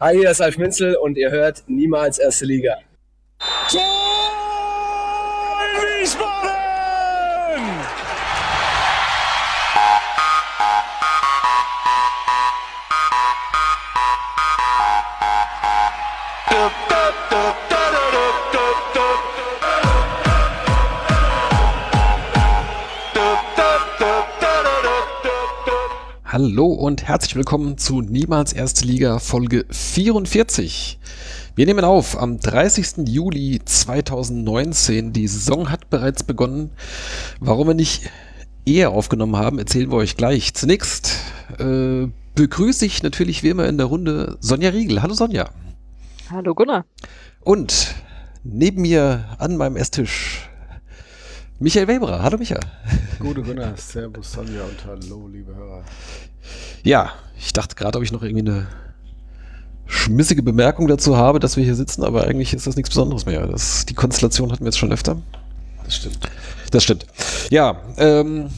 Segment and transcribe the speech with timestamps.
[0.00, 2.76] Hi, hier ist Alf Minzel und ihr hört niemals erste Liga.
[3.68, 3.97] Tor
[26.40, 31.00] Hallo und herzlich willkommen zu Niemals Erste Liga Folge 44.
[31.56, 33.08] Wir nehmen auf am 30.
[33.08, 35.12] Juli 2019.
[35.12, 36.70] Die Saison hat bereits begonnen.
[37.40, 38.08] Warum wir nicht
[38.64, 40.54] eher aufgenommen haben, erzählen wir euch gleich.
[40.54, 41.16] Zunächst
[41.58, 45.02] äh, begrüße ich natürlich wie immer in der Runde Sonja Riegel.
[45.02, 45.50] Hallo Sonja.
[46.30, 46.84] Hallo Gunnar.
[47.40, 47.96] Und
[48.44, 50.48] neben mir an meinem Esstisch
[51.60, 52.22] Michael Weberer.
[52.22, 52.60] Hallo Michael.
[53.18, 55.82] Gute Gunnar, Servus Sonja und hallo liebe Hörer.
[56.84, 58.68] Ja, ich dachte gerade, ob ich noch irgendwie eine
[59.86, 63.44] schmissige Bemerkung dazu habe, dass wir hier sitzen, aber eigentlich ist das nichts Besonderes mehr.
[63.48, 65.16] Das, die Konstellation hatten wir jetzt schon öfter.
[65.84, 66.18] Das stimmt.
[66.70, 67.06] Das stimmt.
[67.50, 68.50] Ja, ähm,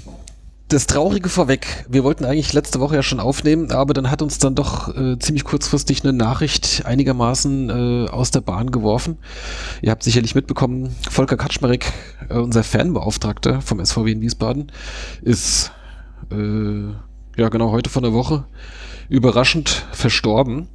[0.70, 1.84] das Traurige vorweg.
[1.88, 5.18] Wir wollten eigentlich letzte Woche ja schon aufnehmen, aber dann hat uns dann doch äh,
[5.18, 7.70] ziemlich kurzfristig eine Nachricht einigermaßen
[8.06, 9.18] äh, aus der Bahn geworfen.
[9.82, 11.92] Ihr habt sicherlich mitbekommen, Volker Kaczmarek,
[12.28, 14.70] äh, unser Fanbeauftragter vom SVW in Wiesbaden,
[15.22, 15.72] ist
[16.30, 16.90] äh,
[17.36, 18.44] ja genau heute von der Woche
[19.08, 20.68] überraschend verstorben.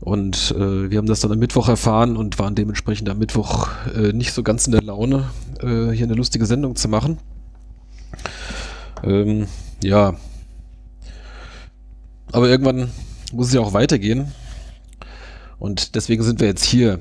[0.00, 4.12] Und äh, wir haben das dann am Mittwoch erfahren und waren dementsprechend am Mittwoch äh,
[4.12, 7.18] nicht so ganz in der Laune, äh, hier eine lustige Sendung zu machen.
[9.04, 9.46] Ähm,
[9.82, 10.16] ja.
[12.32, 12.90] Aber irgendwann
[13.32, 14.32] muss es ja auch weitergehen.
[15.58, 16.98] Und deswegen sind wir jetzt hier.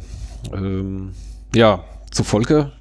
[0.54, 1.14] Ähm,
[1.56, 2.74] ja, zu Volker.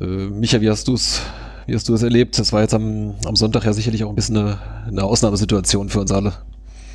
[0.00, 1.20] Äh, Micha, wie hast du es
[1.66, 2.38] wie hast du es erlebt?
[2.38, 6.00] Das war jetzt am, am Sonntag ja sicherlich auch ein bisschen eine, eine Ausnahmesituation für
[6.00, 6.32] uns alle.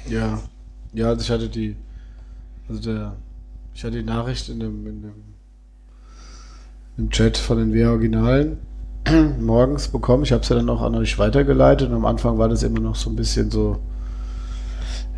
[0.09, 0.41] Ja,
[0.93, 1.75] ja, also ich hatte die,
[2.69, 3.15] also der,
[3.75, 5.13] ich hatte die Nachricht in dem, in dem,
[6.97, 8.57] im Chat von den W-Originalen
[9.39, 10.23] morgens bekommen.
[10.23, 12.79] Ich habe es ja dann auch an euch weitergeleitet und am Anfang war das immer
[12.79, 13.77] noch so ein bisschen so,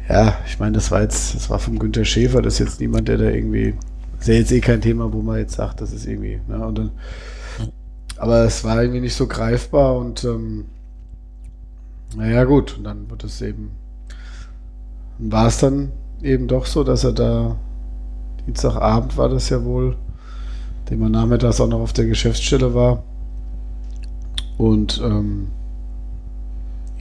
[0.10, 3.08] ja, ich meine, das war jetzt, das war vom Günter Schäfer, das ist jetzt niemand,
[3.08, 3.74] der da irgendwie,
[4.20, 6.78] ist ja jetzt eh kein Thema, wo man jetzt sagt, das ist irgendwie, ne, und
[6.78, 6.92] dann,
[8.18, 10.66] aber es war irgendwie nicht so greifbar und ähm,
[12.16, 13.72] naja gut, und dann wird es eben,
[15.18, 15.92] war es dann
[16.22, 17.58] eben doch so, dass er da,
[18.46, 19.96] Dienstagabend war das ja wohl,
[20.90, 23.04] dem er nachmittags auch noch auf der Geschäftsstelle war.
[24.64, 25.48] Und ähm,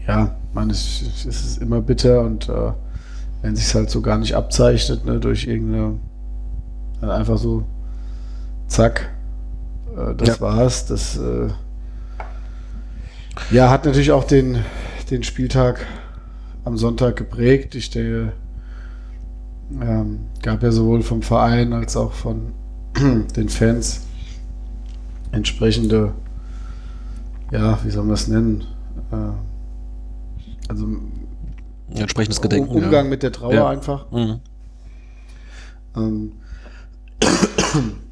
[0.09, 2.73] ja, man, es, es ist immer bitter und äh,
[3.41, 6.01] wenn sich halt so gar nicht abzeichnet, ne, durch irgendeine,
[7.01, 7.63] dann einfach so,
[8.67, 9.11] zack,
[9.97, 10.41] äh, das Ja.
[10.41, 10.87] war's.
[10.87, 11.51] Das äh,
[13.53, 14.59] ja, hat natürlich auch den,
[15.13, 15.87] den Spieltag
[16.65, 17.77] am Sonntag geprägt.
[17.77, 18.33] Ich denke,
[19.81, 22.55] ähm, gab ja sowohl vom Verein als auch von
[23.37, 24.01] den Fans
[25.31, 26.13] entsprechende,
[27.53, 28.65] ja, wie soll man es nennen?
[29.13, 30.87] Äh, also
[31.95, 32.71] Entsprechendes Gedenken.
[32.71, 33.11] Um, Umgang ja.
[33.11, 33.69] mit der Trauer Ja.
[33.69, 34.11] einfach.
[34.11, 34.41] Mhm.
[35.95, 36.33] Ähm,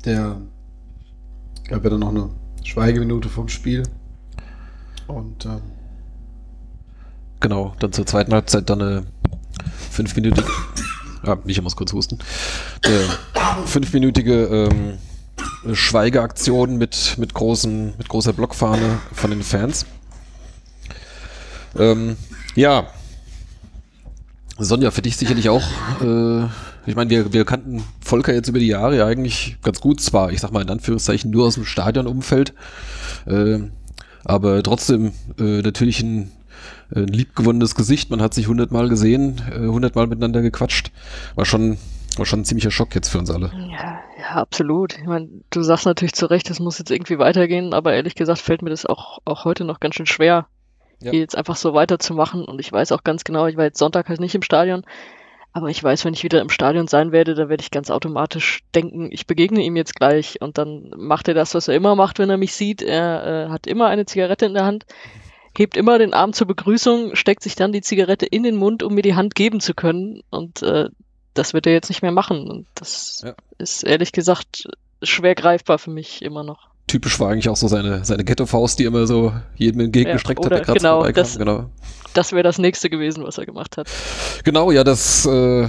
[0.04, 0.36] der
[1.68, 2.30] gab ja dann noch eine
[2.62, 3.82] Schweigeminute vom Spiel.
[5.06, 5.62] Und ähm,
[7.40, 9.06] Genau, dann zur zweiten Halbzeit dann eine
[9.90, 10.46] fünfminütige.
[11.24, 12.18] Ja, Micha muss kurz husten.
[12.84, 14.98] Eine fünfminütige ähm,
[15.72, 19.86] Schweigeaktion mit, mit, großen, mit großer Blockfahne von den Fans.
[21.78, 22.16] Ähm,
[22.54, 22.88] ja.
[24.58, 25.64] Sonja, für dich sicherlich auch.
[26.02, 26.44] Äh,
[26.86, 30.00] ich meine, wir, wir kannten Volker jetzt über die Jahre ja eigentlich ganz gut.
[30.00, 32.54] Zwar, ich sag mal in Anführungszeichen, nur aus dem Stadionumfeld.
[33.26, 33.60] Äh,
[34.24, 36.30] aber trotzdem äh, natürlich ein,
[36.94, 38.10] ein liebgewonnenes Gesicht.
[38.10, 40.90] Man hat sich hundertmal gesehen, äh, hundertmal miteinander gequatscht.
[41.34, 41.78] War schon,
[42.16, 43.50] war schon ein ziemlicher Schock jetzt für uns alle.
[43.71, 44.98] Ja, ja, absolut.
[44.98, 48.41] Ich meine, du sagst natürlich zu Recht, es muss jetzt irgendwie weitergehen, aber ehrlich gesagt
[48.41, 50.47] fällt mir das auch, auch heute noch ganz schön schwer,
[51.00, 51.12] Ja.
[51.12, 52.44] hier jetzt einfach so weiterzumachen.
[52.44, 54.82] Und ich weiß auch ganz genau, ich war jetzt Sonntag halt nicht im Stadion,
[55.53, 58.60] aber ich weiß, wenn ich wieder im Stadion sein werde, da werde ich ganz automatisch
[58.74, 62.18] denken, ich begegne ihm jetzt gleich und dann macht er das, was er immer macht,
[62.18, 62.83] wenn er mich sieht.
[62.83, 64.86] Er äh, hat immer eine Zigarette in der Hand,
[65.59, 68.95] hebt immer den Arm zur Begrüßung, steckt sich dann die Zigarette in den Mund, um
[68.95, 70.89] mir die Hand geben zu können und äh,
[71.41, 72.47] das wird er jetzt nicht mehr machen.
[72.48, 73.33] Und das Ja.
[73.59, 74.69] ist ehrlich gesagt
[75.03, 76.69] schwer greifbar für mich immer noch.
[76.87, 80.53] Typisch war eigentlich auch so seine, seine Ghetto-Faust, die immer so jedem entgegengestreckt Ja, hat,
[80.53, 81.22] der gerade genau, vorbeikam.
[81.22, 81.71] das- Genau.
[82.13, 83.89] Das wäre das nächste gewesen, was er gemacht hat.
[84.45, 85.69] Genau, ja, das, äh,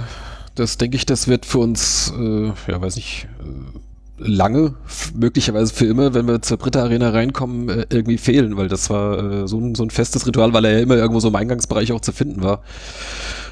[0.56, 3.78] das denke ich, das wird für uns, äh, ja, weiß nicht, äh,
[4.18, 4.74] lange,
[5.14, 9.18] möglicherweise für immer, wenn wir zur Britta Arena reinkommen, äh, irgendwie fehlen, weil das war
[9.44, 11.92] äh, so, ein, so ein festes Ritual, weil er ja immer irgendwo so im Eingangsbereich
[11.92, 12.62] auch zu finden war.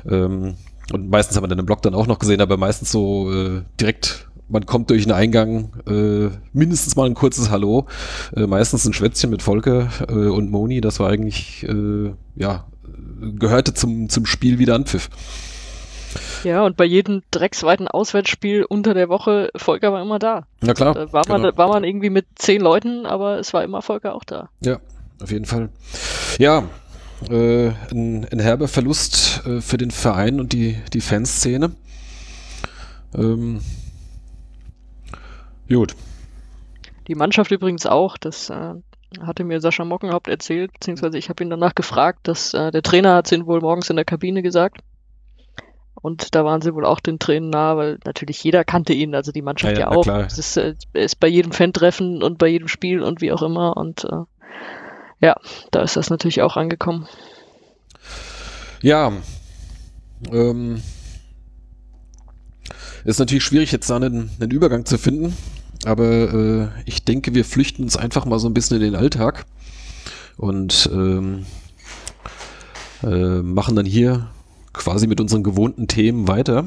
[0.09, 0.57] Ähm,
[0.93, 3.63] und meistens haben wir dann im Blog dann auch noch gesehen, aber meistens so äh,
[3.81, 7.87] direkt, man kommt durch einen Eingang, äh, mindestens mal ein kurzes Hallo,
[8.37, 12.65] äh, meistens ein Schwätzchen mit Volker äh, und Moni, das war eigentlich, äh, ja,
[13.21, 15.11] gehörte zum, zum Spiel wieder Anpfiff.
[16.43, 20.47] Ja, und bei jedem drecksweiten Auswärtsspiel unter der Woche, Volker war immer da.
[20.61, 20.95] Na klar.
[20.95, 21.57] Da war, man, genau.
[21.57, 24.49] war man irgendwie mit zehn Leuten, aber es war immer Volker auch da.
[24.61, 24.81] Ja,
[25.23, 25.69] auf jeden Fall.
[26.39, 26.65] Ja,
[27.29, 31.73] äh, ein, ein herber Verlust äh, für den Verein und die, die Fanszene.
[33.15, 33.61] Ähm,
[35.69, 35.95] gut.
[37.09, 38.75] Die Mannschaft übrigens auch, das äh,
[39.21, 43.15] hatte mir Sascha Mockenhaupt erzählt, beziehungsweise ich habe ihn danach gefragt, dass äh, der Trainer
[43.17, 44.79] hat es ihnen wohl morgens in der Kabine gesagt.
[46.03, 49.33] Und da waren sie wohl auch den Tränen nah, weil natürlich jeder kannte ihn, also
[49.33, 50.07] die Mannschaft Ja, ja, ja, auch.
[50.07, 53.77] Es ist, äh, ist bei jedem Fan-Treffen und bei jedem Spiel und wie auch immer.
[53.77, 54.23] Und äh,
[55.21, 55.37] ja,
[55.71, 57.07] da ist das natürlich auch angekommen.
[58.83, 59.13] Ja,
[60.31, 60.83] ähm,
[63.05, 65.37] ist natürlich schwierig, jetzt da einen, einen Übergang zu finden,
[65.85, 69.47] aber äh, ich denke, wir flüchten uns einfach mal so ein bisschen in den Alltag
[70.37, 71.47] und ähm,
[73.03, 74.29] äh, machen dann hier
[74.73, 76.67] quasi mit unseren gewohnten Themen weiter.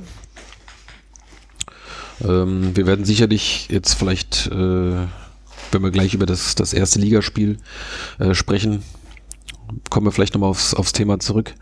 [2.23, 5.07] Ähm, wir werden sicherlich jetzt vielleicht, äh,
[5.73, 7.57] wenn wir gleich über das, das erste Ligaspiel
[8.19, 8.83] äh, sprechen,
[9.89, 11.53] kommen wir vielleicht nochmal aufs, aufs Thema zurück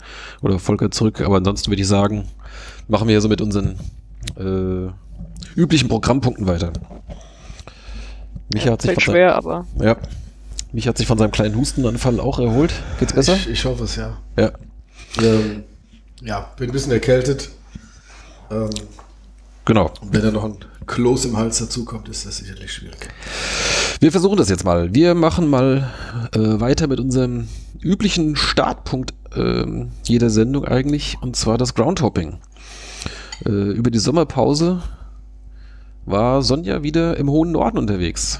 [0.41, 2.27] oder Volker zurück, aber ansonsten würde ich sagen,
[2.87, 3.77] machen wir ja so mit unseren
[4.37, 4.91] äh,
[5.55, 6.73] üblichen Programmpunkten weiter.
[8.53, 9.97] Micha hat sich schwer, aber Sein, ja,
[10.73, 12.73] Micha hat sich von seinem kleinen Hustenanfall auch erholt.
[12.99, 13.35] Geht's besser?
[13.35, 14.17] Ich, ich hoffe es, ja.
[14.37, 14.51] Ja.
[15.21, 15.63] Ähm,
[16.21, 17.49] ja, bin ein bisschen erkältet.
[18.49, 18.69] Ähm,
[19.65, 19.91] Genau.
[20.01, 20.57] wenn da noch ein
[20.87, 23.09] Kloß im Hals dazukommt, ist das sicherlich schwierig.
[23.99, 24.93] Wir versuchen das jetzt mal.
[24.93, 25.91] Wir machen mal
[26.33, 27.47] äh, weiter mit unserem
[27.81, 32.39] üblichen Startpunkt ähm, jeder Sendung eigentlich, und zwar das Groundhopping.
[33.45, 34.81] Äh, über die Sommerpause
[36.05, 38.39] war Sonja wieder im hohen Norden unterwegs.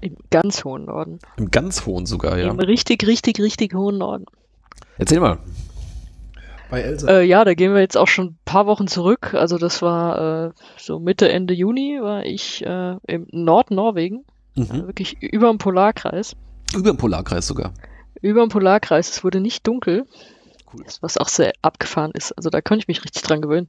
[0.00, 1.18] im ganz hohen Norden.
[1.36, 2.48] Im ganz hohen sogar, ja.
[2.50, 4.26] Im richtig, richtig, richtig hohen Norden.
[4.96, 5.38] Erzähl mal.
[6.70, 7.08] Bei Elsa.
[7.08, 9.34] Äh, ja, da gehen wir jetzt auch schon ein paar Wochen zurück.
[9.34, 14.24] Also das war äh, so Mitte, Ende Juni war ich äh, im Nordnorwegen,
[14.54, 14.86] Mhm.
[14.88, 16.34] wirklich über dem Polarkreis.
[16.74, 17.72] Über den Polarkreis sogar.
[18.20, 20.04] Über dem Polarkreis, es wurde nicht dunkel,
[20.74, 20.84] Cool.
[21.00, 22.32] was auch sehr abgefahren ist.
[22.32, 23.68] Also da könnte ich mich richtig dran gewöhnen.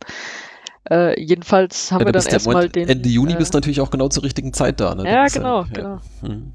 [0.89, 2.89] Äh, jedenfalls haben Ja, wir dann erstmal Moment, den.
[2.89, 4.95] Ende Juni äh, bist du natürlich auch genau zur richtigen Zeit da.
[4.95, 5.03] Ne?
[5.09, 5.67] Ja, genau, ja.
[5.71, 5.99] genau.
[6.23, 6.53] Mhm.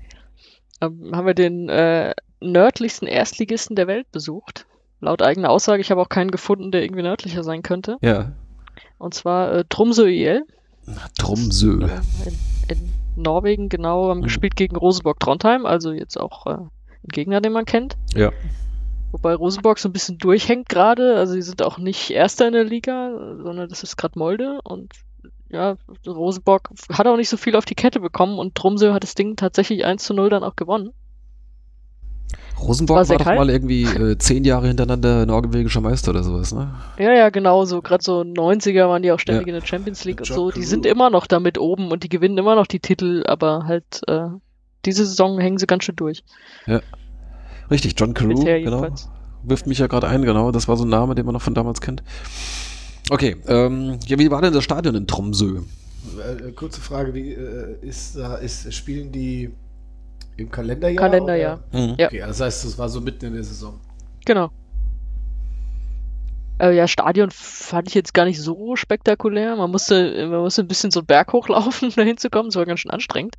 [0.81, 4.67] ähm, haben wir den äh, nördlichsten Erstligisten der Welt besucht.
[5.01, 7.97] Laut eigener Aussage, ich habe auch keinen gefunden, der irgendwie nördlicher sein könnte.
[8.01, 8.33] Ja.
[8.99, 10.45] Und zwar äh, Tromsø IL.
[11.19, 11.89] Tromsø.
[12.27, 12.35] in,
[12.69, 14.25] in Norwegen, genau, haben Mhm.
[14.25, 16.71] gespielt gegen Rosenborg Trondheim, also jetzt auch äh, ein
[17.13, 17.97] Gegner, den man kennt.
[18.15, 18.33] Ja.
[19.13, 22.65] Wobei Rosenborg so ein bisschen durchhängt gerade, also die sind auch nicht Erster in der
[22.65, 23.13] Liga,
[23.43, 24.93] sondern das ist gerade Molde und
[25.51, 29.15] ja, Rosenborg hat auch nicht so viel auf die Kette bekommen und Tromsø hat das
[29.15, 30.91] Ding tatsächlich 1 zu 0 dann auch gewonnen.
[32.67, 33.39] Rosenborg War war, doch kalt.
[33.39, 36.75] mal irgendwie äh, zehn Jahre hintereinander norwegischer Meister oder sowas, ne?
[36.99, 39.55] Ja, ja, genau, so gerade so 90er waren die auch ständig Ja.
[39.55, 40.51] in der Champions League und so.
[40.51, 44.01] Die sind immer noch damit oben und die gewinnen immer noch die Titel, aber halt
[44.09, 44.29] äh,
[44.85, 46.23] diese Saison hängen sie ganz schön durch.
[47.71, 48.77] Richtig, John Carew, Bisher genau.
[48.83, 49.09] jedenfalls.
[49.43, 50.51] Wirft mich ja gerade ein, genau.
[50.53, 52.03] Das war so ein Name, den man noch von damals kennt.
[53.11, 55.61] Okay, ähm, ja, wie war denn das Stadion in Tromsø?
[56.19, 59.51] Äh, kurze Frage, wie äh, ist da, ist, spielen die
[60.37, 61.09] im Kalenderjahr?
[61.09, 61.61] Kalenderjahr.
[61.73, 61.95] Mhm.
[61.99, 62.07] Ja.
[62.07, 63.79] Okay, das heißt, das war so mitten in der Saison.
[64.25, 64.51] Genau.
[66.59, 69.57] Äh, ja, Stadion fand ich jetzt gar nicht so spektakulär.
[69.57, 72.51] Man musste, man musste ein bisschen so einen Berg hochlaufen, um da hinzukommen.
[72.51, 73.37] Das war ganz schön anstrengend.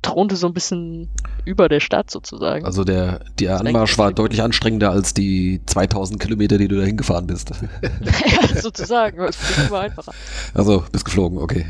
[0.00, 1.10] Thronte so ein bisschen
[1.44, 2.64] über der Stadt sozusagen.
[2.64, 7.26] Also der, der Anmarsch war deutlich anstrengender als die 2000 Kilometer, die du da hingefahren
[7.26, 7.50] bist.
[7.82, 9.18] ja, sozusagen.
[9.18, 10.12] Das war einfacher.
[10.54, 11.66] Also, bist geflogen, okay.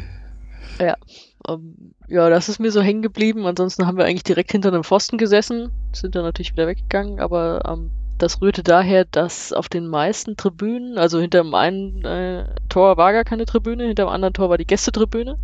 [1.49, 3.47] Ähm, ja, das ist mir so hängen geblieben.
[3.47, 7.63] Ansonsten haben wir eigentlich direkt hinter einem Pfosten gesessen, sind dann natürlich wieder weggegangen, aber
[7.67, 12.97] ähm, das rührte daher, dass auf den meisten Tribünen, also hinter dem einen äh, Tor
[12.97, 15.39] war gar keine Tribüne, hinter dem anderen Tor war die Gästetribüne.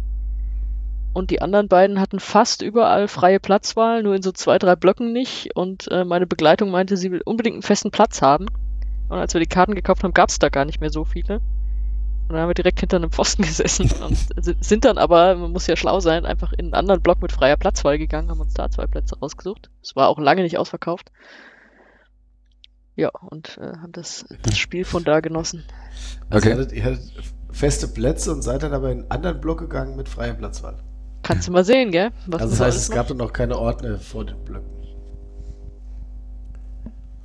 [1.13, 5.13] Und die anderen beiden hatten fast überall freie Platzwahl, nur in so zwei, drei Blöcken
[5.13, 5.57] nicht.
[5.57, 8.47] Und äh, meine Begleitung meinte, sie will unbedingt einen festen Platz haben.
[9.09, 11.41] Und als wir die Karten gekauft haben, gab es da gar nicht mehr so viele.
[12.29, 15.51] Und dann haben wir direkt hinter einem Pfosten gesessen und si- sind dann aber, man
[15.53, 18.53] muss ja schlau sein, einfach in einen anderen Block mit freier Platzwahl gegangen, haben uns
[18.55, 19.71] da zwei Plätze rausgesucht.
[19.83, 21.11] Es war auch lange nicht ausverkauft.
[22.97, 25.65] Ja, und äh, haben das, das Spiel von da genossen.
[26.29, 26.49] Also Okay.
[26.57, 27.13] ihr, hattet, ihr hattet
[27.51, 30.77] feste Plätze und seid dann aber in einen anderen Block gegangen mit freier Platzwahl.
[31.23, 32.11] Kannst du mal sehen, gell?
[32.27, 32.97] Was Also das heißt, es macht.
[32.97, 34.69] gab dann noch keine Ordner vor den Blöcken.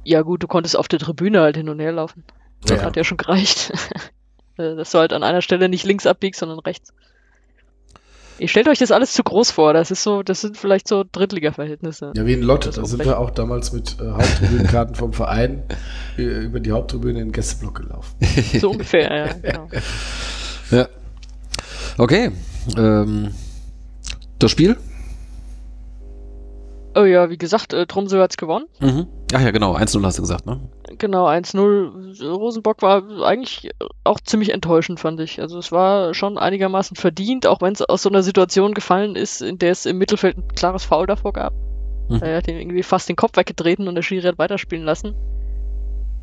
[0.06, 2.24] Ja gut, du konntest auf der Tribüne halt hin und her laufen.
[2.62, 2.86] Das Ja.
[2.86, 3.72] hat ja schon gereicht.
[4.58, 6.94] Äh, Dass du halt an einer Stelle nicht links abbiegst, sondern rechts.
[8.40, 9.74] Ihr stellt euch das alles zu groß vor.
[9.74, 12.14] Das ist so, das sind vielleicht so Drittliga-Verhältnisse.
[12.16, 12.72] Ja, wie in Lotte.
[12.72, 13.10] Da sind recht.
[13.10, 15.64] wir auch damals mit äh, Haupttribünenkarten vom Verein
[16.18, 18.16] äh, über die Haupttribüne in den Gästeblock gelaufen.
[18.60, 19.34] So ungefähr, ja.
[19.42, 19.70] Genau.
[20.72, 20.88] Ja.
[21.98, 22.32] Okay.
[22.76, 23.34] Ähm,
[24.40, 24.78] das Spiel?
[26.96, 28.66] Oh ja, wie gesagt, äh, Tromsø hat's gewonnen.
[28.80, 29.08] Mhm.
[29.34, 29.76] Ach ja, genau.
[29.76, 30.60] 1-0 hast du gesagt, ne?
[30.98, 32.24] Genau, 1-0.
[32.26, 33.70] Rosenbock war eigentlich
[34.04, 35.40] auch ziemlich enttäuschend, fand ich.
[35.42, 39.42] Also es war schon einigermaßen verdient, auch wenn es aus so einer Situation gefallen ist,
[39.42, 41.54] in der es im Mittelfeld ein klares Foul davor gab.
[42.10, 42.22] Mhm.
[42.22, 45.16] Er hat ihm irgendwie fast den Kopf weggetreten und der Schiri hat weiterspielen lassen.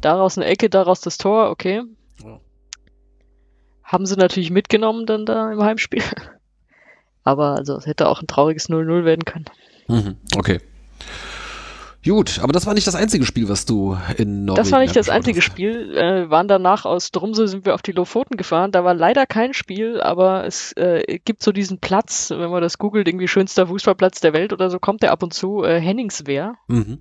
[0.00, 1.82] Daraus eine Ecke, daraus das Tor, okay.
[2.24, 2.40] Ja.
[3.84, 6.02] Haben sie natürlich mitgenommen dann da im Heimspiel.
[7.24, 9.46] Aber also es hätte auch ein trauriges 0-0 werden können.
[9.88, 10.16] Mhm.
[10.36, 10.60] Okay.
[12.02, 14.96] Gut, aber das war nicht das einzige Spiel, was du in Norwegen Das war nicht
[14.96, 15.44] das einzige hast.
[15.44, 15.94] Spiel.
[15.96, 18.72] Äh, waren danach aus Drumse sind wir auf die Lofoten gefahren.
[18.72, 22.78] Da war leider kein Spiel, aber es äh, gibt so diesen Platz, wenn man das
[22.78, 25.62] googelt, irgendwie schönster Fußballplatz der Welt oder so, kommt der ab und zu.
[25.62, 26.54] Äh, Henningswehr.
[26.68, 26.98] Mhm.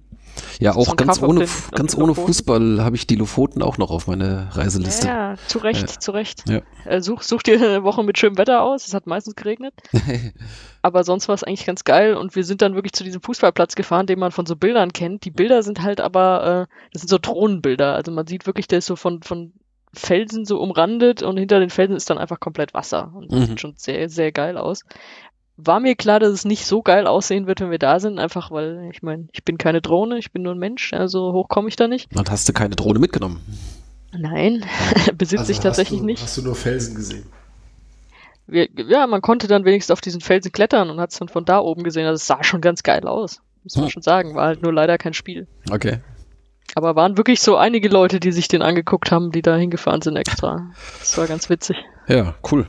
[0.59, 2.13] Ja, auch ganz ohne, den- ganz ohne.
[2.13, 5.07] Fußball habe ich die Lofoten auch noch auf meine Reiseliste.
[5.07, 5.99] Ja, zu Recht, Ja.
[5.99, 6.43] zu Recht.
[6.47, 6.61] Ja.
[6.85, 8.85] Äh, such, such dir eine Woche mit schönem Wetter aus.
[8.87, 9.73] Es hat meistens geregnet.
[10.81, 13.75] Aber sonst war es eigentlich ganz geil und wir sind dann wirklich zu diesem Fußballplatz
[13.75, 15.25] gefahren, den man von so Bildern kennt.
[15.25, 17.95] Die Bilder sind halt aber, äh, das sind so Drohnenbilder.
[17.95, 19.51] Also man sieht wirklich, der ist so von, von
[19.93, 23.11] Felsen so umrandet und hinter den Felsen ist dann einfach komplett Wasser.
[23.13, 23.45] Und das Mhm.
[23.47, 24.83] sieht schon sehr, sehr geil aus.
[25.57, 28.49] War mir klar, dass es nicht so geil aussehen wird, wenn wir da sind, einfach
[28.49, 31.67] weil, ich meine, ich bin keine Drohne, ich bin nur ein Mensch, also hoch komme
[31.67, 32.15] ich da nicht.
[32.15, 33.41] Und hast du keine Drohne mitgenommen?
[34.17, 34.63] Nein,
[35.17, 36.23] besitze Also ich tatsächlich du, nicht.
[36.23, 37.25] Hast du nur Felsen gesehen?
[38.51, 41.59] Ja, man konnte dann wenigstens auf diesen Felsen klettern und hat es dann von da
[41.59, 42.05] oben gesehen.
[42.05, 43.41] Also es sah schon ganz geil aus.
[43.63, 43.91] Muss man Hm.
[43.91, 44.35] schon sagen.
[44.35, 45.47] War halt nur leider kein Spiel.
[45.71, 45.99] Okay.
[46.75, 50.15] Aber waren wirklich so einige Leute, die sich den angeguckt haben, die da hingefahren sind
[50.15, 50.71] extra.
[50.99, 51.77] Das war ganz witzig.
[52.07, 52.67] Ja, cool.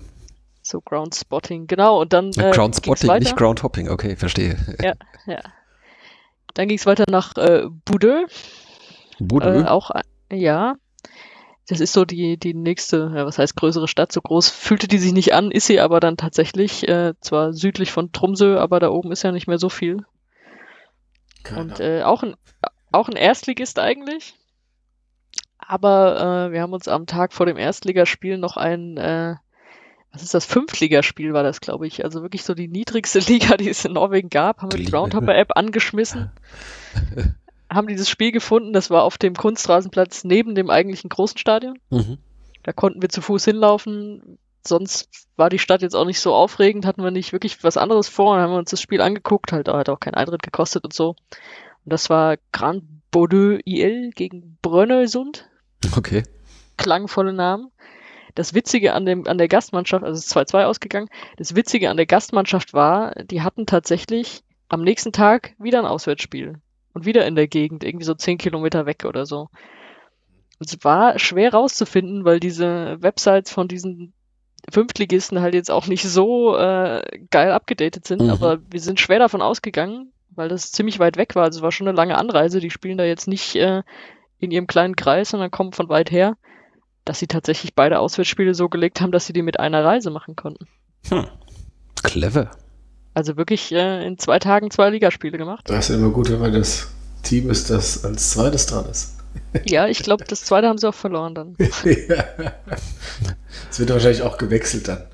[0.62, 1.66] So Ground Spotting.
[1.66, 2.00] Genau.
[2.00, 2.30] Und dann.
[2.37, 3.88] Äh, Ground Spotting, nicht Ground Hopping.
[3.88, 4.56] Okay, verstehe.
[4.82, 4.94] Ja,
[5.26, 5.40] ja.
[6.54, 8.26] Dann ging es weiter nach äh, Budö.
[9.18, 9.62] Budö.
[9.62, 10.02] Äh, auch, äh,
[10.37, 10.75] ja.
[11.71, 14.11] Das ist so die, die nächste, ja, was heißt größere Stadt.
[14.11, 16.89] So groß fühlte die sich nicht an, ist sie aber dann tatsächlich.
[16.89, 20.05] Äh, zwar südlich von Tromsø, aber da oben ist ja nicht mehr so viel.
[21.45, 22.35] Keine Und äh, auch, ein,
[22.91, 24.35] auch ein Erstligist eigentlich.
[25.59, 29.37] Aber äh, wir haben uns am Tag vor dem Erstligaspiel noch ein, äh,
[30.11, 32.03] was ist das, Fünftligaspiel war das, glaube ich.
[32.05, 34.91] Also wirklich so die niedrigste Liga, die es in Norwegen gab, haben wir die Die-
[34.91, 36.33] Groundhopper-App angeschmissen.
[37.71, 41.79] haben dieses Spiel gefunden, das war auf dem Kunstrasenplatz neben dem eigentlichen großen Stadion.
[41.91, 42.19] Mhm.
[42.62, 44.39] Da konnten wir zu Fuß hinlaufen.
[44.67, 48.09] Sonst war die Stadt jetzt auch nicht so aufregend, hatten wir nicht wirklich was anderes
[48.09, 50.93] vor und haben wir uns das Spiel angeguckt, halt hat auch keinen Eintritt gekostet und
[50.93, 51.11] so.
[51.11, 55.49] Und das war Grand Bordeaux IL gegen Brønnøysund.
[55.97, 56.25] Okay.
[56.77, 57.71] Klangvolle Namen.
[58.35, 61.97] Das Witzige an, dem, an der Gastmannschaft, also es ist 2-2 ausgegangen, das Witzige an
[61.97, 66.61] der Gastmannschaft war, die hatten tatsächlich am nächsten Tag wieder ein Auswärtsspiel.
[66.92, 69.49] Und wieder in der Gegend, irgendwie so 10 Kilometer weg oder so.
[70.59, 74.12] Es war schwer rauszufinden, weil diese Websites von diesen
[74.70, 78.30] Fünftligisten halt jetzt auch nicht so äh, geil abgedatet sind, Mhm.
[78.30, 81.44] aber wir sind schwer davon ausgegangen, weil das ziemlich weit weg war.
[81.44, 82.61] Also es war schon eine lange Anreise.
[82.61, 83.82] Die spielen da jetzt nicht äh,
[84.38, 86.37] in ihrem kleinen Kreis, sondern kommen von weit her,
[87.04, 90.37] dass sie tatsächlich beide Auswärtsspiele so gelegt haben, dass sie die mit einer Reise machen
[90.37, 90.66] konnten.
[91.09, 91.26] Hm.
[92.02, 92.50] Clever.
[93.14, 95.69] Also wirklich äh, in zwei Tagen zwei Ligaspiele gemacht.
[95.69, 96.88] Das ist ja immer gut, wenn man das
[97.23, 99.17] Team ist, das als zweites dran ist.
[99.64, 101.57] Ja, ich glaube, das zweite haben sie auch verloren dann.
[101.85, 102.25] ja.
[103.71, 105.05] Es wird wahrscheinlich auch gewechselt dann.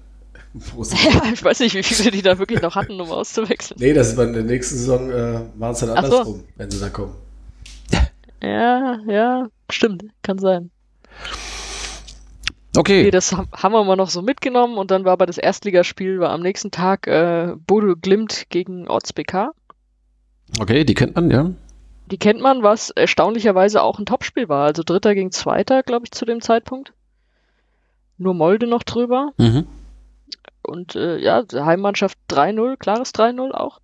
[0.74, 3.78] Ja, ich weiß nicht, wie viele die da wirklich noch hatten, um auszuwechseln.
[3.78, 6.18] Nee, das ist bei der nächsten Saison, äh, machen es dann Ach so.
[6.18, 7.14] andersrum, wenn sie dann kommen.
[8.42, 10.70] Ja, ja, stimmt, kann sein.
[12.76, 13.10] Nee, Okay.
[13.10, 16.30] das ha- haben wir mal noch so mitgenommen und dann war aber das Erstligaspiel, war
[16.30, 19.50] am nächsten Tag äh, Bodo Glimt gegen Orts BK.
[20.60, 21.50] Okay, die kennt man, ja.
[22.10, 24.66] Die kennt man, was erstaunlicherweise auch ein Topspiel war.
[24.66, 26.92] Also Dritter gegen Zweiter, glaube ich, zu dem Zeitpunkt.
[28.18, 29.32] Nur Molde noch drüber.
[29.38, 29.66] Mhm.
[30.62, 33.80] Und äh, ja, Heimmannschaft 3-0, klares 3-0 auch.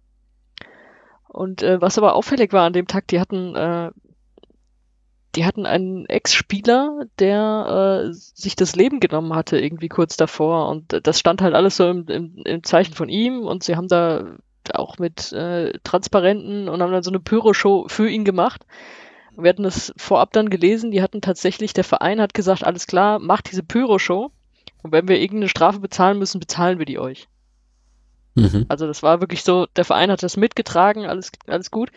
[1.29, 3.91] Und äh, was aber auffällig war an dem Tag, die hatten, äh,
[5.35, 10.69] die hatten einen Ex-Spieler, der äh, sich das Leben genommen hatte, irgendwie kurz davor.
[10.69, 13.43] Und das stand halt alles so im, im, im Zeichen von ihm.
[13.43, 14.37] Und sie haben da
[14.75, 18.67] auch mit äh, Transparenten und haben dann so eine Pyro-Show für ihn gemacht.
[19.37, 23.19] Wir hatten das vorab dann gelesen, die hatten tatsächlich, der Verein hat gesagt, alles klar,
[23.19, 24.31] macht diese Pyro-Show.
[24.83, 27.29] Und wenn wir irgendeine Strafe bezahlen müssen, bezahlen wir die euch.
[28.35, 28.67] Mhm.
[28.69, 31.91] Also das war wirklich so, der Verein hat das mitgetragen, alles, alles gut.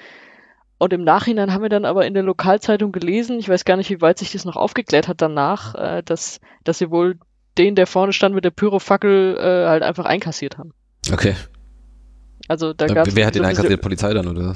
[0.78, 3.90] Und im Nachhinein haben wir dann aber in der Lokalzeitung gelesen, ich weiß gar nicht,
[3.90, 7.18] wie weit sich das noch aufgeklärt hat danach, äh, dass, dass sie wohl
[7.58, 10.74] den, der vorne stand mit der Pyrofackel, äh, halt einfach einkassiert haben.
[11.12, 11.36] Okay.
[12.50, 13.16] Also da Äh, gab es.
[13.16, 13.82] Wer hat den einkassiert?
[13.82, 14.56] Polizei dann, oder?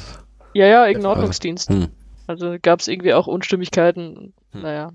[0.54, 1.12] Ja, ja, irgendein.
[1.12, 1.70] Ordnungsdienst.
[1.70, 1.88] Hm.
[2.28, 4.34] Also gab es irgendwie auch Unstimmigkeiten.
[4.52, 4.62] Hm.
[4.62, 4.92] Naja.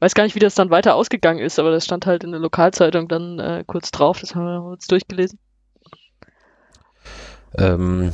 [0.00, 2.40] Weiß gar nicht, wie das dann weiter ausgegangen ist, aber das stand halt in der
[2.40, 5.38] Lokalzeitung dann äh, kurz drauf, das haben wir uns durchgelesen.
[7.58, 8.12] Ähm,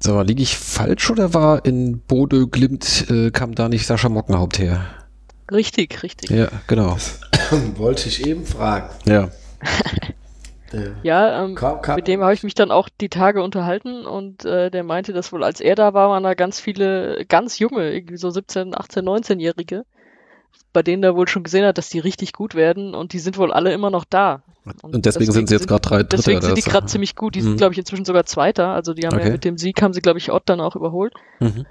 [0.00, 4.08] sag mal, liege ich falsch oder war in Bode Glimt, äh, kam da nicht Sascha
[4.08, 4.86] Mockenhaupt her?
[5.52, 6.30] Richtig, richtig.
[6.30, 6.96] Ja, genau.
[7.76, 8.88] Wollte ich eben fragen.
[9.06, 9.28] Ja.
[10.72, 14.06] Äh, Ja, ähm, kam, kam, mit dem habe ich mich dann auch die Tage unterhalten
[14.06, 17.58] und äh, der meinte, dass wohl als er da war, waren da ganz viele, ganz
[17.58, 19.84] junge, irgendwie so 17, 18, 19-Jährige,
[20.72, 23.38] bei denen er wohl schon gesehen hat, dass die richtig gut werden und die sind
[23.38, 24.42] wohl alle immer noch da.
[24.82, 26.16] Und deswegen sind sie jetzt gerade drei Dritte.
[26.16, 27.34] Deswegen sind die gerade ziemlich gut.
[27.34, 27.56] Die sind, Mhm.
[27.56, 28.68] glaube ich, inzwischen sogar Zweiter.
[28.68, 29.26] Also die haben Okay.
[29.26, 31.14] ja mit dem Sieg haben sie, glaube ich, Ott dann auch überholt.
[31.40, 31.66] Mhm.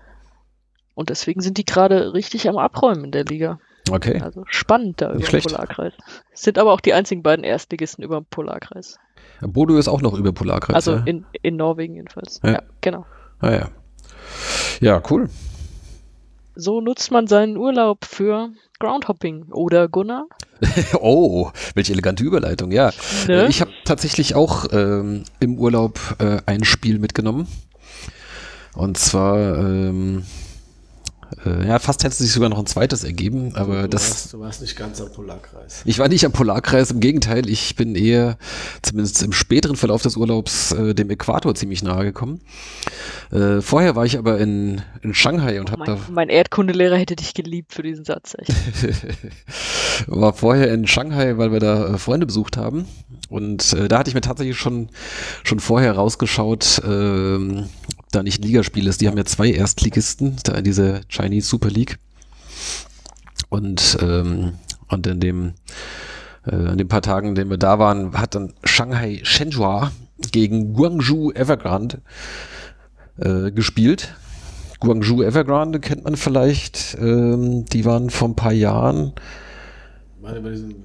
[0.96, 3.60] Und deswegen sind die gerade richtig am Abräumen in der Liga.
[3.90, 4.20] Okay.
[4.22, 5.42] Also spannend da über den.
[5.42, 5.94] Polarkreis.
[6.34, 8.98] Sind aber auch die einzigen beiden Erstligisten über dem Polarkreis.
[9.42, 10.76] Bodo ist auch noch über Polarkreis.
[10.76, 11.04] Also ja?
[11.06, 12.42] in, in Norwegen jedenfalls.
[12.44, 12.52] Ja.
[12.52, 12.62] Ja.
[12.82, 13.06] genau.
[13.40, 13.70] ah, ja.
[14.82, 15.30] Ja, cool.
[16.56, 19.52] So nutzt man seinen Urlaub für Groundhopping.
[19.52, 20.26] Oder Gunnar?
[21.00, 22.92] Oh, welche elegante Überleitung, ja.
[23.28, 23.46] Ne?
[23.46, 27.48] Äh, Ich habe tatsächlich auch ähm, im Urlaub äh, ein Spiel mitgenommen.
[28.76, 30.24] Und zwar, ähm,
[31.46, 34.10] äh, ja, fast hätte sich sogar noch ein zweites ergeben, aber du, das.
[34.10, 35.82] warst, du warst nicht ganz am Polarkreis.
[35.86, 38.38] Ich war nicht am Polarkreis, im Gegenteil, ich bin eher,
[38.82, 42.42] zumindest im späteren Verlauf des Urlaubs, äh, dem Äquator ziemlich nahe gekommen.
[43.32, 47.34] Äh, vorher war ich aber in, in Shanghai und habe da Mein, Erdkundelehrer hätte dich
[47.34, 48.36] geliebt für diesen Satz.
[48.38, 48.54] Echt.
[50.08, 52.86] war vorher in Shanghai, weil wir da äh, Freunde besucht haben.
[53.30, 54.90] Und äh, da hatte ich mir tatsächlich schon,
[55.44, 57.70] schon vorher rausgeschaut, ähm,
[58.12, 59.02] da nicht ein Ligaspiel ist.
[59.02, 61.98] Die haben ja zwei Erstligisten, da in dieser Chinese Super League.
[63.50, 64.54] Und, ähm,
[64.88, 65.54] und in dem,
[66.46, 69.90] äh, an den paar Tagen, in denen wir da waren, hat dann Shanghai Shenzhou
[70.32, 72.02] gegen Guangzhou Evergrande
[73.18, 74.16] äh, gespielt.
[74.80, 76.98] Guangzhou Evergrande kennt man vielleicht.
[77.00, 79.14] Ähm, die waren vor ein paar Jahren
[80.22, 80.76] meine, bei diesem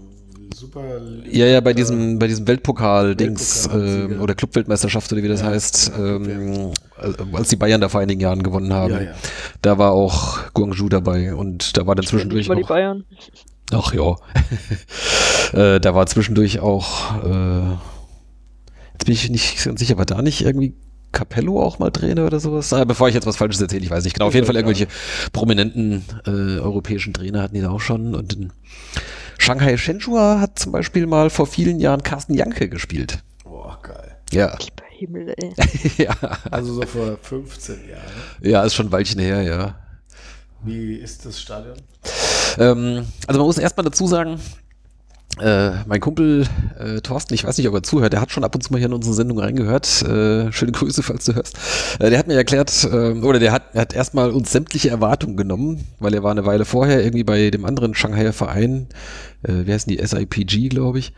[0.55, 1.01] super.
[1.31, 4.15] Ja, ja, bei diesem, bei diesem Weltpokal-Dings Weltpokal-Sieger.
[4.15, 8.01] ähm, oder Clubweltmeisterschaft oder wie das Ja, heißt, ähm, äh, als die Bayern da vor
[8.01, 9.15] einigen Jahren gewonnen haben, Ja, ja.
[9.63, 13.05] da war auch Guangzhou dabei und da war dann zwischendurch Nicht mal die auch, Bayern.
[13.73, 14.17] ach ja,
[15.53, 17.71] äh, da war zwischendurch auch, äh,
[18.93, 20.75] jetzt bin ich nicht ganz sicher, war da nicht irgendwie
[21.13, 22.73] Capello auch mal Trainer oder sowas?
[22.73, 24.27] Ah, bevor ich jetzt was Falsches erzähle, ich weiß nicht genau.
[24.27, 24.89] Auf jeden Fall irgendwelche
[25.33, 28.17] prominenten äh, europäischen Trainer hatten die da auch schon.
[28.17, 28.53] Und in
[29.39, 33.19] Shanghai Shenzhou hat zum Beispiel mal vor vielen Jahren Carsten Janke gespielt.
[33.45, 34.17] Boah, geil.
[34.33, 35.53] Ja, Lieber Himmel, ey.
[36.05, 36.15] ja,
[36.51, 38.03] Also so vor 15 Jahren.
[38.41, 39.75] ja, ist schon ein Weilchen her, ja.
[40.63, 41.77] Wie ist das Stadion?
[42.59, 44.41] Ähm, also man muss erstmal dazu sagen,
[45.41, 46.47] äh, mein Kumpel
[46.79, 48.79] äh, Thorsten, ich weiß nicht, ob er zuhört, der hat schon ab und zu mal
[48.79, 50.03] hier in unsere Sendung reingehört.
[50.03, 51.59] Äh, schöne Grüße, falls du hörst.
[51.99, 55.87] Äh, der hat mir erklärt, äh, oder der hat, hat erstmal uns sämtliche Erwartungen genommen,
[55.99, 58.87] weil er war eine Weile vorher irgendwie bei dem anderen Shanghaier Verein,
[59.43, 61.13] äh, wie heißen die, SIPG, glaube ich.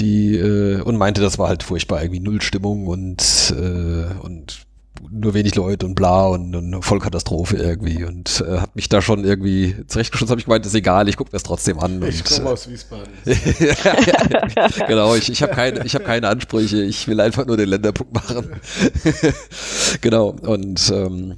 [0.00, 4.65] Die, äh, und meinte, das war halt furchtbar, irgendwie Null Stimmung und, äh, und
[5.10, 9.24] nur wenig Leute und bla und, und Vollkatastrophe irgendwie und äh, hat mich da schon
[9.24, 12.02] irgendwie zurechtgeschossen, habe ich gemeint, ist egal, ich gucke mir es trotzdem an.
[12.02, 13.12] Ich komme äh, aus Wiesbaden.
[14.86, 18.14] genau, ich, ich habe keine, ich hab keine Ansprüche, ich will einfach nur den Länderpunkt
[18.14, 18.60] machen.
[20.00, 21.36] genau, und ähm,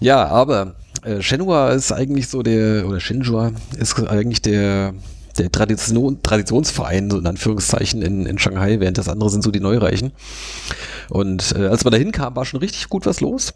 [0.00, 4.94] ja, aber äh, Shenhua ist eigentlich so der, oder Shenhua ist eigentlich der,
[5.38, 9.60] der Tradition, Traditionsverein, so in Anführungszeichen, in, in Shanghai, während das andere sind so die
[9.60, 10.12] Neureichen.
[11.08, 13.54] Und äh, als wir da hinkamen, war schon richtig gut was los.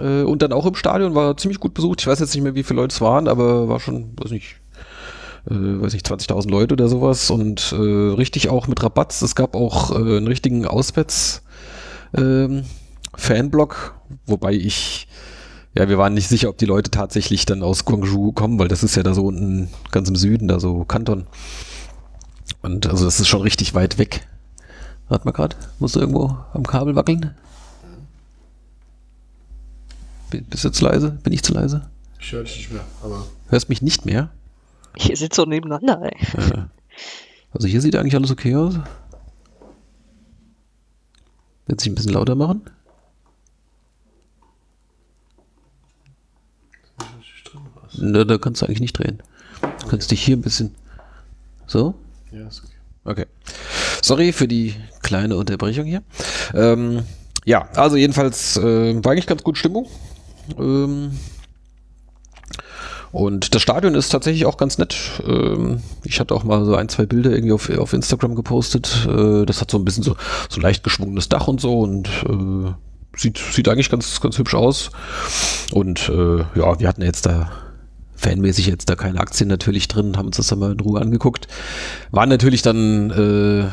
[0.00, 2.00] Äh, und dann auch im Stadion war ziemlich gut besucht.
[2.00, 4.56] Ich weiß jetzt nicht mehr, wie viele Leute es waren, aber war schon, weiß nicht,
[5.50, 9.22] äh, weiß nicht, 20.000 Leute oder sowas und äh, richtig auch mit Rabatz.
[9.22, 11.42] Es gab auch äh, einen richtigen Auswärts
[12.16, 12.64] ähm,
[13.14, 13.94] Fanblock,
[14.26, 15.08] wobei ich,
[15.74, 18.82] ja, wir waren nicht sicher, ob die Leute tatsächlich dann aus Guangzhou kommen, weil das
[18.82, 21.26] ist ja da so unten ganz im Süden, da so Kanton.
[22.60, 24.26] Und also das ist schon richtig weit weg.
[25.08, 27.34] Warte mal gerade, musst du irgendwo am Kabel wackeln?
[30.30, 31.10] Bi- Bist du zu leise?
[31.10, 31.88] Bin ich zu leise?
[32.20, 34.30] Ich höre dich nicht mehr, aber Hörst mich nicht mehr?
[34.96, 36.16] Hier sind so nebeneinander, ey.
[36.54, 36.68] Ja.
[37.52, 38.74] Also hier sieht eigentlich alles okay aus.
[41.68, 42.62] Jetzt sich ein bisschen lauter machen.
[47.96, 49.22] Na, da kannst du eigentlich nicht drehen.
[49.60, 50.74] Du kannst dich hier ein bisschen.
[51.66, 51.94] So?
[52.32, 52.72] ja, ist okay.
[53.04, 53.26] Okay.
[54.02, 56.02] Sorry für die kleine Unterbrechung hier.
[56.54, 57.04] Ähm,
[57.44, 59.88] ja, also jedenfalls äh, war eigentlich ganz gut Stimmung.
[60.58, 61.18] Ähm,
[63.10, 64.96] und das Stadion ist tatsächlich auch ganz nett.
[65.26, 69.06] Ähm, ich hatte auch mal so ein, zwei Bilder irgendwie auf, auf Instagram gepostet.
[69.06, 70.16] Äh, das hat so ein bisschen so,
[70.48, 72.72] so leicht geschwungenes Dach und so und äh,
[73.16, 74.90] sieht, sieht eigentlich ganz, ganz hübsch aus.
[75.72, 77.50] Und äh, ja, wir hatten jetzt da
[78.22, 81.48] fanmäßig jetzt da keine Aktien natürlich drin, haben uns das dann mal in Ruhe angeguckt.
[82.10, 83.64] Waren natürlich dann äh,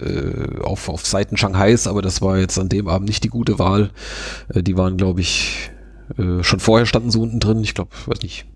[0.00, 3.58] äh, auf, auf Seiten Shanghais, aber das war jetzt an dem Abend nicht die gute
[3.58, 3.90] Wahl.
[4.52, 5.70] Äh, die waren, glaube ich,
[6.18, 7.62] äh, schon vorher standen sie unten drin.
[7.62, 8.46] Ich glaube, weiß nicht.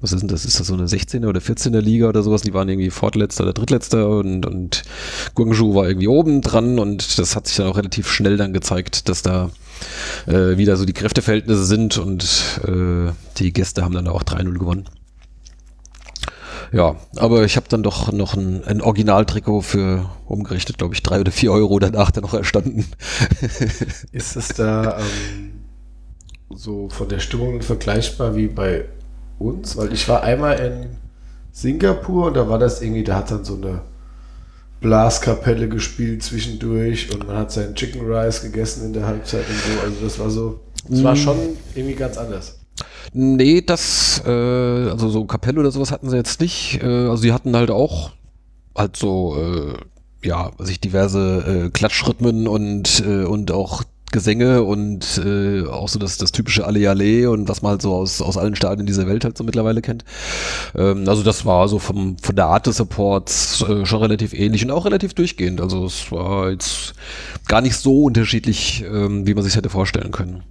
[0.00, 0.44] Was ist denn das?
[0.44, 2.42] Ist das so eine 16er oder 14er Liga oder sowas?
[2.42, 4.84] Die waren irgendwie Fortletzter oder Drittletzter und, und
[5.34, 9.08] Guangzhou war irgendwie oben dran und das hat sich dann auch relativ schnell dann gezeigt,
[9.08, 9.50] dass da
[10.26, 14.88] äh, wieder so die Kräfteverhältnisse sind und äh, die Gäste haben dann auch 3-0 gewonnen.
[16.70, 21.20] Ja, aber ich habe dann doch noch ein, ein Originaltrikot für umgerechnet, glaube ich, drei
[21.20, 22.84] oder vier Euro danach dann noch erstanden.
[24.12, 25.52] Ist es da ähm,
[26.50, 28.84] so von der Stimmung vergleichbar wie bei
[29.38, 29.76] uns?
[29.76, 30.96] Weil ich war einmal in
[31.52, 33.80] Singapur und da war das irgendwie, da hat dann so eine
[34.80, 39.80] Blaskapelle gespielt zwischendurch und man hat seinen Chicken Rice gegessen in der Halbzeit und so.
[39.84, 40.60] Also das war so,
[40.90, 41.36] es war schon
[41.74, 42.58] irgendwie ganz anders.
[43.12, 46.80] Nee, das, äh, also so Kapelle oder sowas hatten sie jetzt nicht.
[46.82, 48.12] Äh, also sie hatten halt auch
[48.76, 55.66] halt so, äh, ja, sich diverse äh, Klatschrhythmen und, äh, und auch Gesänge und äh,
[55.66, 58.56] auch so das, das typische Alle Alle und was man halt so aus, aus allen
[58.56, 60.04] Stadien dieser Welt halt so mittlerweile kennt.
[60.74, 64.64] Ähm, also das war so vom, von der Art des Supports äh, schon relativ ähnlich
[64.64, 65.60] und auch relativ durchgehend.
[65.60, 66.94] Also es war jetzt
[67.46, 70.42] gar nicht so unterschiedlich, ähm, wie man sich hätte vorstellen können.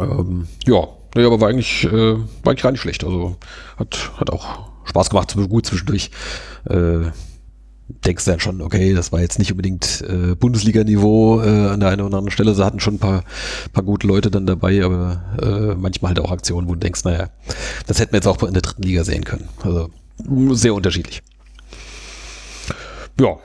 [0.00, 3.04] Ähm, ja, nee, aber war eigentlich, äh, war eigentlich gar nicht schlecht.
[3.04, 3.36] Also
[3.76, 6.10] hat, hat auch Spaß gemacht, gut zwischendurch.
[6.68, 7.10] Äh,
[7.88, 11.90] denkst du dann schon, okay, das war jetzt nicht unbedingt äh, Bundesliga-Niveau äh, an der
[11.90, 12.54] einen oder anderen Stelle.
[12.54, 13.24] Sie hatten schon ein paar,
[13.72, 17.28] paar gute Leute dann dabei, aber äh, manchmal halt auch Aktionen, wo du denkst, naja,
[17.86, 19.48] das hätten wir jetzt auch in der dritten Liga sehen können.
[19.62, 19.90] Also
[20.54, 21.22] sehr unterschiedlich.
[23.20, 23.36] Ja.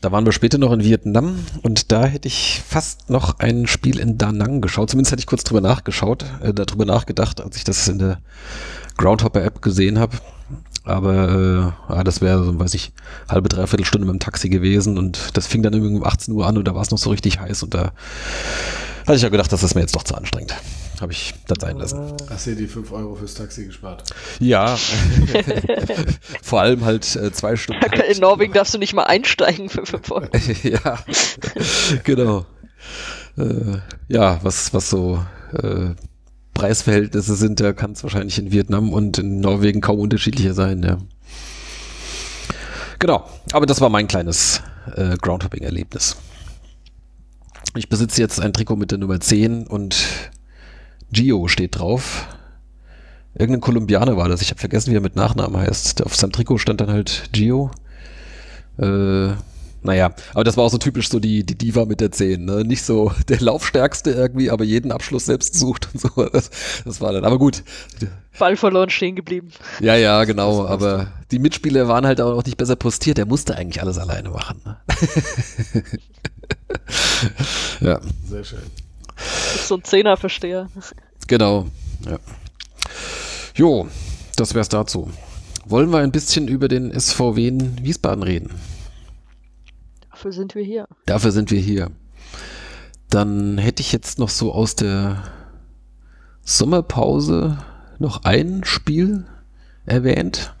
[0.00, 3.98] Da waren wir später noch in Vietnam und da hätte ich fast noch ein Spiel
[3.98, 4.90] in Da Nang geschaut.
[4.90, 8.20] Zumindest hätte ich kurz drüber nachgeschaut, äh, darüber nachgedacht, als ich das in der
[8.96, 10.18] Groundhopper-App gesehen habe.
[10.88, 12.92] Aber äh, ja, das wäre so, weiß ich,
[13.28, 16.46] halbe, dreiviertel Stunde mit dem Taxi gewesen und das fing dann irgendwie um 18 Uhr
[16.46, 17.92] an und da war es noch so richtig heiß und da
[19.06, 20.54] hatte ich ja gedacht, das ist mir jetzt doch zu anstrengend.
[21.00, 22.14] Habe ich das sein lassen.
[22.28, 24.02] Hast du dir die 5 Euro fürs Taxi gespart?
[24.40, 24.76] Ja.
[26.42, 27.84] Vor allem halt äh, zwei Stunden.
[28.10, 30.26] In Norwegen darfst du nicht mal einsteigen für 5 Euro.
[30.62, 30.98] ja,
[32.02, 32.46] genau.
[33.36, 35.90] Äh, ja, was, was so äh,
[36.58, 40.98] Preisverhältnisse sind, da kann es wahrscheinlich in Vietnam und in Norwegen kaum unterschiedlicher sein, ja.
[42.98, 44.60] Genau, aber das war mein kleines
[44.96, 46.16] äh, Groundhopping-Erlebnis.
[47.76, 50.04] Ich besitze jetzt ein Trikot mit der Nummer 10 und
[51.12, 52.26] Gio steht drauf.
[53.34, 54.42] Irgendein Kolumbianer war das.
[54.42, 56.04] Ich habe vergessen, wie er mit Nachnamen heißt.
[56.04, 57.70] Auf seinem Trikot stand dann halt Gio.
[58.78, 59.28] Äh,
[59.82, 62.64] naja, aber das war auch so typisch so die, die Diva mit der 10, ne?
[62.64, 66.08] Nicht so der Laufstärkste irgendwie, aber jeden Abschluss selbst sucht und so.
[66.26, 66.50] Das,
[66.84, 67.62] das war dann, aber gut.
[68.38, 69.50] Ball verloren stehen geblieben.
[69.80, 73.18] Ja, ja, genau, aber die Mitspieler waren halt auch noch nicht besser postiert.
[73.18, 74.60] Der musste eigentlich alles alleine machen.
[74.64, 74.76] Ne?
[77.80, 78.00] ja.
[78.28, 78.62] Sehr schön.
[79.16, 80.68] Das ist so ein Zehner-Versteher.
[81.26, 81.66] Genau,
[82.06, 82.18] ja.
[83.54, 83.88] Jo,
[84.36, 85.10] das wär's dazu.
[85.66, 88.50] Wollen wir ein bisschen über den SVW in Wiesbaden reden?
[90.18, 90.88] Dafür sind wir hier.
[91.06, 91.92] Dafür sind wir hier.
[93.08, 95.22] Dann hätte ich jetzt noch so aus der
[96.42, 97.58] Sommerpause
[98.00, 99.26] noch ein Spiel
[99.86, 100.52] erwähnt.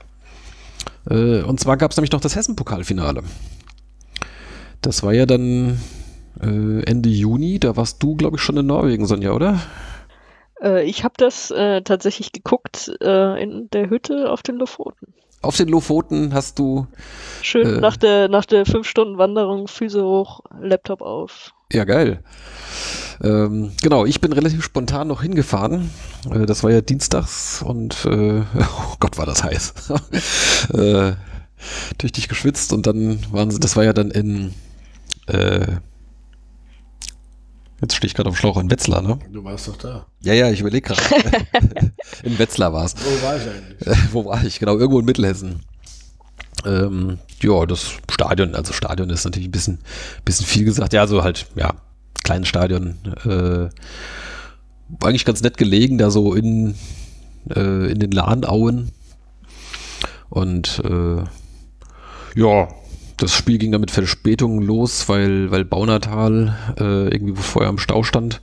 [1.10, 3.24] Äh, und zwar gab es nämlich noch das Hessen-Pokalfinale.
[4.80, 5.80] Das war ja dann
[6.40, 7.58] äh, Ende Juni.
[7.58, 9.58] Da warst du, glaube ich, schon in Norwegen, Sonja, oder?
[10.62, 15.14] Äh, ich habe das äh, tatsächlich geguckt äh, in der Hütte auf den Lofoten.
[15.40, 16.86] Auf den Lofoten hast du.
[17.42, 17.80] Schön Äh.
[17.80, 21.52] nach der nach der fünf Stunden Wanderung, Füße hoch, Laptop auf.
[21.72, 22.20] Ja, geil.
[23.22, 25.90] Ähm, genau, ich bin relativ spontan noch hingefahren.
[26.30, 29.74] Äh, das war ja dienstags und äh, oh Gott, war das heiß.
[30.74, 31.12] äh,
[31.98, 34.54] tüchtig geschwitzt und dann waren sie, das war ja dann in
[35.26, 35.66] äh,
[37.80, 39.18] jetzt stehe ich gerade auf dem Schlauch in Wetzlar, ne?
[39.30, 40.06] Du warst doch da.
[40.20, 41.02] Ja, ja, ich überlege gerade.
[42.22, 42.94] in Wetzlar war es.
[42.96, 43.86] Wo war ich eigentlich?
[43.86, 44.58] Äh, wo war ich?
[44.58, 45.60] Genau, irgendwo in Mittelhessen.
[46.64, 49.78] Ähm, ja, das Stadion, also Stadion ist natürlich ein bisschen,
[50.24, 50.92] bisschen viel gesagt.
[50.92, 51.74] Ja, so halt, ja,
[52.24, 52.98] kleines Stadion.
[53.24, 53.70] Äh,
[54.88, 56.74] war eigentlich ganz nett gelegen, da so in,
[57.54, 58.90] äh, in den Lahnauen.
[60.30, 61.22] Und äh,
[62.38, 62.68] ja,
[63.18, 68.02] das Spiel ging dann mit Verspätungen los, weil, weil Baunatal äh, irgendwie vorher im Stau
[68.02, 68.40] stand.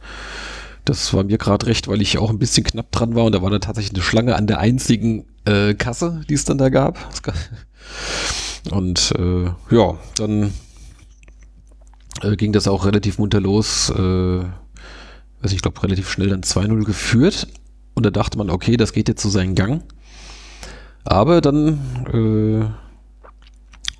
[0.83, 3.41] Das war mir gerade recht, weil ich auch ein bisschen knapp dran war und da
[3.41, 6.99] war dann tatsächlich eine Schlange an der einzigen äh, Kasse, die es dann da gab.
[8.71, 10.51] Und äh, ja, dann
[12.23, 13.91] äh, ging das auch relativ munter los.
[13.91, 14.43] Äh,
[15.41, 17.47] also ich glaube, relativ schnell dann 2-0 geführt.
[17.93, 19.83] Und da dachte man, okay, das geht jetzt so seinen Gang.
[21.03, 21.79] Aber dann
[22.11, 22.84] äh,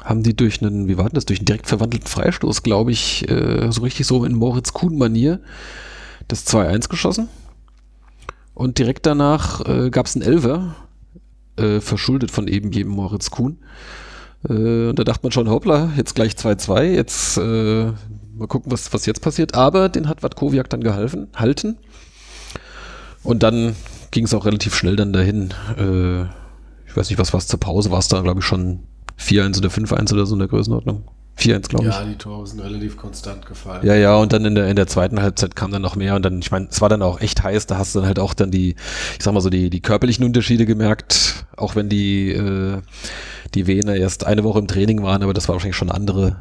[0.06, 3.72] haben die durch einen, wie war das, durch einen direkt verwandelten Freistoß, glaube ich, äh,
[3.72, 5.40] so richtig so in Moritz Kuhn-Manier
[6.28, 7.28] das 2-1 geschossen.
[8.54, 10.76] Und direkt danach äh, gab es einen Elfer,
[11.58, 13.58] äh, verschuldet von eben jedem Moritz Kuhn.
[14.48, 17.92] Äh, da dachte man schon, hoppla, jetzt gleich 2-2, jetzt äh,
[18.36, 19.56] mal gucken, was, was jetzt passiert.
[19.56, 21.78] Aber den hat Watkowiak dann geholfen, halten.
[23.24, 23.76] Und dann
[24.12, 25.52] ging es auch relativ schnell dann dahin.
[25.78, 26.24] Äh,
[26.88, 28.84] ich weiß nicht, was war es zur Pause, war es da, glaube ich, schon
[29.20, 31.04] 4-1 oder 5-1 oder so in der Größenordnung.
[31.38, 31.94] 4-1, glaube ich.
[31.94, 33.86] Ja, die Tore sind relativ konstant gefallen.
[33.86, 36.24] Ja, ja, und dann in der, in der zweiten Halbzeit kam dann noch mehr und
[36.24, 38.34] dann, ich meine, es war dann auch echt heiß, da hast du dann halt auch
[38.34, 38.76] dann die,
[39.18, 42.82] ich sag mal so, die, die körperlichen Unterschiede gemerkt, auch wenn die, äh,
[43.54, 46.38] die Wiener erst eine Woche im Training waren, aber das war wahrscheinlich schon andere,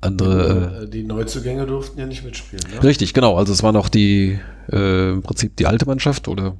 [0.00, 0.84] andere.
[0.84, 2.82] Äh, die Neuzugänge durften ja nicht mitspielen, ne?
[2.82, 3.36] Richtig, genau.
[3.36, 4.38] Also es war noch die,
[4.72, 6.56] äh, im Prinzip die alte Mannschaft oder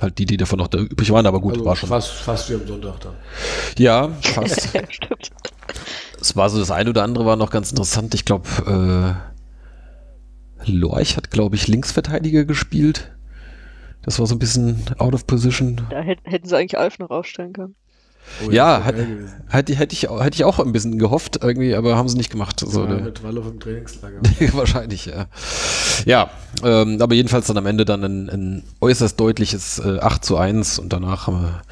[0.00, 1.88] halt die, die davon noch da übrig waren, aber gut, also war schon.
[1.88, 3.14] Fast, fast wie am Sonntag dann.
[3.78, 4.68] Ja, fast.
[4.88, 5.30] Stimmt.
[6.20, 8.14] Es war so das eine oder andere war noch ganz interessant.
[8.14, 8.48] Ich glaube,
[10.64, 13.12] äh, Lorch hat, glaube ich, Linksverteidiger gespielt.
[14.02, 15.86] Das war so ein bisschen out of position.
[15.90, 17.74] Da hätt, hätten sie eigentlich Alf noch rausstellen können.
[18.44, 18.82] Oh, Ja.
[18.84, 19.06] Hätte,
[19.48, 22.60] hätte, ich, hätte ich auch ein bisschen gehofft, irgendwie, aber haben sie nicht gemacht.
[22.60, 23.02] So, ja, ne?
[23.02, 24.20] mit Wallhoff im Trainingslager.
[24.52, 25.26] Wahrscheinlich, ja.
[26.04, 26.30] Ja,
[26.62, 30.78] ähm, aber jedenfalls dann am Ende dann ein, ein äußerst deutliches äh, 8 zu 1
[30.78, 31.62] und danach haben wir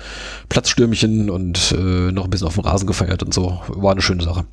[0.48, 3.60] Platzstürmchen und äh, noch ein bisschen auf dem Rasen gefeiert und so.
[3.68, 4.44] War eine schöne Sache.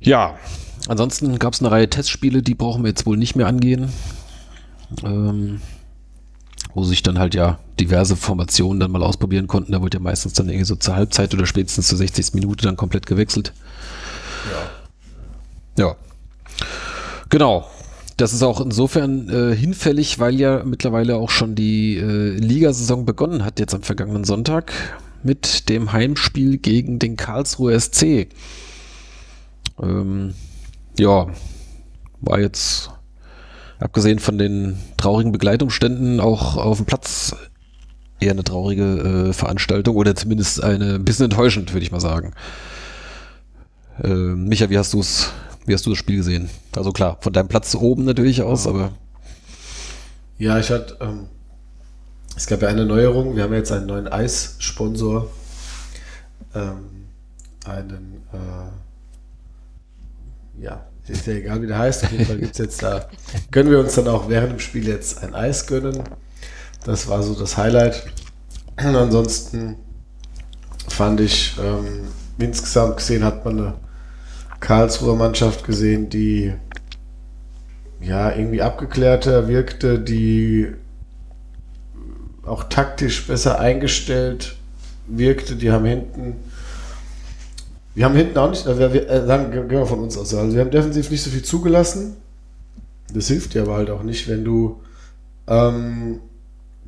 [0.00, 0.34] Ja,
[0.88, 3.92] ansonsten gab es eine Reihe Testspiele, die brauchen wir jetzt wohl nicht mehr angehen.
[5.04, 5.60] Ähm,
[6.74, 9.72] wo sich dann halt ja diverse Formationen dann mal ausprobieren konnten.
[9.72, 12.34] Da wurde ja meistens dann irgendwie so zur Halbzeit oder spätestens zur 60.
[12.34, 13.52] Minute dann komplett gewechselt.
[15.76, 15.96] Ja.
[17.28, 17.66] Genau.
[18.18, 23.44] Das ist auch insofern äh, hinfällig, weil ja mittlerweile auch schon die äh, Ligasaison begonnen
[23.44, 24.72] hat, jetzt am vergangenen Sonntag,
[25.22, 28.28] mit dem Heimspiel gegen den Karlsruher SC.
[29.80, 30.34] Ähm,
[30.98, 31.28] ja,
[32.20, 32.90] war jetzt,
[33.82, 37.34] abgesehen von den traurigen Begleitumständen, auch auf dem Platz
[38.20, 42.32] eher eine traurige äh, Veranstaltung oder zumindest eine ein bisschen enttäuschend, würde ich mal sagen.
[44.02, 45.30] Äh, Micha, wie hast du es,
[45.66, 46.48] wie hast du das Spiel gesehen?
[46.76, 48.92] Also klar, von deinem Platz oben natürlich aus, aber
[50.38, 51.26] Ja, ich hatte, ähm,
[52.36, 53.36] es gab ja eine Neuerung.
[53.36, 55.28] Wir haben jetzt einen neuen Eissponsor.
[56.54, 57.06] Ähm,
[57.64, 58.70] einen, äh,
[60.62, 62.04] ja, ist ja egal, wie der heißt.
[62.04, 63.08] Auf jeden Fall gibt's jetzt da,
[63.50, 66.02] können wir uns dann auch während dem Spiel jetzt ein Eis gönnen.
[66.84, 68.04] Das war so das Highlight.
[68.76, 69.76] Und ansonsten
[70.88, 73.74] fand ich, ähm, insgesamt gesehen hat man eine
[74.60, 76.54] Karlsruher Mannschaft gesehen, die
[78.00, 80.68] ja irgendwie abgeklärter wirkte, die
[82.44, 84.56] auch taktisch besser eingestellt
[85.06, 85.56] wirkte.
[85.56, 86.36] Die haben hinten,
[87.94, 90.34] wir haben hinten auch nicht, also wir, äh, sagen, gehen wir von uns aus.
[90.34, 92.16] Also wir haben defensiv nicht so viel zugelassen.
[93.12, 94.80] Das hilft dir aber halt auch nicht, wenn du
[95.46, 96.20] ähm,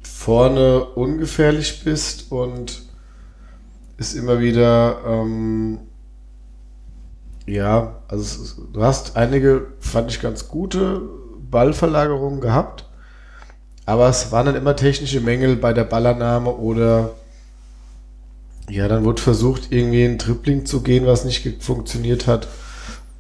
[0.02, 2.82] vorne ungefährlich bist und
[3.98, 5.80] ist immer wieder ähm,
[7.46, 11.02] ja, also es du hast einige, fand ich ganz gute
[11.50, 12.88] Ballverlagerungen gehabt,
[13.86, 17.10] aber es waren dann immer technische Mängel bei der Ballannahme oder
[18.70, 22.48] ja, dann wurde versucht, irgendwie ein Tripling zu gehen, was nicht funktioniert hat.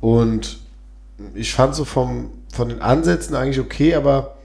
[0.00, 0.58] Und
[1.34, 4.36] ich fand so vom, von den Ansätzen eigentlich okay, aber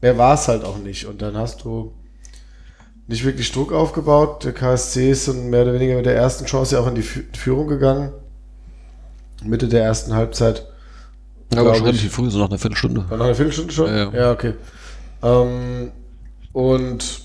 [0.00, 1.06] mehr war es halt auch nicht.
[1.06, 1.92] Und dann hast du
[3.06, 4.44] nicht wirklich Druck aufgebaut.
[4.44, 7.02] Der KSC ist dann mehr oder weniger mit der ersten Chance ja auch in die
[7.02, 8.12] Fü- Führung gegangen.
[9.44, 10.66] Mitte der ersten Halbzeit.
[11.52, 13.08] aber glaub schon relativ früh, so nach einer Viertelstunde.
[13.08, 13.86] War nach einer Viertelstunde schon?
[13.88, 14.32] Ja, ja.
[14.32, 14.54] okay.
[15.22, 15.90] Ähm,
[16.52, 17.22] und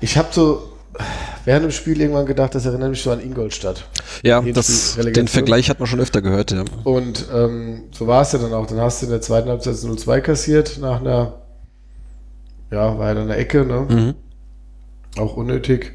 [0.00, 0.71] ich habe so
[1.44, 3.84] während dem Spiel irgendwann gedacht, das erinnert mich so an Ingolstadt.
[4.22, 6.64] Ja, das, den Vergleich hat man schon öfter gehört, ja.
[6.84, 8.66] Und ähm, so war es ja dann auch.
[8.66, 11.40] Dann hast du in der zweiten Halbzeit 0-2 kassiert nach einer,
[12.70, 13.86] ja, war ja dann eine Ecke, ne?
[13.88, 14.14] Mhm.
[15.20, 15.94] Auch unnötig.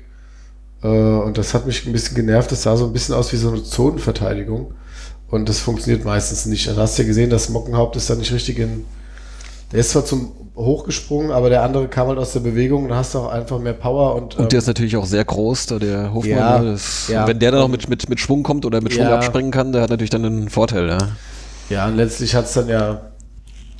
[0.83, 2.51] Äh, und das hat mich ein bisschen genervt.
[2.51, 4.73] Das sah so ein bisschen aus wie so eine Zonenverteidigung.
[5.29, 6.67] Und das funktioniert meistens nicht.
[6.67, 8.85] Dann hast du ja gesehen, dass Mockenhaupt ist da nicht richtig in,
[9.71, 13.15] der ist zwar zum hochgesprungen, aber der andere kam halt aus der Bewegung und hast
[13.15, 14.37] auch einfach mehr Power und.
[14.37, 16.31] Und der ist natürlich auch sehr groß, da der Hofmann.
[16.37, 17.27] Ja, ne, das, ja.
[17.27, 19.15] Wenn der dann noch mit, mit, mit Schwung kommt oder mit Schwung Ja.
[19.15, 20.97] abspringen kann, der hat natürlich dann einen Vorteil, ja.
[21.69, 23.11] Ja, und letztlich hat es dann ja,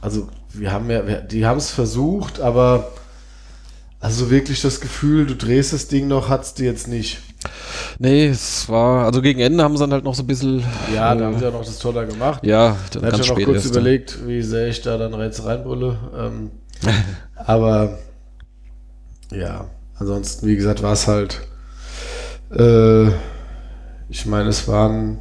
[0.02, 2.92] also wir haben ja, wir, die haben es versucht, aber
[4.00, 7.20] also wirklich das Gefühl, du drehst das Ding noch, hat's dir jetzt nicht.
[8.00, 10.64] Nee, es war, also gegen Ende haben sie dann halt noch so ein bisschen.
[10.94, 12.46] Ja, äh, da haben sie ja noch das Toller gemacht.
[12.46, 15.44] Ja, dann ganz hatte ich noch kurz erst, überlegt, wie sehr ich da dann jetzt
[15.44, 15.98] reinbrülle.
[16.16, 16.52] Ähm,
[17.36, 17.98] aber
[19.32, 21.42] ja, ansonsten, wie gesagt, war es halt.
[22.52, 23.08] Äh,
[24.10, 25.20] ich meine, es waren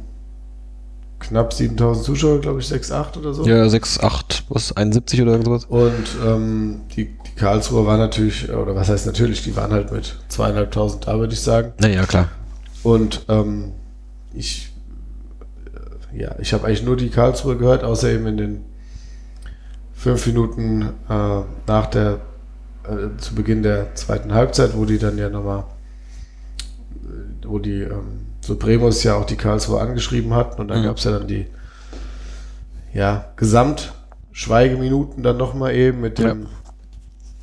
[1.19, 3.45] knapp 7000 Zuschauer, glaube ich, 6, 8 oder so.
[3.45, 5.65] Ja, 6, 8, was, 71 oder irgendwas?
[5.65, 10.15] Und ähm, die, die Karlsruher waren natürlich, oder was heißt natürlich, die waren halt mit
[10.27, 11.73] zweieinhalbtausend da, würde ich sagen.
[11.79, 12.29] Naja, klar.
[12.83, 13.73] Und ähm,
[14.33, 14.71] ich,
[16.13, 18.65] äh, ja, ich habe eigentlich nur die Karlsruhe gehört, außer eben in den
[19.93, 22.19] fünf Minuten äh, nach der,
[22.83, 25.65] äh, zu Beginn der zweiten Halbzeit, wo die dann ja nochmal,
[26.93, 30.85] äh, wo die ähm, Supremos ja auch die Karlsruhe angeschrieben hatten und dann Mhm.
[30.85, 31.47] gab es ja dann die,
[32.93, 36.47] ja, Gesamtschweigeminuten dann nochmal eben mit dem,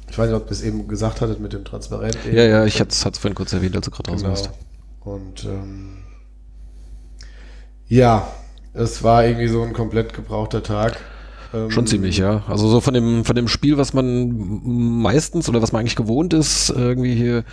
[0.08, 2.16] ich weiß nicht, ob ihr es eben gesagt hattet, mit dem Transparent.
[2.26, 2.36] eben.
[2.36, 4.30] Ja, ja, ich hatte es vorhin kurz erwähnt, als du gerade raus Genau.
[4.32, 4.50] warst.
[5.00, 5.98] Und ähm,
[7.86, 8.26] ja,
[8.72, 10.96] es war irgendwie so ein komplett gebrauchter Tag.
[11.54, 12.42] Ähm, Schon ziemlich, ja.
[12.48, 16.34] Also so von dem, von dem Spiel, was man meistens oder was man eigentlich gewohnt
[16.34, 17.44] ist, irgendwie hier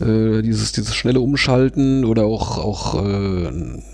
[0.00, 3.84] äh, dieses, dieses schnelle Umschalten oder auch, auch äh, ein,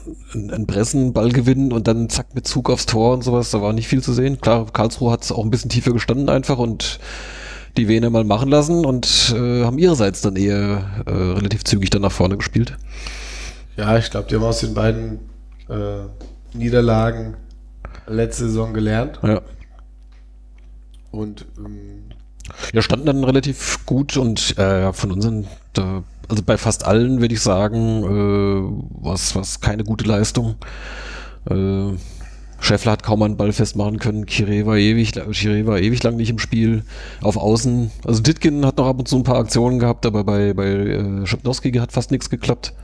[0.53, 3.73] ein Pressen, Ball gewinnen und dann zack mit Zug aufs Tor und sowas, da war
[3.73, 4.41] nicht viel zu sehen.
[4.41, 7.01] Klar, Karlsruhe hat es auch ein bisschen tiefer gestanden einfach und
[7.77, 12.03] die Vene mal machen lassen und äh, haben ihrerseits dann eher äh, relativ zügig dann
[12.03, 12.77] nach vorne gespielt.
[13.77, 15.19] Ja, ich glaube, die haben aus den beiden
[15.69, 16.03] äh,
[16.57, 17.37] Niederlagen
[18.09, 19.19] letzte Saison gelernt.
[19.23, 19.41] Ja.
[21.11, 22.05] Und ähm,
[22.73, 27.35] Ja, standen dann relativ gut und äh, von unseren, da, also bei fast allen würde
[27.35, 30.57] ich sagen, äh, was was keine gute Leistung.
[31.49, 31.93] Äh,
[32.61, 34.27] Scheffler hat kaum einen Ball festmachen können.
[34.27, 36.83] Kire war ewig, Kire war ewig lang nicht im Spiel.
[37.23, 40.53] Auf Außen, also Ditkin hat noch ab und zu ein paar Aktionen gehabt, aber bei
[40.55, 42.75] bei äh, Schipnowski hat fast nichts geklappt.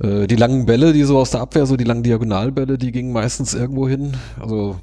[0.00, 3.12] Äh, die langen Bälle, die so aus der Abwehr, so die langen Diagonalbälle, die gingen
[3.12, 4.16] meistens irgendwo hin.
[4.40, 4.80] Also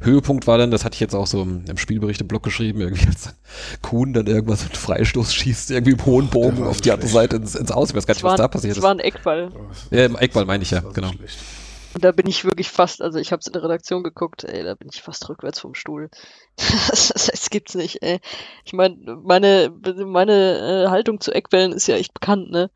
[0.00, 2.80] Höhepunkt war dann, das hatte ich jetzt auch so im, im Spielbericht im Blog geschrieben,
[2.80, 3.34] irgendwie als
[3.82, 7.08] Kuhn dann irgendwas mit Freistoß schießt, irgendwie im hohen Bogen auf die andere.
[7.08, 7.90] Seite ins, ins Aus.
[7.90, 8.82] Ich weiß gar nicht, was da passiert ist.
[8.82, 9.50] war ein Eckball.
[9.54, 11.12] oh, Ja, im Eckball meine ich ja, das genau.
[11.12, 11.38] schlecht.
[11.94, 14.62] Und da bin ich wirklich fast, also ich habe es in der Redaktion geguckt, ey,
[14.62, 16.10] da bin ich fast rückwärts vom Stuhl.
[16.56, 18.20] das, das, das gibt's nicht, ey.
[18.64, 19.72] Ich meine, meine,
[20.04, 22.70] meine äh, Haltung zu Eckwellen ist ja echt bekannt, ne?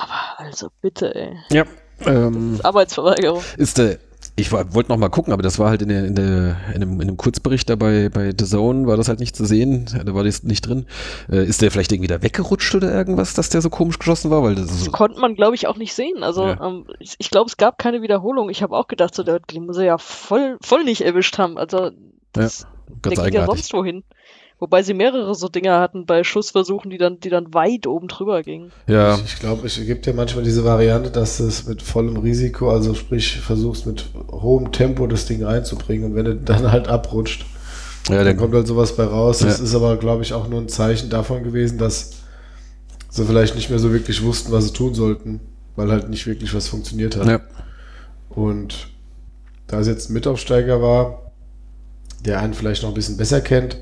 [0.00, 1.36] Aber also bitte, ey.
[1.50, 1.64] Ja,
[2.06, 3.42] ähm, Arbeitsverweigerung.
[3.56, 3.98] ist der,
[4.36, 6.82] ich war- wollte noch mal gucken, aber das war halt in, der, in, der, in,
[6.82, 9.86] einem, in einem Kurzbericht da bei, bei The Zone, war das halt nicht zu sehen,
[10.04, 10.86] da war das nicht drin.
[11.28, 14.44] Äh, ist der vielleicht irgendwie da weggerutscht oder irgendwas, dass der so komisch geschossen war?
[14.44, 16.22] Weil das Das konnte man, glaube ich, auch nicht sehen.
[16.22, 16.64] Also Ja.
[16.64, 18.50] ähm, ich, ich glaube, es gab keine Wiederholung.
[18.50, 21.58] Ich habe auch gedacht, so, der, den muss er ja voll, voll nicht erwischt haben.
[21.58, 21.90] Also
[22.32, 22.66] das,
[23.02, 24.04] ganz der ging ja sonst wohin.
[24.60, 28.42] Wobei sie mehrere so Dinger hatten bei Schussversuchen, die dann, die dann weit oben drüber
[28.42, 28.72] gingen.
[28.88, 32.16] Ja, Ich, ich glaube, es gibt ja manchmal diese Variante, dass du es mit vollem
[32.16, 36.88] Risiko, also sprich, versuchst mit hohem Tempo das Ding reinzubringen und wenn du dann halt
[36.88, 37.46] abrutscht,
[38.08, 39.38] ja, dann dann kommt halt sowas bei raus.
[39.38, 39.64] Das Ja.
[39.64, 42.12] ist aber, glaube ich, auch nur ein Zeichen davon gewesen, dass
[43.10, 45.40] sie vielleicht nicht mehr so wirklich wussten, was sie tun sollten,
[45.76, 47.26] weil halt nicht wirklich was funktioniert hat.
[47.28, 47.40] ja.
[48.30, 48.88] Und
[49.68, 51.32] da es jetzt ein Mitaufsteiger war,
[52.24, 53.78] der einen vielleicht noch ein bisschen besser kennt,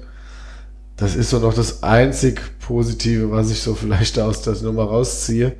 [0.96, 5.54] das ist so noch das einzig Positive, was ich so vielleicht aus der Nummer rausziehe.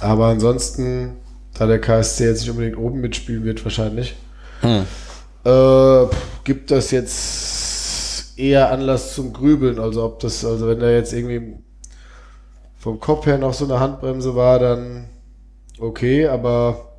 [0.00, 1.16] Aber ansonsten,
[1.58, 4.14] da der KSC jetzt nicht unbedingt oben mitspielen wird, wahrscheinlich,
[4.60, 4.86] Hm.
[5.44, 6.06] äh,
[6.44, 9.78] gibt das jetzt eher Anlass zum Grübeln.
[9.78, 11.56] Also ob das, also wenn da jetzt irgendwie
[12.78, 15.08] vom Kopf her noch so eine Handbremse war, dann
[15.78, 16.92] okay, aber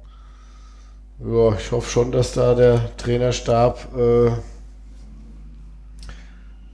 [1.19, 4.31] ja, ich hoffe schon, dass da der Trainerstab äh,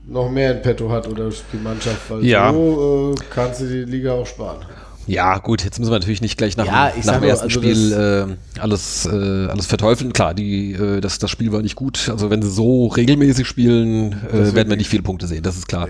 [0.05, 2.51] noch mehr in petto hat oder die Mannschaft, weil Ja.
[2.51, 4.57] so äh, kannst du die Liga auch sparen.
[5.05, 7.43] Ja, gut, jetzt müssen wir natürlich nicht gleich nach, Ja, dem- ich nach dem ersten
[7.45, 7.91] also Spiel
[8.55, 10.13] äh, alles, äh, alles verteufeln.
[10.13, 12.07] Klar, die, äh, das, das Spiel war nicht gut.
[12.09, 15.67] Also wenn sie so regelmäßig spielen, äh, werden wir nicht viele Punkte sehen, das ist
[15.67, 15.89] klar.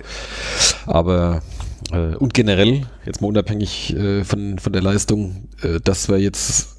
[0.88, 1.44] Aber
[1.92, 6.70] äh, und generell, jetzt mal unabhängig äh, von, von der Leistung, äh, dass wir jetzt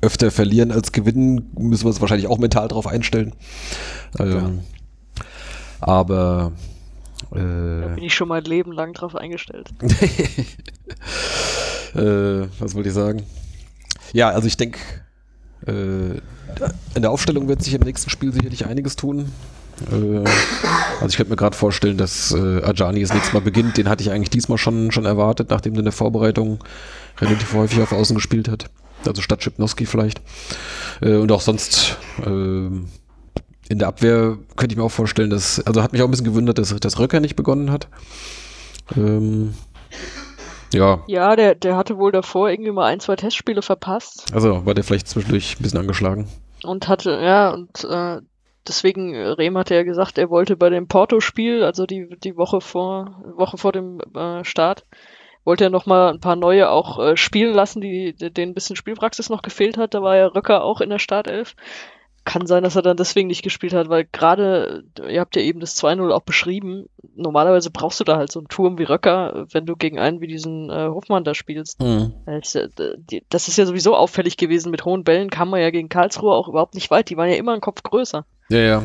[0.00, 3.34] öfter verlieren als gewinnen, müssen wir uns wahrscheinlich auch mental drauf einstellen.
[4.18, 4.60] Ähm,
[5.80, 6.52] aber
[7.30, 9.70] Da äh, bin ich schon mein Leben lang drauf eingestellt.
[11.94, 13.22] äh, was wollte ich sagen?
[14.12, 14.78] Ja, also ich denke,
[15.66, 16.20] äh,
[16.94, 19.32] in der Aufstellung wird sich im nächsten Spiel sicherlich einiges tun.
[19.90, 20.24] Äh,
[21.00, 23.76] also ich könnte mir gerade vorstellen, dass äh, Ajani das nächste Mal beginnt.
[23.76, 26.62] Den hatte ich eigentlich diesmal schon, schon erwartet, nachdem er in der Vorbereitung
[27.18, 28.70] relativ häufig auf Außen gespielt hat.
[29.06, 30.20] Also statt Schipnowski vielleicht.
[31.00, 32.70] Äh, und auch sonst äh,
[33.68, 36.26] in der Abwehr könnte ich mir auch vorstellen, dass, also hat mich auch ein bisschen
[36.26, 37.88] gewundert, dass, dass Röcker nicht begonnen hat.
[38.96, 39.54] Ähm,
[40.72, 41.02] ja.
[41.06, 44.26] Ja, der, der hatte wohl davor irgendwie mal ein, zwei Testspiele verpasst.
[44.32, 46.28] Also war der vielleicht zwischendurch ein bisschen angeschlagen.
[46.62, 48.20] Und hatte, ja, und äh,
[48.66, 53.22] deswegen, Rehm hatte ja gesagt, er wollte bei dem Porto-Spiel, also die, die Woche vor,
[53.36, 54.84] Woche vor dem äh, Start,
[55.44, 59.30] wollte er nochmal ein paar neue auch äh, spielen lassen, die, denen ein bisschen Spielpraxis
[59.30, 59.94] noch gefehlt hat.
[59.94, 61.54] Da war ja Röcker auch in der Startelf
[62.26, 65.60] kann sein, dass er dann deswegen nicht gespielt hat, weil gerade, ihr habt ja eben
[65.60, 69.64] das 2-0 auch beschrieben, normalerweise brauchst du da halt so einen Turm wie Röcker, wenn
[69.64, 71.80] du gegen einen wie diesen äh, Hofmann da spielst.
[71.80, 72.12] Mhm.
[72.26, 76.48] Das ist ja sowieso auffällig gewesen, mit hohen Bällen kam man ja gegen Karlsruhe auch
[76.48, 78.26] überhaupt nicht weit, die waren ja immer einen Kopf größer.
[78.50, 78.82] Ja, ja.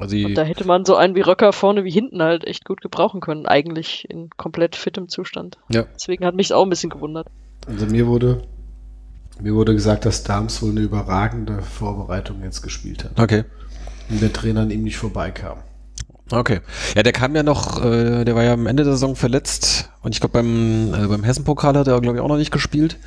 [0.00, 2.82] Also Und da hätte man so einen wie Röcker vorne wie hinten halt echt gut
[2.82, 5.56] gebrauchen können, eigentlich in komplett fittem Zustand.
[5.70, 5.84] Ja.
[5.94, 7.28] Deswegen hat mich auch ein bisschen gewundert.
[7.66, 8.42] Also mir wurde
[9.40, 13.18] mir wurde gesagt, dass Dams wohl eine überragende Vorbereitung jetzt gespielt hat.
[13.18, 13.44] Okay.
[14.08, 15.58] Und der Trainer an ihm nicht vorbeikam.
[16.30, 16.60] Okay.
[16.96, 20.12] Ja, der kam ja noch, äh, der war ja am Ende der Saison verletzt und
[20.12, 22.98] ich glaube beim, äh, beim Hessen-Pokal hat er glaube ich auch noch nicht gespielt.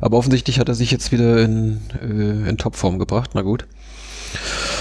[0.00, 3.30] Aber offensichtlich hat er sich jetzt wieder in, äh, in Topform gebracht.
[3.34, 3.66] Na gut.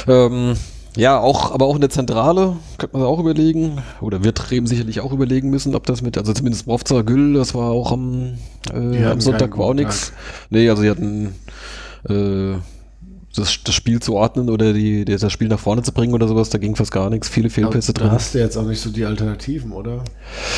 [0.07, 0.55] Ähm,
[0.95, 4.99] ja, auch, aber auch in der Zentrale könnte man auch überlegen, oder wird Rehm sicherlich
[4.99, 8.33] auch überlegen müssen, ob das mit, also zumindest Brovza Gül, das war auch am,
[8.73, 10.11] äh, am Sonntag war auch nichts.
[10.49, 11.35] Nee, also die hatten
[12.09, 12.57] äh,
[13.35, 16.49] das, das Spiel zu ordnen oder die, das Spiel nach vorne zu bringen oder sowas,
[16.49, 18.07] da ging fast gar nichts, viele Fehlpässe drin.
[18.07, 20.03] Da hast du jetzt auch nicht so die Alternativen, oder?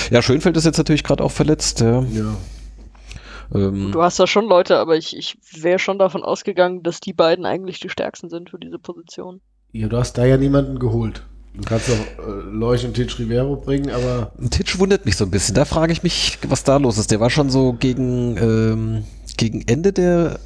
[0.10, 2.02] Ja, Schönfeld ist jetzt natürlich gerade auch verletzt, ja.
[2.02, 2.36] ja.
[3.54, 7.14] Ähm, du hast da schon Leute, aber ich, ich wäre schon davon ausgegangen, dass die
[7.14, 9.42] beiden eigentlich die stärksten sind für diese Position.
[9.74, 11.24] Ja, du hast da ja niemanden geholt.
[11.56, 14.32] Du kannst doch äh, Leuch und Titch Rivero bringen, aber.
[14.52, 15.56] Titch wundert mich so ein bisschen.
[15.56, 17.10] Da frage ich mich, was da los ist.
[17.10, 19.04] Der war schon so gegen, ähm,
[19.36, 20.40] gegen Ende der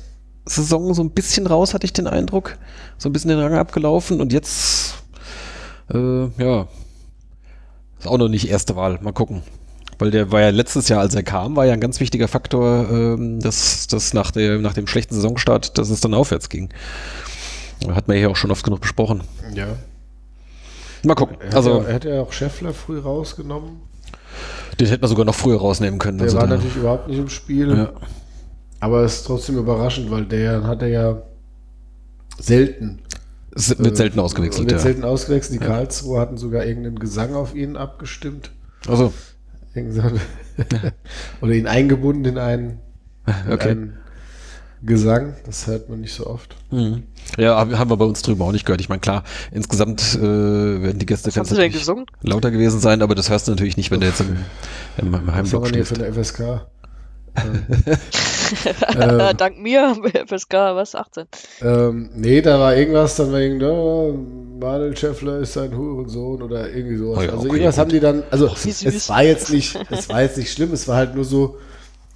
[0.46, 2.58] Saison so ein bisschen raus, hatte ich den Eindruck.
[2.98, 4.96] So ein bisschen den Rang abgelaufen und jetzt,
[5.94, 6.68] äh, ja,
[8.00, 8.98] ist auch noch nicht erste Wahl.
[9.02, 9.44] Mal gucken.
[10.00, 12.90] Weil der war ja letztes Jahr, als er kam, war ja ein ganz wichtiger Faktor,
[12.90, 16.70] ähm, dass, dass nach, der, nach dem schlechten Saisonstart, dass es dann aufwärts ging.
[17.90, 19.24] Hat man ja auch schon oft genug besprochen.
[19.54, 19.68] Ja.
[21.04, 21.38] Mal gucken.
[21.40, 23.82] Er also, ja, hätte ja auch Scheffler früh rausgenommen.
[24.80, 26.18] Den hätte man sogar noch früher rausnehmen können.
[26.18, 27.76] Der also war natürlich überhaupt nicht im Spiel.
[27.76, 27.94] Ja.
[28.80, 31.22] Aber es ist trotzdem überraschend, weil der hat er ja
[32.38, 33.00] selten.
[33.56, 34.70] S wird selten ausgewechselt.
[34.70, 34.80] Wird ja.
[34.80, 35.60] selten ausgewechselt.
[35.60, 35.72] Die ja.
[35.72, 38.52] Karlsruhe hatten sogar irgendeinen Gesang auf ihn abgestimmt.
[38.88, 39.14] Also.
[41.42, 42.80] Oder ihn eingebunden in einen,
[43.26, 43.70] in okay.
[43.70, 43.98] einen
[44.84, 45.36] Gesang.
[45.46, 46.56] Das hört man nicht so oft.
[46.72, 47.04] Mhm.
[47.38, 48.80] Ja, haben wir bei uns drüben auch nicht gehört.
[48.82, 52.06] Ich meine, klar, insgesamt äh, werden die Gäste Was denn gesungen?
[52.22, 54.38] lauter gewesen sein, aber das hörst du natürlich nicht, wenn der jetzt im,
[54.98, 55.88] im, im Heimblock Was steht.
[55.88, 56.68] für eine FSK?
[58.98, 59.96] ähm, Dank mir,
[60.28, 61.26] FSK, was, 18?
[61.62, 64.18] Ähm, nee, da war irgendwas, dann war irgendwie, oh,
[64.60, 67.20] Manuel Schäffler ist sein Hurensohn oder irgendwie sowas.
[67.20, 67.82] Oh ja, also okay, irgendwas gut.
[67.82, 70.88] haben die dann, also oh, es war jetzt nicht, es war jetzt nicht schlimm, es
[70.88, 71.58] war halt nur so,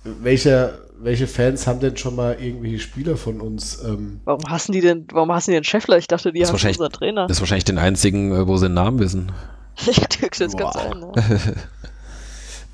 [0.03, 0.73] welcher
[1.03, 3.83] welche Fans haben denn schon mal irgendwelche Spieler von uns?
[3.83, 5.97] Ähm warum hassen die denn, warum hassen die den Scheffler?
[5.97, 7.27] Ich dachte, die haben unser Trainer.
[7.27, 9.31] Das ist wahrscheinlich den einzigen, äh, wo sie den Namen wissen.
[9.85, 10.99] ja, das kann sein.
[10.99, 11.55] Ne?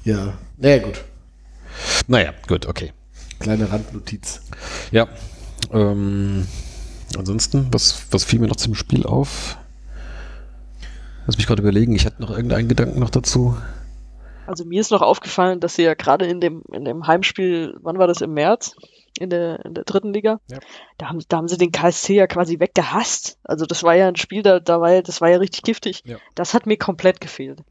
[0.03, 1.03] ja, naja, gut.
[2.07, 2.91] Naja, gut, okay.
[3.39, 4.41] Kleine Randnotiz.
[4.91, 5.07] Ja.
[5.71, 6.47] Ähm,
[7.17, 9.57] ansonsten, was, was fiel mir noch zum Spiel auf?
[11.25, 13.57] Lass mich gerade überlegen, ich hatte noch irgendeinen Gedanken noch dazu.
[14.47, 17.97] Also mir ist noch aufgefallen, dass sie ja gerade in dem, in dem Heimspiel, wann
[17.97, 18.75] war das im März?
[19.19, 20.39] In der, in der dritten Liga.
[20.47, 20.59] Ja.
[20.99, 23.39] Da, haben, da haben sie den KSC ja quasi weggehasst.
[23.43, 26.03] Also das war ja ein Spiel, da, da war ja, das war ja richtig giftig.
[26.05, 26.17] Ja.
[26.35, 27.63] Das hat mir komplett gefehlt.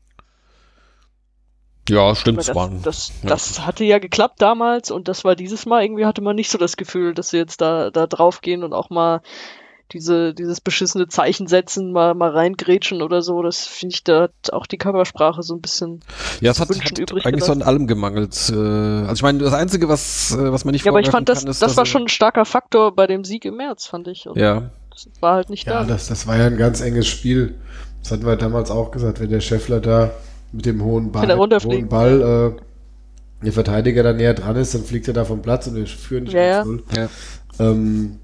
[1.89, 2.39] Ja, stimmt.
[2.39, 3.29] Das, waren, das, ja.
[3.29, 6.59] das hatte ja geklappt damals und das war dieses Mal irgendwie hatte man nicht so
[6.59, 9.21] das Gefühl, dass sie jetzt da, da drauf gehen und auch mal
[9.93, 14.53] diese, dieses beschissene Zeichen setzen, mal, mal reingrätschen oder so, das finde ich, da hat
[14.53, 16.01] auch die Körpersprache so ein bisschen.
[16.41, 17.41] Ja, es hat, hat eigentlich gelassen.
[17.41, 18.35] so an allem gemangelt.
[18.51, 21.29] Äh, also ich meine, das Einzige, was, äh, was man nicht Ja, aber ich fand,
[21.29, 24.09] das, kann, ist, das war schon ein starker Faktor bei dem Sieg im März, fand
[24.09, 24.29] ich.
[24.29, 24.71] Und ja.
[24.91, 25.85] Das war halt nicht ja, da.
[25.85, 27.55] Das, das war ja ein ganz enges Spiel.
[28.03, 30.11] Das hatten wir damals auch gesagt, wenn der Scheffler da
[30.53, 35.07] mit dem hohen Ball, hohen Ball äh, der Verteidiger da näher dran ist, dann fliegt
[35.09, 37.09] er da vom Platz und wir führen nicht ja, 0 ja.
[37.59, 38.19] Ähm,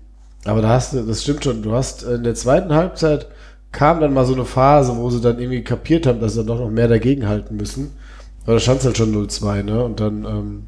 [0.45, 3.27] aber da hast du, das stimmt schon, du hast in der zweiten Halbzeit
[3.71, 6.47] kam dann mal so eine Phase, wo sie dann irgendwie kapiert haben, dass sie dann
[6.49, 7.93] doch noch mehr dagegen halten müssen.
[8.45, 9.85] Aber da stand es halt schon 0-2, ne?
[9.85, 10.67] Und dann ähm,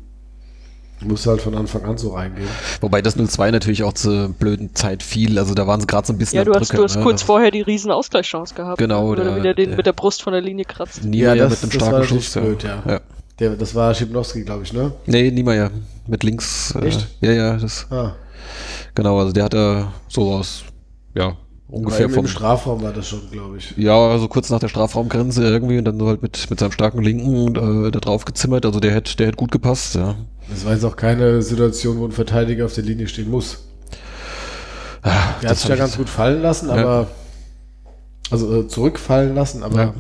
[1.01, 2.49] Muss halt von Anfang an so reingehen.
[2.81, 5.39] Wobei das 0-2 natürlich auch zur blöden Zeit fiel.
[5.39, 7.03] Also da waren sie gerade so ein bisschen Ja, du hast, Drücker, du hast ne?
[7.03, 8.79] kurz Das- vorher die riesen Ausgleichschance gehabt.
[8.79, 11.05] Genau, Oder der- wieder den der- mit der Brust von der Linie kratzt.
[11.05, 12.33] Niemeyer Ja, das- mit einem das war starken Schuss.
[12.33, 12.83] blöd, ja.
[12.87, 13.01] ja.
[13.41, 14.93] Der, das war Schipnowski, glaube ich, ne?
[15.07, 15.71] Nee, Niemeyer
[16.07, 16.73] mit links.
[16.81, 17.09] Äh, Echt?
[17.21, 18.13] Ja, ja, das, Ah,
[18.95, 19.19] genau.
[19.19, 20.65] Also der hat da so aus,
[21.15, 21.37] ja,
[21.69, 23.75] ungefähr vom im Strafraum war das schon, glaube ich.
[23.77, 27.03] Ja, also kurz nach der Strafraumgrenze irgendwie und dann so halt mit, mit seinem starken
[27.03, 28.67] Linken äh, da drauf gezimmert.
[28.67, 30.15] Also der hätte der hätte gut gepasst, ja.
[30.51, 33.65] Das war jetzt auch keine Situation, wo ein Verteidiger auf der Linie stehen muss.
[35.03, 37.09] Der hat das sich ja ich ganz gut fallen lassen, aber
[38.31, 39.95] also äh, zurückfallen lassen, aber Ja.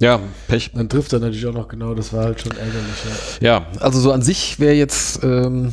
[0.00, 0.18] Ja,
[0.48, 0.70] Pech.
[0.72, 3.40] dann trifft er natürlich auch noch genau, das war halt schon ärgerlich.
[3.40, 3.58] Ja.
[3.58, 5.70] Ja, also so an sich wäre jetzt, ähm, äh,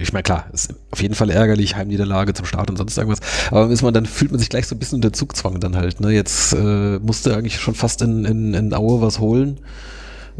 [0.00, 3.20] ich meine, klar, ist auf jeden Fall ärgerlich, Heimniederlage zum Start und sonst irgendwas.
[3.50, 6.00] Aber ist man, dann fühlt man sich gleich so ein bisschen unter Zugzwang dann halt.
[6.00, 6.10] Ne?
[6.10, 9.60] Jetzt äh, musste eigentlich schon fast in, in, in Aue was holen,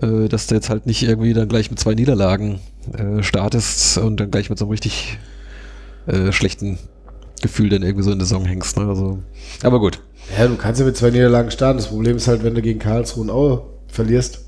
[0.00, 2.60] äh, dass du jetzt halt nicht irgendwie dann gleich mit zwei Niederlagen
[2.96, 5.18] äh, startest und dann gleich mit so einem richtig
[6.06, 6.78] äh, schlechten
[7.42, 8.78] Gefühl dann irgendwie so in der Saison hängst.
[8.78, 8.86] Ne?
[8.86, 9.18] Also,
[9.62, 10.00] aber gut.
[10.38, 11.78] ja, du kannst ja mit zwei Niederlagen starten.
[11.78, 14.40] Das Problem ist halt, wenn du gegen Karlsruhe und Aue verlierst,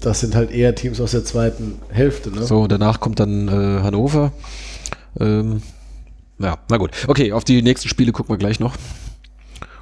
[0.00, 2.30] das sind halt eher Teams aus der zweiten Hälfte.
[2.30, 2.42] Ne?
[2.42, 4.32] So, danach kommt dann äh, Hannover.
[5.18, 5.62] Ähm,
[6.38, 6.90] ja, na gut.
[7.06, 8.76] Okay, auf die nächsten Spiele gucken wir gleich noch.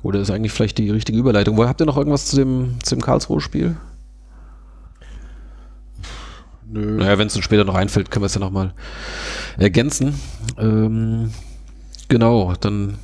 [0.03, 1.57] Oder ist eigentlich vielleicht die richtige Überleitung?
[1.57, 3.77] Wo, habt ihr noch irgendwas zu dem, zu dem Karlsruhe-Spiel?
[6.71, 6.99] Nö.
[6.99, 8.75] Naja, wenn es uns später noch einfällt, können wir es ja nochmal
[9.57, 10.21] ergänzen.
[10.59, 11.31] Ähm,
[12.09, 12.99] genau, dann,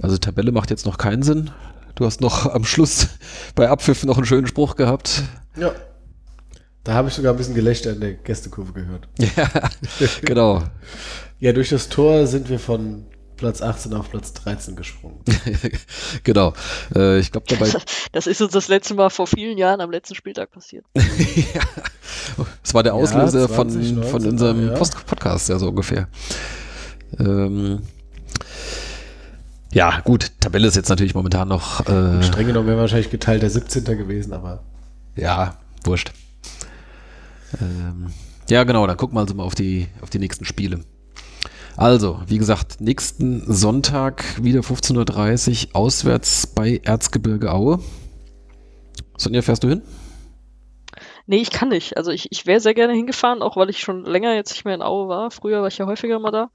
[0.00, 1.50] also Tabelle macht jetzt noch keinen Sinn.
[1.94, 3.08] Du hast noch am Schluss
[3.54, 5.22] bei Abpfiff noch einen schönen Spruch gehabt.
[5.56, 5.72] Ja.
[6.84, 9.08] Da habe ich sogar ein bisschen Gelächter in der Gästekurve gehört.
[9.36, 10.62] Ja, genau.
[11.38, 13.06] Ja, durch das Tor sind wir von
[13.36, 15.18] Platz 18 auf Platz 13 gesprungen.
[16.22, 16.54] genau.
[16.94, 17.70] Äh, ich glaube dabei.
[18.12, 20.84] Das ist uns das letzte Mal vor vielen Jahren am letzten Spieltag passiert.
[22.62, 24.74] Das war der Ja, Auslöser 20, von, 19, von unserem ja.
[24.74, 26.08] Podcast, ja, so ungefähr.
[27.18, 27.80] Ähm,
[29.72, 33.84] ja, gut, Tabelle ist jetzt natürlich momentan noch, äh, Streng genommen wäre wahrscheinlich geteilter 17.
[33.84, 34.62] gewesen, aber
[35.16, 36.12] ja, wurscht.
[37.60, 38.12] Ähm,
[38.48, 40.80] ja, genau, dann gucken wir also mal auf die, auf die nächsten Spiele.
[41.76, 47.80] Also, wie gesagt, nächsten Sonntag wieder 15.30 Uhr auswärts bei Erzgebirge Aue.
[49.16, 49.82] Sonja, fährst du hin?
[51.26, 51.96] Nee, ich kann nicht.
[51.96, 54.74] Also ich, ich wäre sehr gerne hingefahren, auch weil ich schon länger jetzt nicht mehr
[54.74, 55.30] in Aue war.
[55.30, 56.50] Früher war ich ja häufiger mal da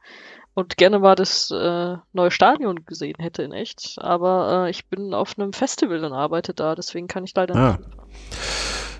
[0.53, 3.95] und gerne mal das äh, neue Stadion gesehen hätte in echt.
[3.97, 7.71] Aber äh, ich bin auf einem Festival und arbeite da, deswegen kann ich leider Ah.
[7.71, 8.07] nicht hinfahren.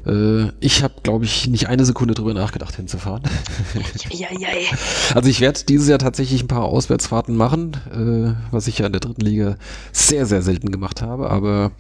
[0.08, 3.24] Äh, ich habe, glaube ich, nicht eine Sekunde drüber nachgedacht, hinzufahren.
[4.10, 4.78] Ja, ja, ja.
[5.14, 8.94] Also ich werde dieses Jahr tatsächlich ein paar Auswärtsfahrten machen, äh, was ich ja in
[8.94, 9.58] der dritten Liga
[9.92, 11.30] sehr, sehr selten gemacht habe.
[11.30, 11.72] Aber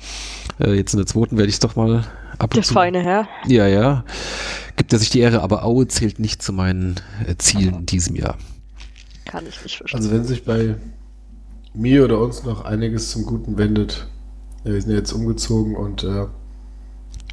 [0.59, 2.05] äh, jetzt in der zweiten werde ich es doch mal
[2.37, 2.73] ab und Der zu.
[2.73, 3.27] feine Herr.
[3.47, 4.03] Ja, ja.
[4.75, 8.15] Gibt er sich die Ehre, aber Aue zählt nicht zu meinen äh, Zielen in diesem
[8.15, 8.37] Jahr.
[9.25, 9.97] Kann ich nicht verstehen.
[9.99, 10.75] also wenn sich bei
[11.73, 14.07] mir oder uns noch einiges zum Guten wendet,
[14.63, 16.25] ja, wir sind ja jetzt umgezogen und äh,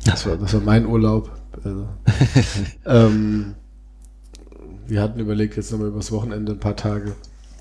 [0.05, 1.30] das, war, das war mein Urlaub.
[1.62, 1.88] Also,
[2.86, 3.55] ähm,
[4.86, 7.14] wir hatten überlegt, jetzt nochmal übers Wochenende ein paar Tage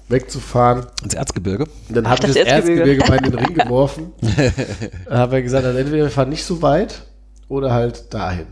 [0.09, 0.85] wegzufahren.
[1.03, 1.65] Ins Erzgebirge.
[1.87, 2.91] Und dann habe ich das Erzgebirge.
[2.91, 4.13] Erzgebirge mal in den Ring geworfen.
[5.05, 7.03] Dann habe ich gesagt, also entweder wir fahren nicht so weit
[7.47, 8.47] oder halt dahin.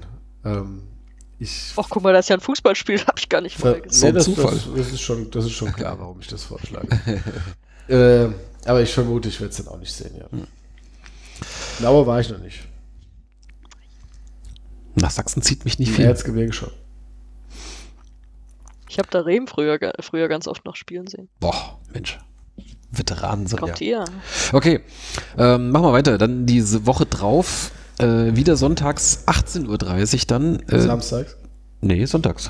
[0.46, 0.84] Ähm,
[1.40, 4.10] ich Ach, guck mal, das ist ja ein Fußballspiel, habe ich gar nicht vorher gesehen.
[4.10, 4.54] Ein das, Zufall.
[4.54, 6.88] Das, das, ist schon, das ist schon klar, warum ich das vorschlage.
[7.88, 8.28] äh,
[8.66, 10.26] aber ich vermute, ich werde es dann auch nicht sehen, ja.
[11.80, 12.60] Lauer war ich noch nicht.
[14.96, 16.06] Nach Sachsen zieht mich nicht viel.
[16.06, 16.72] Erzgebirge schon.
[18.90, 21.30] Ich habe da Rehm früher, früher ganz oft noch spielen sehen.
[21.40, 22.20] Boah, Mensch.
[22.92, 23.66] Veteranen sind ja.
[23.68, 24.06] Kommt ihr?
[24.52, 24.82] Okay,
[25.38, 26.18] ähm, machen wir weiter.
[26.18, 30.60] Dann diese Woche drauf, äh, wieder sonntags 18.30 Uhr dann.
[30.68, 31.38] Äh, Samstags.
[31.80, 32.50] nee, sonntags.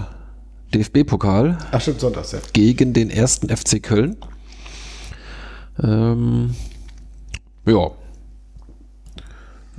[0.73, 2.39] DFB-Pokal Ach stimmt, sonntags, ja.
[2.53, 4.17] gegen den ersten FC Köln.
[5.83, 6.55] Ähm,
[7.65, 7.91] ja.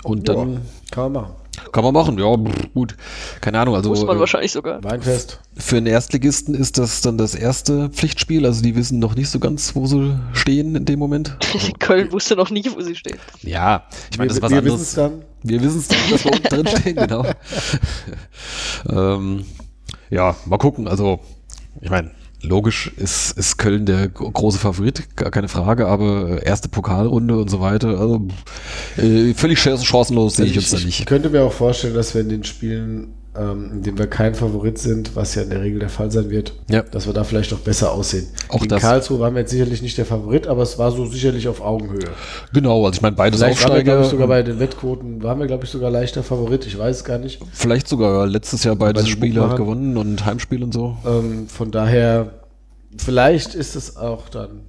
[0.04, 0.60] Und dann Ja,
[0.90, 1.34] kann man machen.
[1.72, 2.18] Kann man machen.
[2.18, 2.36] Ja,
[2.74, 2.96] gut.
[3.40, 3.74] Keine Ahnung.
[3.74, 4.84] Also Muss man äh, wahrscheinlich sogar.
[4.84, 5.40] Weinfest.
[5.56, 8.44] für einen Erstligisten ist das dann das erste Pflichtspiel.
[8.46, 11.36] Also die wissen noch nicht so ganz, wo sie stehen in dem Moment.
[11.78, 13.18] Köln wusste noch nie, wo sie stehen.
[13.42, 15.18] Ja, ich meine, das ist wir was wir wissen es anderes.
[15.18, 15.32] dann.
[15.44, 17.26] Wir wissen es, dass wir unten drin stehen, genau.
[18.88, 19.44] ähm,
[20.10, 20.86] ja, mal gucken.
[20.86, 21.20] Also,
[21.80, 22.10] ich meine,
[22.43, 27.38] logisch ist, ist Köln der gro- große Favorit, gar keine Frage, aber äh, erste Pokalrunde
[27.38, 28.26] und so weiter, also
[28.97, 31.07] äh, völlig ch- chancenlos sehe ich uns da ich, nicht.
[31.07, 34.78] könnte mir auch vorstellen, dass wir in den Spielen ähm, in dem wir kein Favorit
[34.78, 36.82] sind, was ja in der Regel der Fall sein wird, Ja.
[36.82, 38.26] dass wir da vielleicht noch besser aussehen.
[38.48, 38.82] Auch Gegen das.
[38.82, 42.10] Karlsruhe waren wir jetzt sicherlich nicht der Favorit, aber es war so sicherlich auf Augenhöhe.
[42.52, 44.04] Genau, also ich meine, beides Vielleicht waren wir, glaube Aufsteiger.
[44.04, 47.18] ich, sogar bei den Wettquoten, waren wir, glaube ich, sogar leichter Favorit, ich weiß gar
[47.18, 47.40] nicht.
[47.52, 50.96] vielleicht sogar letztes Jahr beide den Spiele halt gewonnen und Heimspiel und so.
[51.06, 52.40] Ähm, von daher,
[52.98, 54.60] vielleicht ist es auch dann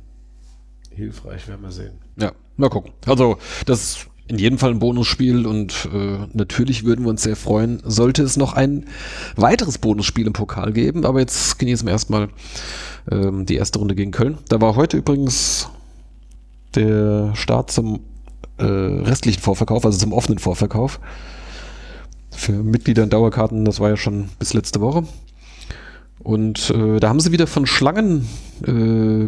[0.89, 1.93] hilfreich, werden wir sehen.
[2.17, 2.91] Ja, mal gucken.
[3.07, 7.35] Also, das ist in jedem Fall ein Bonusspiel und äh, natürlich würden wir uns sehr
[7.35, 8.85] freuen, sollte es noch ein
[9.35, 11.05] weiteres Bonusspiel im Pokal geben.
[11.05, 12.29] Aber jetzt genießen wir erstmal
[13.11, 14.37] ähm, die erste Runde gegen Köln.
[14.47, 15.67] Da war heute übrigens
[16.75, 17.99] der Start zum
[18.57, 20.99] äh, restlichen Vorverkauf, also zum offenen Vorverkauf.
[22.31, 25.03] Für Mitglieder und Dauerkarten, das war ja schon bis letzte Woche.
[26.19, 28.27] Und äh, da haben sie wieder von Schlangen,
[28.65, 29.27] äh,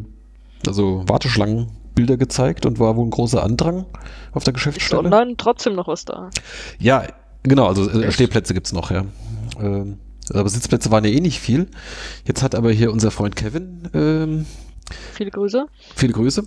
[0.68, 3.86] also Warteschlangen, Bilder gezeigt und war wohl ein großer Andrang
[4.34, 5.04] auf der Ist Geschäftsstelle.
[5.04, 6.30] online trotzdem noch was da.
[6.78, 7.04] Ja,
[7.44, 8.12] genau, also äh?
[8.12, 9.06] Stehplätze gibt's noch, ja.
[9.60, 10.00] Ähm,
[10.34, 11.68] aber Sitzplätze waren ja eh nicht viel.
[12.26, 14.46] Jetzt hat aber hier unser Freund Kevin, ähm,
[15.14, 15.66] Viele Grüße.
[15.96, 16.44] viele Grüße,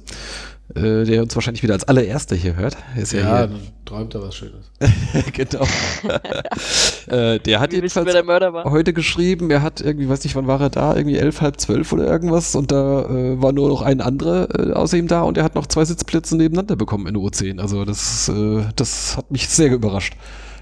[0.74, 2.76] äh, der uns wahrscheinlich wieder als allererster hier hört.
[2.96, 4.70] Ist ja, Ja, hier, dann träumt er was Schönes.
[5.32, 5.66] genau.
[7.06, 10.60] äh, der hat wissen, jedenfalls der heute geschrieben, er hat irgendwie, weiß nicht, wann war
[10.60, 14.00] er da, irgendwie elf, halb zwölf oder irgendwas und da äh, war nur noch ein
[14.00, 17.60] anderer äh, außer ihm da und er hat noch zwei Sitzplätze nebeneinander bekommen in U10.
[17.60, 20.14] Also das, äh, das hat mich sehr überrascht.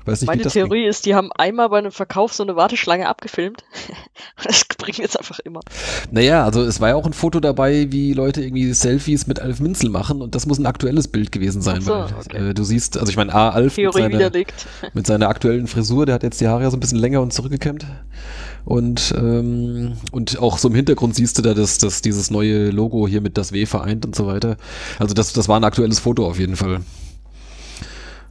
[0.07, 3.65] Weiß nicht, Meine Theorie ist, die haben einmal bei einem Verkauf so eine Warteschlange abgefilmt.
[4.45, 5.61] das bringen jetzt einfach immer.
[5.61, 6.15] Ging.
[6.15, 9.59] Naja, also es war ja auch ein Foto dabei, wie Leute irgendwie Selfies mit Alf
[9.59, 11.81] Minzel machen und das muss ein aktuelles Bild gewesen sein.
[11.81, 12.51] So, weil, okay.
[12.51, 14.67] äh, du siehst, also ich meine, A, Alf mit Theorie seiner, widerlegt.
[14.95, 17.33] mit seiner aktuellen Frisur, der hat jetzt die Haare ja so ein bisschen länger und
[17.33, 17.85] zurückgekämmt.
[18.65, 23.07] Und, ähm, und auch so im Hintergrund siehst du da das, das, dieses neue Logo
[23.09, 24.57] hier mit das W vereint und so weiter.
[24.99, 26.81] Also das, das war ein aktuelles Foto auf jeden Fall.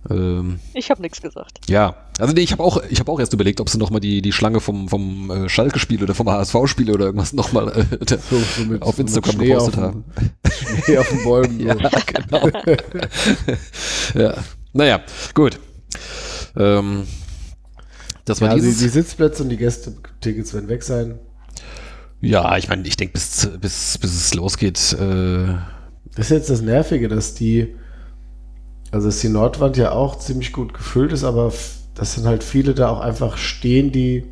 [0.09, 1.59] Ähm, Ich habe nichts gesagt.
[1.67, 3.99] ja, also nee, ich habe auch, ich habe auch erst überlegt, ob sie noch mal
[3.99, 7.85] die die Schlange vom vom äh, Schalke-Spiel oder vom HSV-Spiel oder irgendwas noch mal äh,
[8.07, 8.17] So,
[8.57, 10.03] so mit- auf Instagram Schnee gepostet auf dem- haben.
[10.83, 11.59] Schnee auf den Bäumen.
[11.59, 11.65] So.
[11.75, 12.49] Ja, genau.
[14.15, 14.33] ja,
[14.73, 15.01] naja,
[15.33, 15.59] gut.
[16.57, 17.03] Ähm,
[18.25, 18.79] das war Ja, die, dieses.
[18.79, 21.19] die Sitzplätze und die Gästetickets werden weg sein.
[22.21, 24.93] ja, ich meine, ich denke, bis bis bis es losgeht.
[24.93, 25.55] Äh,
[26.15, 27.75] Das ist jetzt das Nervige, dass die,
[28.95, 32.43] also dass die Nordwand ja auch ziemlich gut gefüllt ist, aber f- das sind halt
[32.43, 34.25] viele da auch einfach stehen, die,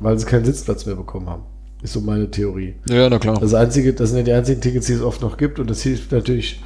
[0.00, 1.44] weil sie keinen Sitzplatz mehr bekommen haben.
[1.82, 2.74] Ist so meine Theorie.
[2.88, 3.38] ja, na klar.
[3.40, 5.80] Das einzige, das sind ja die einzigen Tickets, die es oft noch gibt und das
[5.82, 6.60] hilft natürlich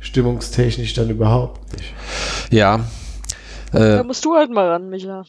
[0.00, 1.92] stimmungstechnisch dann überhaupt nicht.
[2.50, 2.80] Ja.
[3.72, 5.24] Da Äh, musst du halt mal ran, Micha.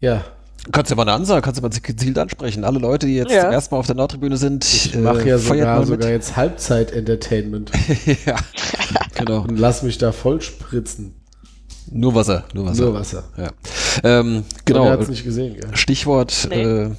[0.00, 0.24] Ja,
[0.72, 2.64] kannst du mal eine Ansage, kannst du mal gezielt ansprechen.
[2.64, 3.42] Alle Leute, die jetzt Ja.
[3.42, 6.36] zum ersten Mal auf der Nordtribüne sind, ich mache ja Äh, feiert sogar, sogar jetzt
[6.36, 7.70] Halbzeit-Entertainment
[8.26, 8.36] ja,
[9.24, 9.42] genau.
[9.42, 11.14] und lass mich da voll spritzen.
[11.90, 12.82] Nur Wasser, nur Wasser.
[12.84, 13.24] Nur Wasser.
[13.36, 13.50] Ja.
[14.02, 14.86] Ähm, Genau.
[14.88, 15.76] hat es nicht gesehen, gell?
[15.76, 16.62] Stichwort, Nee.
[16.62, 16.90] äh,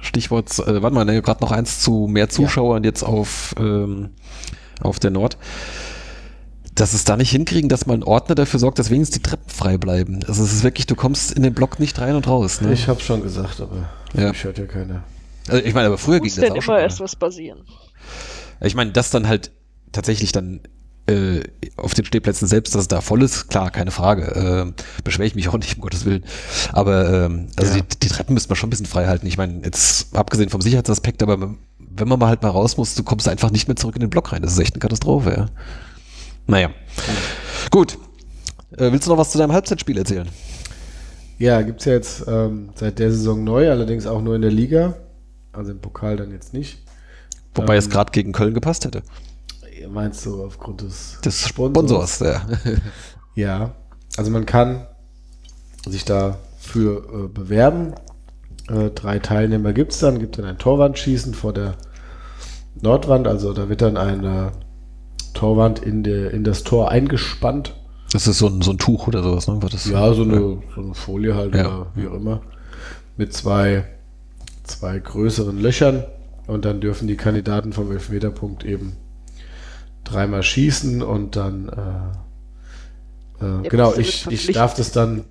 [0.00, 4.10] Stichwort, äh, warte mal, ne, gerade noch eins zu mehr Zuschauern jetzt auf, ähm,
[4.80, 5.36] auf der Nord.
[6.74, 9.48] Dass es da nicht hinkriegen, dass mal ein Ordner dafür sorgt, dass wenigstens die Treppen
[9.48, 10.20] frei bleiben.
[10.26, 12.60] Also es ist wirklich, du kommst in den Block nicht rein und raus.
[12.60, 12.72] Ne?
[12.72, 14.30] Ich hab's schon gesagt, aber Ja.
[14.30, 15.04] mich hört ja keiner.
[15.48, 16.74] also ich meine, aber früher ging Muss das denn auch immer schon.
[16.74, 16.80] mal.
[16.82, 17.60] erst was passieren?
[18.60, 19.52] Ich meine, dass dann halt
[19.92, 20.60] tatsächlich dann
[21.06, 21.40] äh,
[21.76, 24.22] auf den Stehplätzen selbst, dass es da voll ist, klar, keine Frage.
[24.76, 26.24] Äh, beschwere ich mich auch nicht, um Gottes Willen.
[26.72, 27.82] Aber ähm, also Ja.
[27.82, 29.26] die, die Treppen müssen wir schon ein bisschen frei halten.
[29.26, 33.02] Ich meine, jetzt abgesehen vom Sicherheitsaspekt, aber wenn man mal halt mal raus muss, du
[33.02, 34.42] kommst einfach nicht mehr zurück in den Block rein.
[34.42, 35.46] Das ist echt eine Katastrophe, ja.
[36.46, 36.70] Naja.
[37.70, 37.98] Gut.
[38.72, 40.28] Äh, willst du noch was zu deinem Halbzeitspiel erzählen?
[41.38, 44.96] Ja, gibt's ja jetzt ähm, seit der Saison neu, allerdings auch nur in der Liga.
[45.52, 46.78] Also im Pokal dann jetzt nicht.
[47.54, 49.02] Wobei Ähm, es gerade gegen Köln gepasst hätte.
[49.88, 52.42] Meinst du aufgrund des, Des Sponsors, ja.
[53.34, 53.74] Ja,
[54.16, 54.86] also man kann
[55.88, 57.94] sich dafür äh, bewerben.
[58.68, 60.18] Äh, drei Teilnehmer gibt's dann.
[60.20, 61.74] Gibt dann ein Torwandschießen vor der
[62.80, 63.26] Nordwand.
[63.26, 64.52] Also da wird dann eine
[65.34, 67.74] Torwand in, der, in das Tor eingespannt.
[68.12, 69.58] Das ist so ein, so ein Tuch oder sowas, ne?
[69.60, 69.86] Das?
[69.86, 70.38] Ja, so eine,
[70.74, 71.66] so eine Folie halt Ja.
[71.66, 72.40] oder wie auch immer.
[73.16, 73.84] Mit zwei,
[74.62, 76.04] zwei größeren Löchern.
[76.46, 78.96] Und dann dürfen die Kandidaten vom Elfmeterpunkt eben
[80.04, 81.68] dreimal schießen und dann
[83.40, 85.24] äh, äh, genau, ich, ich darf das dann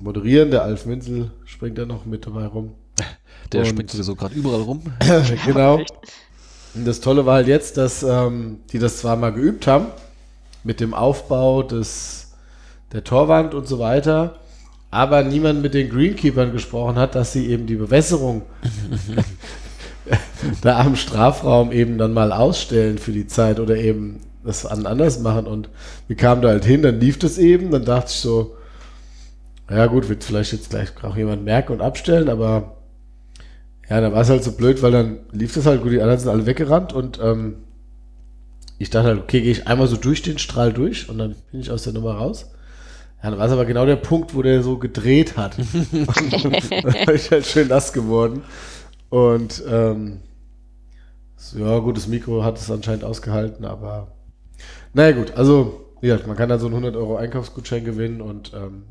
[0.00, 0.50] moderieren.
[0.50, 2.74] Der Alf Minzel springt da noch mit dabei rum.
[3.52, 4.82] Der Und- springt sowieso gerade überall rum.
[5.46, 5.80] genau.
[6.74, 9.86] Und das Tolle war halt jetzt, dass ähm, die das zwar mal geübt haben
[10.62, 12.34] mit dem Aufbau des,
[12.92, 14.40] der Torwand und so weiter,
[14.90, 18.42] aber niemand mit den Greenkeepern gesprochen hat, dass sie eben die Bewässerung
[20.62, 25.20] da am Strafraum eben dann mal ausstellen für die Zeit oder eben das an- anders
[25.20, 25.46] machen.
[25.46, 25.68] Und
[26.08, 28.56] wir kamen da halt hin, dann lief das eben, dann dachte ich so,
[29.70, 32.76] Ja, gut, wird vielleicht jetzt gleich auch jemand merken und abstellen, aber
[33.88, 36.18] ja, da war es halt so blöd, weil dann lief das halt gut, die anderen
[36.20, 37.56] sind alle weggerannt und ähm,
[38.78, 41.60] ich dachte halt, okay, gehe ich einmal so durch den Strahl durch und dann bin
[41.60, 42.50] ich aus der Nummer raus.
[43.22, 45.56] Ja, dann war es aber genau der Punkt, wo der so gedreht hat.
[46.82, 48.42] dann war ich halt schön nass geworden.
[49.08, 50.20] Und ähm,
[51.36, 54.08] so, ja, gut, das Mikro hat es anscheinend ausgehalten, aber
[54.94, 58.82] naja gut, also ja, man kann dann so einen 100 Euro Einkaufsgutschein gewinnen und ähm,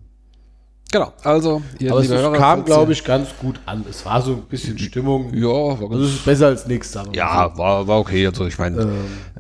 [0.91, 3.83] Genau, also ihr aber es Hörer, kam, glaube ich, ganz gut an.
[3.89, 5.33] Es war so ein bisschen Stimmung.
[5.33, 8.27] Ja, war Also ganz, es ist besser als nichts, ja, war, war okay.
[8.27, 8.91] Also ich meine, Ähm.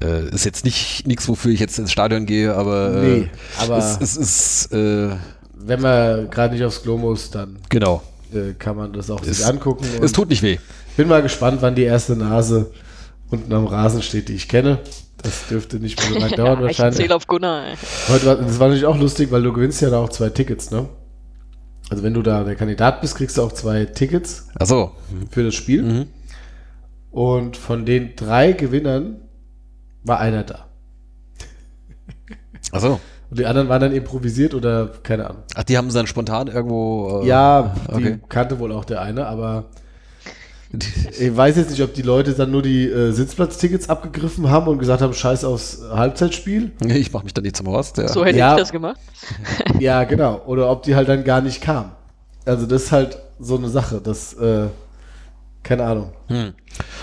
[0.01, 3.29] äh, ist jetzt nicht nichts, wofür ich jetzt ins Stadion gehe, aber, äh, Nee,
[3.61, 5.15] aber- es, es ist äh.
[5.53, 8.01] Wenn man gerade nicht aufs Klo muss, dann genau.
[8.33, 9.85] Äh, kann man das auch Es- sich angucken.
[10.01, 10.57] Es tut nicht weh.
[10.97, 12.71] bin mal gespannt, wann die erste Nase
[13.29, 14.79] unten am Rasen steht, die ich kenne.
[15.23, 16.97] Das dürfte nicht mehr so lange dauern ja, ich wahrscheinlich.
[16.97, 17.65] zähle auf Gunnar.
[17.67, 17.75] Ey.
[18.09, 20.69] Heute war, das war natürlich auch lustig, weil du gewinnst ja da auch zwei Tickets,
[20.71, 20.87] ne?
[21.89, 24.91] Also wenn du da der Kandidat bist, kriegst du auch zwei Tickets Achso.
[25.31, 25.83] für das Spiel.
[25.83, 26.05] Mhm.
[27.11, 29.21] Und von den drei Gewinnern
[30.03, 30.65] war einer da.
[32.71, 32.99] Achso.
[33.29, 35.43] Und die anderen waren dann improvisiert oder keine Ahnung.
[35.55, 37.21] Ach, die haben sie dann spontan irgendwo.
[37.23, 38.19] äh, Ja, die okay.
[38.29, 39.65] kannte wohl auch der eine, aber
[41.19, 44.77] ich weiß jetzt nicht, ob die Leute dann nur die äh, Sitzplatztickets abgegriffen haben und
[44.79, 46.71] gesagt haben, scheiß aufs Halbzeitspiel.
[46.85, 47.97] Ich mach mich da nicht zum Horst.
[47.97, 48.07] Ja.
[48.09, 48.53] So hätte Ja.
[48.55, 48.99] ich das gemacht.
[49.79, 50.41] Ja, genau.
[50.45, 51.91] Oder ob die halt dann gar nicht kamen.
[52.45, 54.01] Also das ist halt so eine Sache.
[54.03, 54.67] Das, äh,
[55.65, 56.13] keine Ahnung.
[56.27, 56.53] Hm.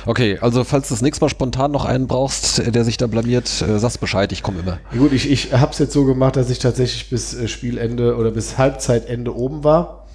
[0.07, 3.61] Okay, also falls du das nächste Mal spontan noch einen brauchst, der sich da blamiert,
[3.61, 4.79] äh, sag's Bescheid, ich komme immer.
[4.93, 8.17] Ja, gut, ich, ich habe es jetzt so gemacht, dass ich tatsächlich bis äh, Spielende
[8.17, 10.07] oder bis Halbzeitende oben war,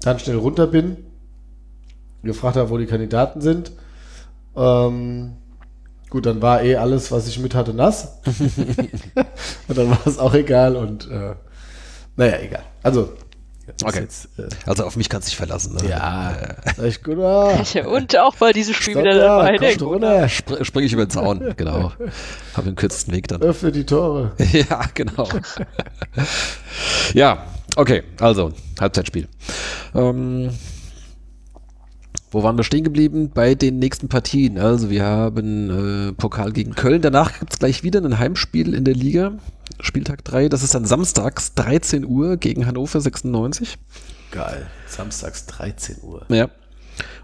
[0.00, 0.98] dann schnell runter bin,
[2.22, 3.72] gefragt habe, wo die Kandidaten sind.
[4.56, 5.32] Ähm,
[6.08, 8.18] gut, dann war eh alles, was ich mit hatte, nass.
[9.68, 11.34] und dann war es auch egal und äh,
[12.16, 12.62] naja, egal.
[12.82, 13.10] Also,
[13.84, 14.00] Okay.
[14.00, 15.74] Jetzt, äh, Also auf mich kannst du dich verlassen.
[15.74, 15.88] Ne?
[15.88, 16.34] ja,
[16.82, 17.18] echt gut.
[17.18, 19.58] Ah, Und auch bei diesem Spiel stopp, wieder dabei.
[19.58, 21.92] kommt runter, Spr spring ich über den Zaun, genau.
[22.54, 23.42] Hab den kürzesten Weg dann.
[23.42, 24.32] öffne die Tore.
[24.52, 25.28] ja, genau.
[27.12, 27.44] ja,
[27.76, 29.28] okay, also Halbzeitspiel.
[29.94, 30.50] Ähm,
[32.36, 33.30] wo waren wir stehen geblieben?
[33.32, 34.58] Bei den nächsten Partien.
[34.58, 37.00] Also wir haben äh, Pokal gegen Köln.
[37.00, 39.38] Danach gibt es gleich wieder ein Heimspiel in der Liga.
[39.80, 40.50] Spieltag 3.
[40.50, 43.78] Das ist dann samstags 13 Uhr gegen Hannover 96.
[44.32, 44.66] Geil.
[44.86, 46.26] Samstags 13 Uhr.
[46.28, 46.50] Ja.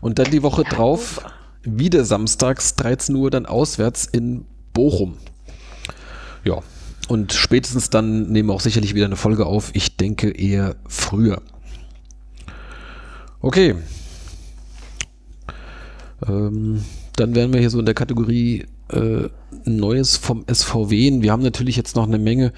[0.01, 1.23] Und dann die Woche drauf
[1.63, 5.19] wieder samstags 13 Uhr dann auswärts in Bochum.
[6.43, 6.61] Ja.
[7.09, 9.73] Und spätestens dann nehmen wir auch sicherlich wieder eine Folge auf.
[9.75, 11.43] Ich denke eher früher.
[13.43, 13.75] Okay.
[16.27, 16.85] Ähm,
[17.17, 19.29] dann wären wir hier so in der Kategorie äh,
[19.65, 21.23] Neues vom SVW.
[21.23, 22.53] Wir haben natürlich jetzt noch eine Menge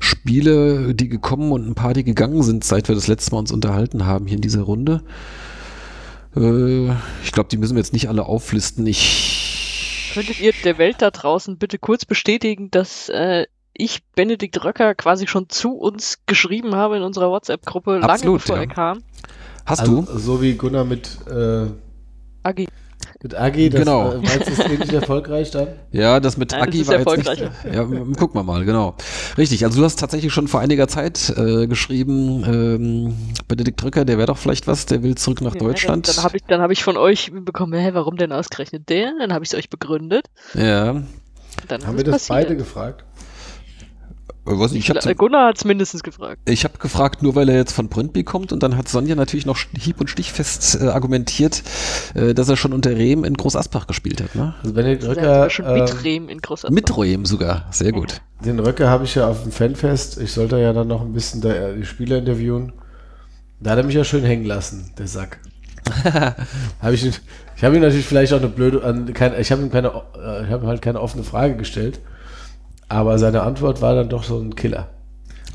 [0.00, 3.52] Spiele, die gekommen und ein paar, die gegangen sind, seit wir das letzte Mal uns
[3.52, 5.02] unterhalten haben hier in dieser Runde.
[6.36, 6.90] Äh,
[7.22, 8.86] ich glaube, die müssen wir jetzt nicht alle auflisten.
[8.86, 10.10] Ich.
[10.14, 15.26] Könntet ihr der Welt da draußen bitte kurz bestätigen, dass äh, ich Benedikt Röcker quasi
[15.26, 18.62] schon zu uns geschrieben habe in unserer WhatsApp-Gruppe, lange bevor ja.
[18.62, 19.02] er kam?
[19.64, 20.18] Hast also, du?
[20.18, 21.66] So wie Gunnar mit, äh,
[22.42, 22.68] Agi.
[23.22, 24.12] Mit Agi, das Genau.
[24.12, 25.68] äh, meinst du, ist ähnlich erfolgreich dann?
[25.92, 27.52] Ja, das mit Nein, das Agi ist war jetzt erfolgreicher.
[27.64, 28.96] nicht, Ja, m- gucken wir mal, genau.
[29.38, 33.14] Richtig, also du hast tatsächlich schon vor einiger Zeit äh, geschrieben, ähm,
[33.48, 36.08] Benedikt Drücker, der wäre doch vielleicht was, der will zurück nach Ja, Deutschland.
[36.08, 39.12] Dann, dann habe ich, dann hab ich von euch bekommen, hä, warum denn ausgerechnet der?
[39.20, 40.26] Dann habe ich es euch begründet.
[40.54, 41.02] ja,
[41.68, 42.58] Dann Haben wir das beide passiert.
[42.58, 43.04] gefragt?
[44.44, 46.40] Äh, was, ich habe Gunnar hat es mindestens gefragt.
[46.46, 49.46] ich hab gefragt, nur weil er jetzt von Brøndby kommt und dann hat Sonja natürlich
[49.46, 51.62] noch hieb- und stichfest äh, argumentiert,
[52.14, 54.34] äh, dass er schon unter Rehm in Groß Asbach gespielt hat.
[54.34, 54.54] Ne?
[54.62, 58.20] Also Benedikt Röcker, schon ähm, mit Rehm in Groß Mit Rehm sogar, sehr gut.
[58.44, 60.18] den Röcker habe ich ja auf dem Fanfest.
[60.20, 62.72] Ich sollte ja dann noch ein bisschen da, äh, die Spieler interviewen.
[63.60, 65.38] Da hat er mich ja schön hängen lassen, der Sack.
[66.80, 67.04] habe ich
[67.56, 70.44] ich habe ihm natürlich vielleicht auch eine blöde, an- kein, ich habe ihm keine, äh,
[70.44, 72.00] ich habe ihm halt keine offene Frage gestellt,
[72.92, 74.88] aber seine Antwort war dann doch so ein Killer.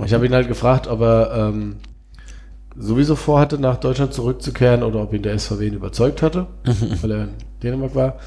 [0.04, 1.78] Ich habe ihn halt gefragt, ob er ähm,
[2.76, 6.48] sowieso vorhatte, nach Deutschland zurückzukehren oder ob ihn der SVW ihn überzeugt hatte,
[7.02, 7.30] weil er in
[7.64, 8.18] Dänemark war.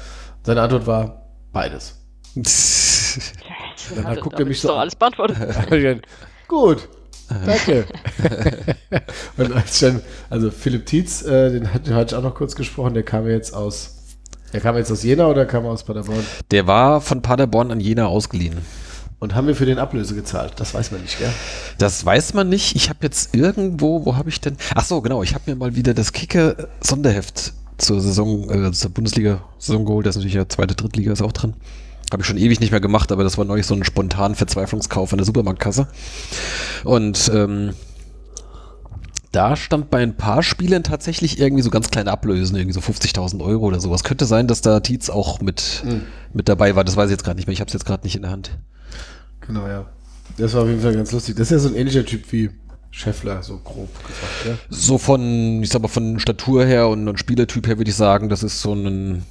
[0.43, 1.21] Seine Antwort war
[1.53, 1.97] beides.
[2.35, 5.37] Dann Hat- guckt er mich so doch alles beantwortet.
[6.47, 6.87] Gut,
[7.29, 7.85] danke.
[9.37, 12.55] und als dann, also Philipp Tietz, äh, den, hat- den hatte ich auch noch kurz
[12.55, 14.17] gesprochen, der kam jetzt aus,
[14.51, 16.25] der kam jetzt aus Jena oder kam er aus Paderborn?
[16.51, 18.57] Der war von Paderborn an Jena ausgeliehen.
[19.21, 20.53] Und haben wir für den Ablöse gezahlt?
[20.57, 21.29] Das weiß man nicht, gell?
[21.77, 22.75] Das weiß man nicht.
[22.75, 24.57] Ich habe jetzt irgendwo, wo habe ich denn?
[24.73, 25.21] Ach so, genau.
[25.21, 30.07] Ich habe mir mal wieder das Kicker Sonderheft zur Saison, äh, zur Bundesliga-Saison geholt.
[30.07, 31.53] Da ist natürlich ja zweite, Drittliga ist auch drin.
[32.11, 35.13] Habe ich schon ewig nicht mehr gemacht, aber das war neulich so ein spontan Verzweiflungskauf
[35.13, 35.87] an der Supermarktkasse.
[36.83, 37.73] Und ähm,
[39.31, 43.39] Da stand bei ein paar Spielen tatsächlich irgendwie so ganz kleine Ablösen, irgendwie so 50.000
[43.45, 44.03] Euro oder sowas.
[44.03, 46.01] Könnte sein, dass da Tietz auch mit, Mhm.
[46.33, 46.83] mit dabei war.
[46.83, 47.53] Das weiß ich jetzt gerade nicht mehr.
[47.53, 48.57] Ich habe es jetzt gerade nicht in der Hand.
[49.51, 49.85] Genau, ja.
[50.37, 51.35] Das war auf jeden Fall ganz lustig.
[51.35, 52.51] Das ist ja so ein ähnlicher Typ wie
[52.89, 54.53] Scheffler, so grob gesagt, ja.
[54.69, 58.29] So von, ich sag mal, von Statur her und, und Spielertyp her würde ich sagen,
[58.29, 59.25] das ist so ein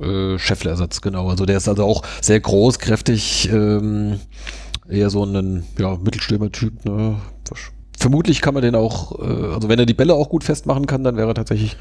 [0.00, 1.28] äh, Scheffler-Ersatz, genau.
[1.28, 4.18] Also der ist also auch sehr groß, kräftig, ähm,
[4.88, 6.86] eher so ein ja, Mittelstürmer-Typ.
[6.86, 7.16] Ne?
[7.98, 11.04] Vermutlich kann man den auch, äh, also wenn er die Bälle auch gut festmachen kann,
[11.04, 11.76] dann wäre er tatsächlich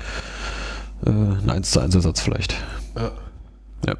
[1.05, 2.55] äh, ein 1 zu 1 Ersatz vielleicht.
[2.97, 3.11] Ja.
[3.87, 3.95] Ja.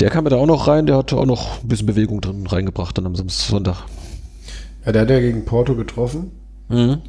[0.00, 2.46] Der kam mir da auch noch rein, der hat auch noch ein bisschen Bewegung drin
[2.46, 3.84] reingebracht dann am Sonntag.
[4.86, 6.30] Ja, der hat ja gegen Porto getroffen.
[6.68, 7.02] Mhm.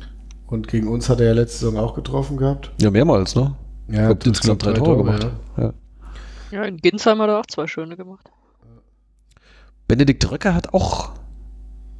[0.47, 2.71] Und gegen uns hat er ja letzte Saison auch getroffen gehabt.
[2.81, 3.55] Ja, mehrmals, ne?
[3.87, 5.27] Ja, Ich glaub, insgesamt drei Tore gemacht.
[5.57, 5.73] Ja.
[6.51, 8.27] Ja, in Ginsheim hat er auch zwei schöne gemacht.
[9.87, 11.11] Benedikt Röcker hat auch,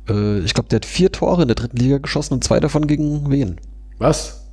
[0.10, 2.88] äh, ich glaube, der hat vier Tore in der dritten Liga geschossen und zwei davon
[2.88, 3.62] gegen wen?
[4.00, 4.48] Was?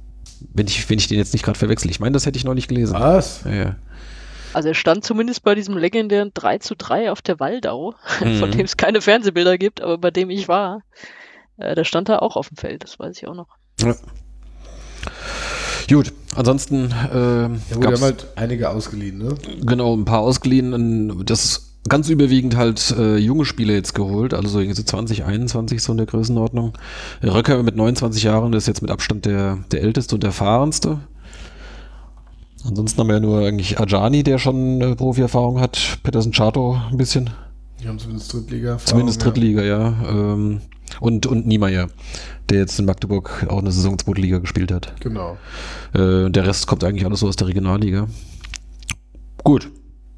[0.52, 1.90] Wenn ich, wenn ich den jetzt nicht gerade verwechsel.
[1.90, 2.94] Ich meine, das hätte ich noch nicht gelesen.
[2.94, 3.44] Was?
[3.44, 3.76] Ja, ja.
[4.56, 8.50] Also er stand zumindest bei diesem legendären 3 zu 3 auf der Waldau, von Mhm.
[8.52, 10.80] dem es keine Fernsehbilder gibt, aber bei dem ich war.
[11.58, 13.48] Äh, da stand er auch auf dem Feld, das weiß ich auch noch.
[13.82, 13.94] Ja.
[15.90, 19.34] Gut, ansonsten äh, Ja, gut, haben halt einige ausgeliehen, ne?
[19.60, 21.22] genau ein paar ausgeliehen.
[21.26, 25.92] Das ist ganz überwiegend halt äh, junge Spieler jetzt geholt, also so 20, 21 so
[25.92, 26.72] in der Größenordnung.
[27.22, 31.00] Röcker mit 29 Jahren ist jetzt mit Abstand der, der älteste und erfahrenste.
[32.66, 36.96] Ansonsten haben wir ja nur eigentlich Ajani, der schon äh, Profi-Erfahrung hat, Petersen Chato ein
[36.96, 37.30] bisschen.
[37.82, 38.78] Die haben zumindest Drittliga.
[38.78, 39.94] Zumindest Drittliga, ja.
[40.08, 40.60] Ähm,
[41.00, 41.88] und, und Niemeyer,
[42.48, 44.94] der jetzt in Magdeburg auch eine Saison Zweitliga gespielt hat.
[45.00, 45.36] Genau.
[45.92, 48.08] Äh, der Rest kommt eigentlich alles so aus der Regionalliga.
[49.44, 49.70] Gut.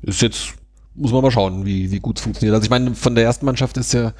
[0.02, 0.54] Ist jetzt,
[0.94, 2.54] muss man mal schauen, wie, wie gut es funktioniert.
[2.54, 4.12] Also ich meine, von der ersten Mannschaft ist ja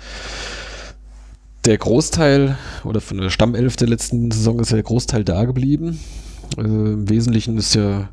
[1.65, 6.01] der Großteil, oder von der Stammelf der letzten Saison ist ja der Großteil da geblieben.
[6.57, 8.09] Äh, Im Wesentlichen ist ja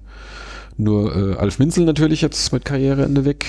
[0.78, 3.46] nur äh, Alf Minzel natürlich jetzt mit Karriereende weg.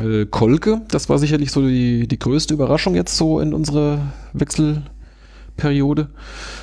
[0.00, 4.00] Äh, Kolke, das war sicherlich so die, die größte Überraschung jetzt so in unserer
[4.32, 6.10] Wechselperiode.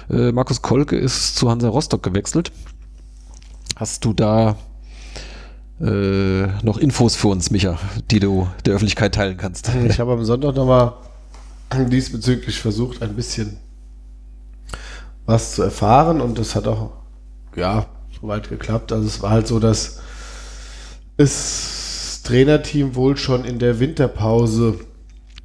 [0.10, 2.52] Äh, Markus Kolke ist zu Hansa Rostock gewechselt.
[3.76, 4.58] Hast du da
[5.82, 7.78] äh, noch Infos für uns, Micha,
[8.12, 9.70] die du der Öffentlichkeit teilen kannst?
[9.88, 10.94] Ich habe am Sonntag nochmal
[11.90, 13.58] diesbezüglich versucht, ein bisschen
[15.26, 16.92] was zu erfahren und das hat auch,
[17.56, 17.88] ja,
[18.26, 18.92] soweit geklappt.
[18.92, 20.00] Also es war halt so, dass
[21.18, 24.80] das Trainerteam wohl schon in der Winterpause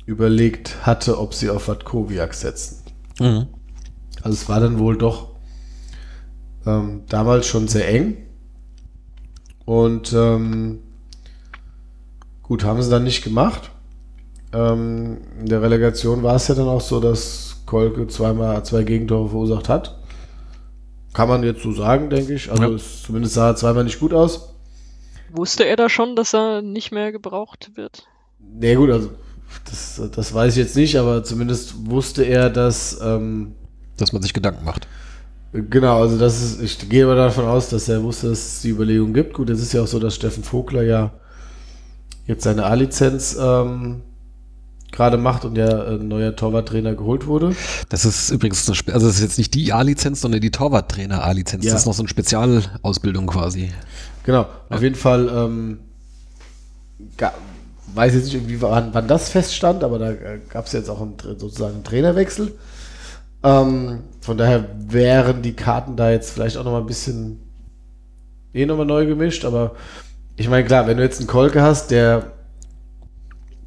[0.07, 2.83] überlegt hatte, ob sie auf Watkowiak setzen.
[3.20, 3.49] Mhm.
[4.22, 5.28] Also es war dann wohl doch
[6.66, 8.16] ähm, damals schon sehr eng.
[9.66, 10.78] Und ähm,
[12.43, 13.70] gut, haben sie dann nicht gemacht.
[14.55, 19.28] Ähm, in der Relegation war es ja dann auch so, dass Kolke zweimal zwei Gegentore
[19.28, 19.99] verursacht hat.
[21.12, 22.50] Kann man jetzt so sagen, denke ich.
[22.50, 22.68] Also Ja.
[22.70, 24.54] es, zumindest sah er zweimal nicht gut aus.
[25.32, 28.04] Wusste er da schon, dass er nicht mehr gebraucht wird?
[28.38, 29.11] Nee, gut, also
[29.64, 33.54] das, das weiß ich jetzt nicht, aber zumindest wusste er, dass ähm,
[33.96, 34.86] Dass man sich Gedanken macht.
[35.52, 38.70] Genau, also das ist, ich gehe aber davon aus, dass er wusste, dass es die
[38.70, 39.34] Überlegung gibt.
[39.34, 41.11] Gut, es ist ja auch so, dass Steffen Vogler ja
[42.26, 44.02] jetzt seine A-Lizenz ähm,
[44.93, 47.55] gerade macht und ja ein neuer Torwarttrainer geholt wurde.
[47.88, 51.64] Das ist übrigens, eine, also das ist jetzt nicht die A-Lizenz, sondern die Torwarttrainer A-Lizenz.
[51.64, 51.72] Ja.
[51.72, 53.70] Das ist noch so eine Spezialausbildung quasi.
[54.24, 55.78] Genau, auf jeden Fall ähm,
[57.16, 57.32] ga,
[57.95, 60.12] weiß jetzt nicht, irgendwie, wann, wann das feststand, aber da
[60.49, 62.53] gab es jetzt auch einen, sozusagen einen Trainerwechsel.
[63.43, 67.41] Ähm, von daher wären die Karten da jetzt vielleicht auch noch mal ein bisschen
[68.53, 69.72] eh nochmal neu gemischt, aber
[70.36, 72.32] ich meine, klar, wenn du jetzt einen Kolke hast, der,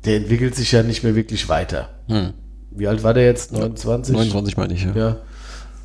[0.05, 1.89] der entwickelt sich ja nicht mehr wirklich weiter.
[2.07, 2.33] Hm.
[2.71, 3.53] Wie alt war der jetzt?
[3.53, 4.13] 29?
[4.13, 4.95] 29 meine ich, ja.
[4.95, 5.17] Ja.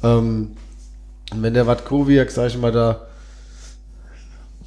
[0.03, 0.53] Ähm,
[1.35, 3.07] wenn der Watkowiak, sag ich mal, da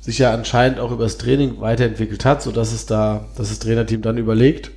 [0.01, 4.17] sich ja anscheinend auch übers Training weiterentwickelt hat, sodass es da, dass das Trainerteam dann
[4.17, 4.71] überlegt.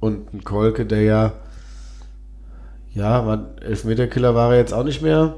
[0.00, 1.32] Und ein Kolke, der ja,
[2.94, 5.36] ja, Elfmeterkiller war er jetzt auch nicht mehr.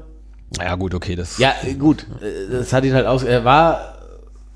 [0.57, 1.37] Ja, gut, okay, das.
[1.37, 3.23] Ja, äh, gut, äh, das hat ihn halt aus.
[3.23, 3.95] Er war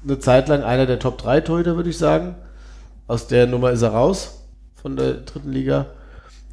[0.03, 2.35] eine Zeit lang einer der Top 3 Torhüter, würde ich sagen.
[3.12, 5.88] Aus der Nummer ist er raus von der dritten Liga.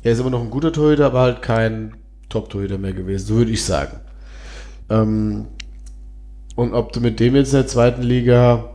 [0.03, 1.95] Er ist immer noch ein guter Torhüter, aber halt kein
[2.31, 4.01] Top-Torhüter mehr gewesen, so würde ich sagen.
[4.91, 5.47] Ähm,
[6.57, 8.75] und ob du mit dem jetzt in der zweiten Liga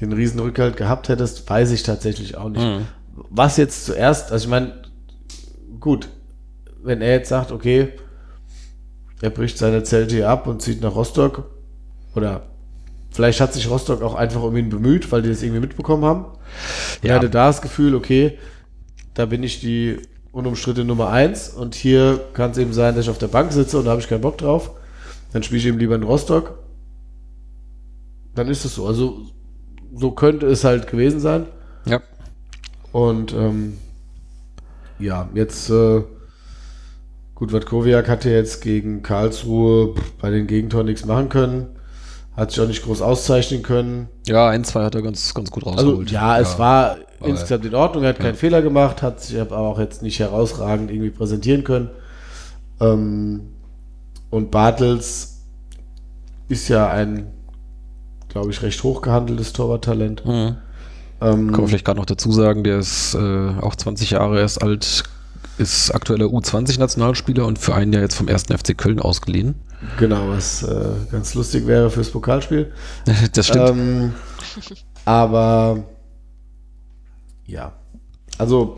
[0.00, 2.64] den riesen Rückhalt gehabt hättest, weiß ich tatsächlich auch nicht.
[2.64, 2.88] Mhm.
[3.30, 4.82] Was jetzt zuerst, also ich meine,
[5.78, 6.08] gut,
[6.82, 7.92] wenn er jetzt sagt, okay,
[9.22, 11.48] er bricht seine Zelte hier ab und zieht nach Rostock,
[12.16, 12.42] oder
[13.14, 16.26] vielleicht hat sich Rostock auch einfach um ihn bemüht, weil die das irgendwie mitbekommen haben.
[17.02, 17.10] Ja.
[17.10, 18.38] er hatte da das Gefühl, okay,
[19.14, 19.98] da bin ich die
[20.32, 23.78] unumstrittene Nummer 1 und hier kann es eben sein, dass ich auf der Bank sitze
[23.78, 24.72] und da habe ich keinen Bock drauf.
[25.32, 26.58] Dann spiele ich eben lieber in Rostock.
[28.34, 28.86] Dann ist es so.
[28.86, 29.22] Also
[29.94, 31.46] so könnte es halt gewesen sein.
[31.86, 32.00] Ja.
[32.90, 33.78] Und ähm,
[34.98, 36.02] ja, jetzt äh,
[37.36, 41.73] gut, Watkowiak hat ja jetzt gegen Karlsruhe bei den Gegentoren nichts machen können.
[42.36, 44.08] Hat sich auch nicht groß auszeichnen können.
[44.26, 46.10] Ja, ein, zwei hat er ganz, ganz gut Also rausgeholt.
[46.10, 48.24] ja, es war Aber- insgesamt in Ordnung, er hat Ja.
[48.24, 51.90] keinen Fehler gemacht, hat sich aber auch jetzt nicht herausragend irgendwie präsentieren können.
[52.80, 53.40] Ähm,
[54.30, 55.42] und Bartels
[56.48, 57.28] ist ja ein,
[58.28, 60.24] glaube ich, recht hoch gehandeltes Torwarttalent.
[60.26, 60.56] Mhm.
[61.20, 64.60] Ähm, Kann man vielleicht gerade noch dazu sagen, der ist äh, auch 20 Jahre erst
[64.60, 65.04] alt,
[65.58, 68.44] ist aktueller U20-Nationalspieler und für ein Jahr jetzt vom 1.
[68.44, 69.54] FC Köln ausgeliehen.
[69.98, 72.72] genau, was äh, ganz lustig wäre fürs Pokalspiel.
[73.32, 73.70] das stimmt.
[73.70, 74.14] Ähm,
[75.04, 75.84] aber
[77.46, 77.72] ja,
[78.38, 78.76] also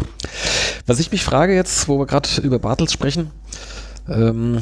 [0.87, 3.31] Was ich mich frage jetzt, wo wir gerade über Bartels sprechen,
[4.09, 4.61] ähm,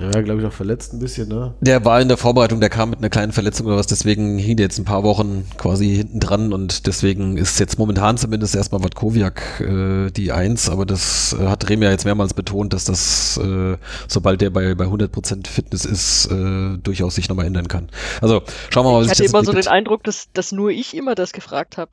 [0.00, 1.54] ja, glaube ich auch verletzt ein bisschen, ne?
[1.60, 4.56] der war in der Vorbereitung, der kam mit einer kleinen Verletzung oder was, deswegen hing
[4.56, 8.82] der jetzt ein paar Wochen quasi hinten dran und deswegen ist jetzt momentan zumindest erstmal
[8.82, 13.38] Watkowiak äh, die Eins, aber das äh, hat Rem ja jetzt mehrmals betont, dass das,
[13.38, 13.76] äh,
[14.08, 17.88] sobald der bei, bei 100% Fitness ist, äh, durchaus sich nochmal ändern kann.
[18.20, 19.76] Also schauen wir mal, was Ich sich hatte das immer so den entwickelt.
[19.76, 21.90] Eindruck, dass, dass nur ich immer das gefragt habe.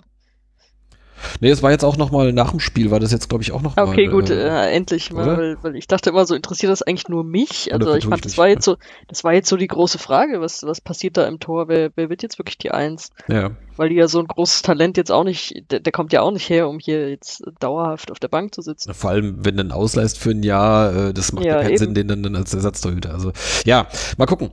[1.39, 3.61] Nee, es war jetzt auch nochmal nach dem Spiel, war das jetzt glaube ich auch
[3.61, 3.87] nochmal.
[3.87, 5.37] Okay, gut, äh, endlich, oder?
[5.37, 7.73] weil, weil ich dachte immer so, interessiert das eigentlich nur mich?
[7.73, 10.41] Also ich fand, ich das war jetzt so, das war jetzt so die große Frage,
[10.41, 11.67] was, was passiert da im Tor?
[11.67, 13.09] Wer, wer wird jetzt wirklich die Eins?
[13.27, 13.51] Ja.
[13.77, 16.31] Weil die ja so ein großes Talent jetzt auch nicht, der, der kommt ja auch
[16.31, 18.93] nicht her, um hier jetzt dauerhaft auf der Bank zu sitzen.
[18.93, 21.69] Vor allem, wenn du ihn ausleihst für ein Jahr, äh, das macht ja, Ja, keinen
[21.71, 21.77] eben.
[21.77, 23.13] Sinn, den dann, dann als Ersatztorhüter.
[23.13, 23.31] Also
[23.65, 24.51] ja, mal gucken.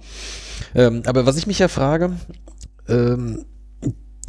[0.75, 2.12] Ähm, aber was ich mich ja frage,
[2.89, 3.45] ähm,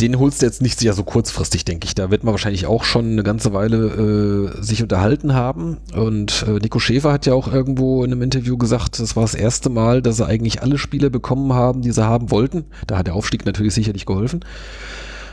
[0.01, 1.95] den holst du jetzt nicht ja so kurzfristig, denke ich.
[1.95, 5.77] Da wird man wahrscheinlich auch schon eine ganze Weile äh, sich unterhalten haben.
[5.93, 9.35] Und äh, Nico Schäfer hat ja auch irgendwo in einem Interview gesagt, das war das
[9.35, 12.65] erste Mal, dass sie eigentlich alle Spieler bekommen haben, die sie haben wollten.
[12.87, 14.41] Da hat der Aufstieg natürlich sicherlich geholfen.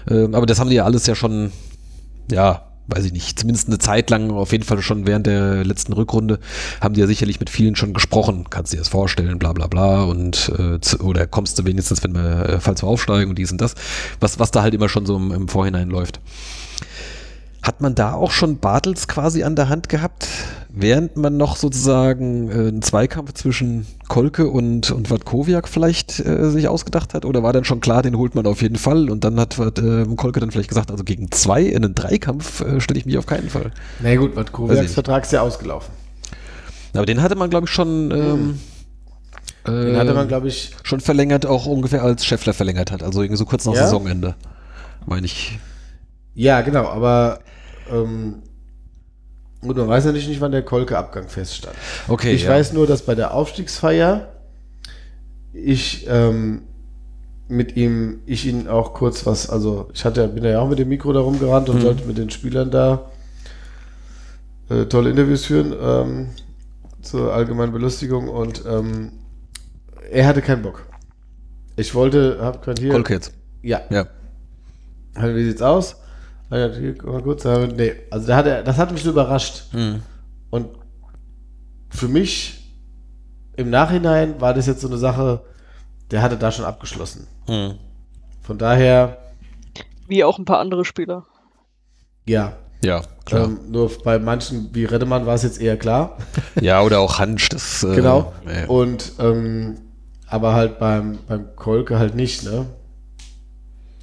[0.09, 1.53] Ähm, aber das haben die ja alles ja schon,
[2.31, 5.93] ja, weiß ich nicht, zumindest eine Zeit lang, auf jeden Fall schon während der letzten
[5.93, 6.39] Rückrunde,
[6.81, 8.47] haben die ja sicherlich mit vielen schon gesprochen.
[8.51, 10.05] Kannst dir das vorstellen, bla bla bla.
[10.05, 13.61] Und äh, oder kommst du wenigstens, wenn wir, äh, falls wir aufsteigen und dies und
[13.61, 13.75] das,
[14.21, 16.21] was, was da halt immer schon so im, im Vorhinein läuft.
[17.63, 20.29] Hat man da auch schon Bartels quasi an der Hand gehabt,
[20.79, 26.69] während man noch sozusagen äh, einen Zweikampf zwischen Kolke und, und Watkowiak vielleicht äh, sich
[26.69, 27.25] ausgedacht hat?
[27.25, 30.05] Oder war dann schon klar, den holt man auf jeden Fall und dann hat äh,
[30.17, 33.25] Kolke dann vielleicht gesagt, also gegen zwei in einen Dreikampf äh, stelle ich mich auf
[33.25, 33.73] keinen Fall.
[34.01, 34.93] Na gut, Weiß ich Watkowiaks.
[34.95, 35.93] Vertrag ist ja ausgelaufen.
[36.95, 38.61] Aber den hatte man, glaube ich, schon, ähm,
[39.67, 43.03] Den äh, hatte man, glaube ich, schon verlängert, auch ungefähr als Scheffler verlängert hat.
[43.03, 43.85] Also irgendwie so kurz nach Ja?
[43.85, 44.35] Saisonende,
[45.07, 45.59] meine ich.
[46.35, 47.41] ja, genau, aber
[47.91, 48.43] ähm,
[49.61, 51.77] gut, man weiß natürlich nicht, wann der Kolke-Abgang feststand.
[52.09, 52.51] Okay, ich ja.
[52.51, 54.29] weiß nur, dass bei der Aufstiegsfeier
[55.53, 56.63] ich ähm,
[57.49, 60.89] mit ihm, ich ihn auch kurz was, also ich hatte, bin ja auch mit dem
[60.89, 61.81] Mikro da rumgerannt und Mhm.
[61.83, 63.11] sollte mit den Spielern da
[64.69, 66.29] äh, tolle Interviews führen ähm,
[67.03, 69.13] zur allgemeinen Belustigung und ähm,
[70.11, 70.85] er hatte keinen Bock.
[71.77, 73.33] Ich wollte, hab gerade hier, Kolke jetzt.
[73.63, 74.07] ja, Ja.
[75.19, 75.97] Wie sieht's aus?
[76.49, 77.43] Mal kurz.
[77.43, 79.73] sagen Nee, also da hat er, das hat mich so überrascht.
[79.73, 80.03] Mhm.
[80.51, 80.69] Und
[81.91, 82.63] für mich
[83.57, 85.43] im Nachhinein war das jetzt so eine Sache,
[86.11, 87.27] der hatte da schon abgeschlossen.
[87.49, 87.75] Mhm.
[88.43, 89.19] Von daher,
[90.07, 91.27] Wie auch ein paar andere Spieler.
[92.27, 92.53] ja.
[92.85, 93.47] Ja, klar.
[93.47, 96.19] Ähm, nur bei manchen, wie Reddemann, war es jetzt eher klar.
[96.61, 97.83] ja, oder auch Hansch, das.
[97.83, 98.35] Äh, genau.
[98.47, 98.67] ja.
[98.69, 99.79] Und, ähm,
[100.29, 102.67] aber halt beim, beim Kolke halt nicht, ne?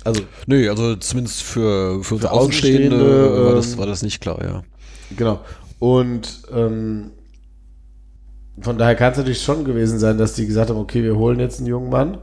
[0.03, 4.01] Also, Nö, also zumindest für, für, Für für Außenstehende Außenstehende, war, das, ähm, war das
[4.03, 4.63] nicht klar, ja.
[5.15, 5.41] Genau.
[5.79, 7.11] Und ähm,
[8.59, 11.39] von daher kann es natürlich schon gewesen sein, dass die gesagt haben, okay, wir holen
[11.39, 12.17] jetzt einen jungen Mann.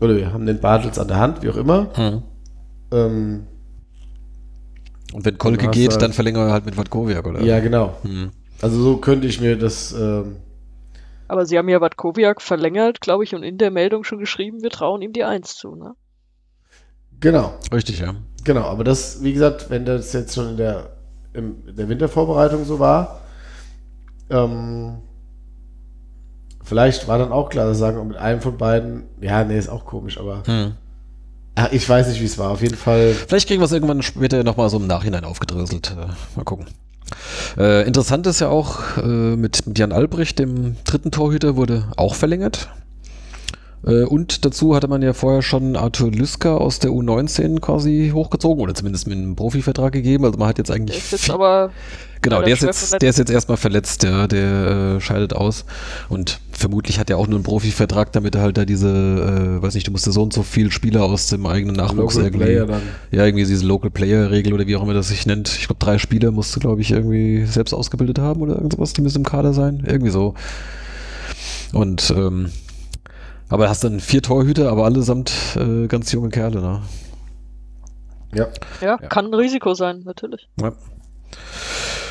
[0.00, 1.88] Oder wir haben den Bartels an der Hand, wie auch immer.
[2.92, 3.46] Ähm,
[5.12, 7.42] Und wenn Kolke geht, halt- dann verlängern wir halt mit Watkowiak, oder?
[7.42, 7.96] ja, genau.
[8.02, 8.30] Hm.
[8.60, 9.92] Also so könnte ich mir das.
[9.92, 10.36] Ähm,
[11.28, 14.70] Aber sie haben ja Watkowiak verlängert, glaube ich, und in der Meldung schon geschrieben, wir
[14.70, 15.94] trauen ihm die Eins zu, ne?
[17.20, 18.14] Genau, Richtig, ja.
[18.44, 18.62] genau.
[18.62, 20.90] Aber das, wie gesagt, wenn das jetzt schon in der,
[21.32, 23.20] in der Wintervorbereitung so war,
[24.30, 24.98] ähm,
[26.62, 29.84] vielleicht war dann auch klar, dass sagen, mit einem von beiden, ja, nee, ist auch
[29.84, 30.72] komisch, aber Hm.
[31.56, 32.50] ach, ich weiß nicht, wie es war.
[32.50, 33.14] Auf jeden Fall.
[33.14, 35.92] Vielleicht kriegen wir es irgendwann später nochmal so im Nachhinein aufgedröselt.
[35.92, 36.06] Äh,
[36.36, 36.66] mal gucken.
[37.58, 42.14] Äh, interessant ist ja auch, äh, mit, mit Jan Albrecht, dem dritten Torhüter, wurde auch
[42.14, 42.70] verlängert.
[43.86, 48.62] Äh, und dazu hatte man ja vorher schon Arthur Lüsker aus der U19 quasi hochgezogen
[48.62, 50.24] oder zumindest mit einem Profivertrag gegeben.
[50.24, 51.70] Also man hat jetzt Der eigentlich ist jetzt aber
[52.24, 53.02] Genau, der ist, jetzt, verletzt.
[53.02, 55.66] der ist jetzt erstmal verletzt, ja, der äh, scheidet aus.
[56.08, 59.74] Und vermutlich hat er auch nur einen Profivertrag, damit er halt da diese, äh, weiß
[59.74, 62.44] nicht, du musst ja so und so viel Spieler aus dem eigenen Nachwuchs Local irgendwie.
[62.46, 62.80] Player dann.
[63.10, 65.50] Ja, irgendwie diese Local Player Regel oder wie auch immer das sich nennt.
[65.50, 69.02] Ich glaube, drei Spieler musst du, glaube ich, irgendwie selbst ausgebildet haben oder irgendwas, die
[69.02, 69.82] müssen im Kader sein.
[69.86, 70.32] Irgendwie so.
[71.74, 72.48] Und, ähm,
[73.48, 76.82] aber hast dann vier Torhüter, aber allesamt äh, ganz junge Kerle, ne?
[78.34, 78.48] Ja.
[78.80, 79.08] ja, Ja.
[79.08, 80.48] kann ein Risiko sein, natürlich.
[80.60, 80.72] Ja.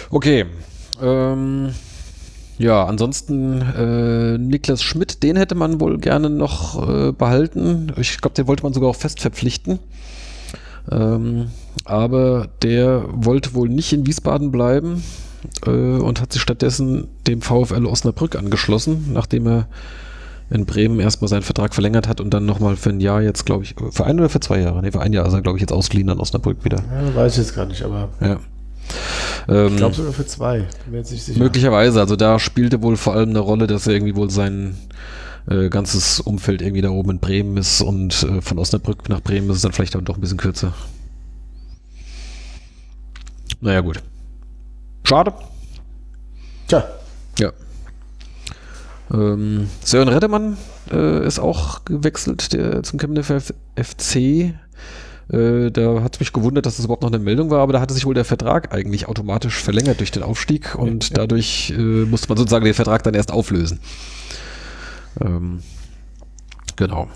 [0.10, 0.46] Okay.
[1.02, 1.74] Ähm,
[2.60, 7.92] ja, ansonsten äh, Niklas Schmidt, den hätte man wohl gerne noch äh, behalten.
[7.98, 9.80] Ich glaube, den wollte man sogar auch fest verpflichten.
[10.92, 11.50] Ähm,
[11.86, 15.04] aber der wollte wohl nicht in Wiesbaden bleiben
[15.66, 19.68] äh, und hat sich stattdessen dem VfL Osnabrück angeschlossen, nachdem er
[20.50, 23.64] in Bremen erstmal seinen Vertrag verlängert hat und dann nochmal für ein Jahr jetzt, glaube
[23.64, 24.82] ich, für ein oder für zwei Jahre?
[24.82, 26.78] Ne, für ein Jahr ist er, glaube ich, jetzt ausgeliehen an Osnabrück wieder.
[26.78, 28.40] ja, weiß ich jetzt gar nicht, aber Ja.
[29.48, 30.66] Ähm, ich glaube sogar für zwei.
[31.36, 34.76] Möglicherweise, also da spielte wohl vor allem eine Rolle, dass er irgendwie wohl sein
[35.50, 39.50] äh, ganzes Umfeld irgendwie da oben in Bremen ist und äh, von Osnabrück nach Bremen
[39.50, 40.74] ist es dann vielleicht dann doch ein bisschen kürzer.
[43.62, 44.02] Naja, gut.
[45.06, 45.34] Schade.
[46.68, 46.84] Tja,
[47.40, 47.52] Ja.
[49.14, 50.58] Ähm, Sören Reddemann
[50.92, 53.42] äh, ist auch gewechselt der, zum Chemnitzer
[53.76, 54.16] FC.
[55.30, 57.80] Äh, da hat es mich gewundert, dass das überhaupt noch eine Meldung war, aber da
[57.80, 62.28] hatte sich wohl der Vertrag eigentlich automatisch verlängert durch den Aufstieg und dadurch äh, musste
[62.30, 63.80] man sozusagen den Vertrag dann erst auflösen.
[65.22, 65.62] Ähm,
[66.76, 67.08] genau.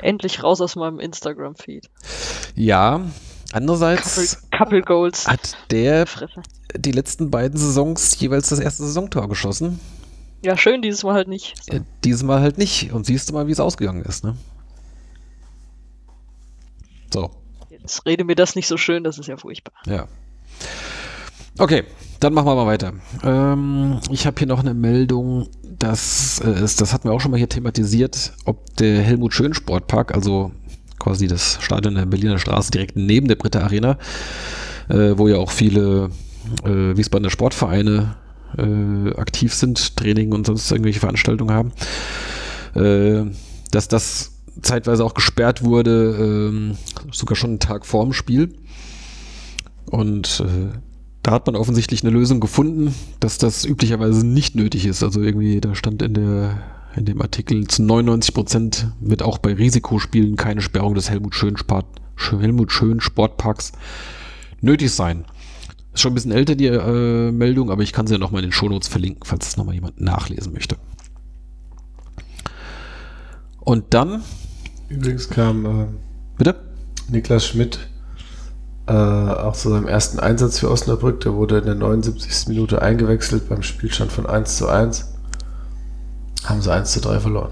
[0.00, 1.90] Endlich raus aus meinem Instagram-Feed.
[2.54, 3.10] Ja, Couple,
[3.52, 5.26] andererseits Couple Goals.
[5.26, 6.42] hat der Fresse.
[6.76, 9.80] die letzten beiden Saisons jeweils das erste Saisontor geschossen.
[10.42, 11.54] Ja, schön, dieses Mal halt nicht.
[11.68, 12.92] Äh, Dieses Mal halt nicht.
[12.92, 14.36] Und siehst du mal, wie es ausgegangen ist, ne?
[17.12, 17.30] So,
[17.70, 19.72] Jetzt rede mir das nicht so schön, das ist ja furchtbar.
[19.86, 20.06] ja.
[21.60, 21.82] Okay,
[22.20, 22.92] dann machen wir mal weiter.
[23.24, 27.32] Ähm, ich habe hier noch eine Meldung, dass äh, es, das hatten wir auch schon
[27.32, 30.52] mal hier thematisiert, ob der Helmut Schön Sportpark, also
[31.00, 33.98] quasi das Stadion der Berliner Straße direkt neben der Britta Arena,
[34.88, 36.10] äh, wo ja auch viele
[36.64, 38.14] äh, Wiesbadener Sportvereine
[38.56, 41.72] äh, aktiv sind, Training und sonst irgendwelche Veranstaltungen haben,
[42.74, 43.30] äh,
[43.70, 44.32] dass das
[44.62, 46.76] zeitweise auch gesperrt wurde, ähm,
[47.12, 48.54] sogar schon einen Tag vorm Spiel.
[49.86, 50.76] Und äh,
[51.22, 55.02] da hat man offensichtlich eine Lösung gefunden, dass das üblicherweise nicht nötig ist.
[55.02, 56.58] Also irgendwie, da stand in der
[56.96, 61.56] in dem Artikel zu 99 Prozent wird auch bei Risikospielen keine Sperrung des Helmut Schön,
[61.56, 61.86] Sport,
[62.30, 63.72] Helmut Schön Sportparks
[64.60, 65.24] nötig sein.
[65.98, 68.50] Ist schon ein bisschen älter die äh, Meldung, aber ich kann sie ja nochmal in
[68.50, 70.76] den Shownotes verlinken, falls das nochmal jemand nachlesen möchte.
[73.58, 74.22] Und dann,
[74.88, 75.86] übrigens kam äh,
[76.36, 76.54] bitte?
[77.08, 77.80] Niklas Schmidt
[78.86, 81.18] äh, auch zu seinem ersten Einsatz für Osnabrück.
[81.22, 82.46] Der wurde in der 79.
[82.46, 85.14] Minute eingewechselt beim Spielstand von 1 zu 1.
[86.44, 87.50] Haben sie 1 zu 3 verloren.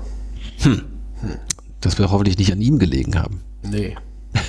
[1.80, 3.40] Das wird hoffentlich nicht an ihm gelegen haben.
[3.64, 3.96] Nee.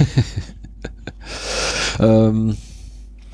[2.00, 2.56] Ähm,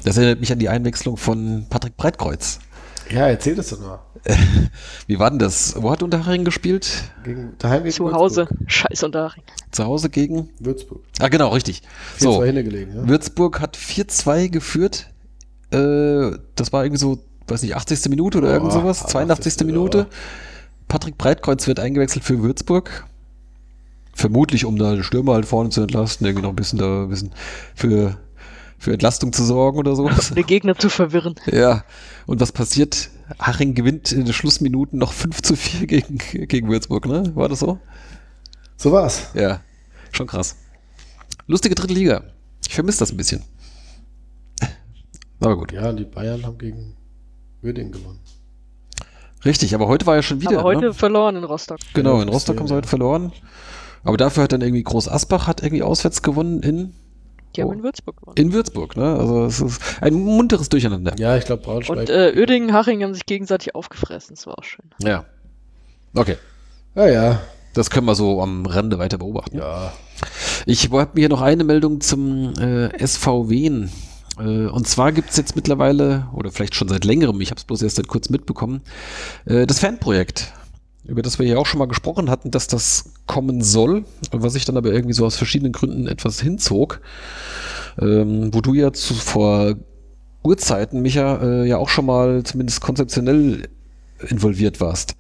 [0.04, 2.60] das erinnert mich an die Einwechslung von Patrick Breitkreuz.
[3.10, 4.00] Ja, erzähl das doch mal.
[5.08, 5.76] Wie war denn das?
[5.78, 6.90] Wo hat Unterhaching gespielt?
[7.26, 8.48] Gegen, daheim gegen Zu Hause.
[8.50, 8.72] Würzburg.
[8.72, 9.44] Scheiß und Daring.
[9.72, 10.50] Zu Hause gegen?
[10.60, 11.02] Würzburg.
[11.20, 11.82] Ah, genau, richtig.
[12.18, 13.08] 4-2 So, hingelegen, ja?
[13.08, 15.08] Würzburg hat 4-2 geführt.
[15.72, 18.10] Äh, das war irgendwie so, weiß nicht, 80.
[18.10, 19.00] Minute oder Oh, irgend sowas.
[19.04, 19.12] 80.
[19.12, 19.66] 82.
[19.66, 20.08] Minute.
[20.88, 23.06] Patrick Breitkreuz wird eingewechselt für Würzburg.
[24.16, 27.10] Vermutlich, um da den Stürmer halt vorne zu entlasten, irgendwie noch ein bisschen da ein
[27.10, 27.32] bisschen
[27.76, 28.18] für,
[28.84, 30.32] für Entlastung zu sorgen oder sowas.
[30.32, 31.36] Den Gegner zu verwirren.
[31.46, 31.86] Ja,
[32.26, 33.10] und was passiert?
[33.40, 37.32] Haching gewinnt in den Schlussminuten noch 5 zu 4 gegen, gegen Würzburg, ne?
[37.34, 37.80] War das so?
[38.76, 39.30] So war's.
[39.36, 39.62] Ja,
[40.12, 40.58] schon krass.
[41.48, 42.24] Lustige dritte Liga.
[42.68, 43.44] Ich vermisse das ein bisschen.
[45.40, 45.72] Aber gut.
[45.72, 46.98] Ja, die Bayern haben gegen
[47.62, 48.20] Würding gewonnen.
[49.46, 50.60] Richtig, aber heute war ja schon wieder.
[50.60, 50.94] Aber heute ne?
[50.94, 51.80] verloren in Rostock.
[51.94, 53.32] Genau, in Rostock haben sie heute verloren.
[54.04, 56.94] Aber dafür hat dann irgendwie Groß Asbach hat irgendwie auswärts gewonnen in,
[57.56, 57.74] Die haben Oh.
[57.74, 58.38] in Würzburg gewonnen.
[58.38, 59.16] in Würzburg, ne?
[59.16, 61.14] Also es ist ein munteres Durcheinander.
[61.18, 61.98] Ja, ich glaube Braunschweig.
[62.00, 64.36] Und äh, Uerdingen, Haching haben sich gegenseitig aufgefressen.
[64.36, 64.86] Das war auch schön.
[65.02, 65.26] Ja.
[66.16, 66.38] Okay.
[66.96, 67.42] ja, ja.
[67.74, 69.58] Das können wir so am Rande weiter beobachten.
[69.58, 69.94] Ja.
[70.68, 73.90] Ich habe mir hier noch eine Meldung zum äh, SV Wien.
[74.40, 77.66] Äh, und zwar gibt es jetzt mittlerweile, oder vielleicht schon seit längerem, ich habe es
[77.66, 78.82] bloß erst seit kurz mitbekommen,
[79.46, 80.54] äh, das Fanprojekt,
[81.06, 84.66] über das wir ja auch schon mal gesprochen hatten, dass das kommen soll, was sich
[84.66, 87.02] dann aber irgendwie so aus verschiedenen Gründen etwas hinzog.
[88.00, 89.76] Ähm, wo du ja zu, vor
[90.44, 93.68] Urzeiten, Micha, äh, ja auch schon mal zumindest konzeptionell
[94.30, 95.16] involviert warst.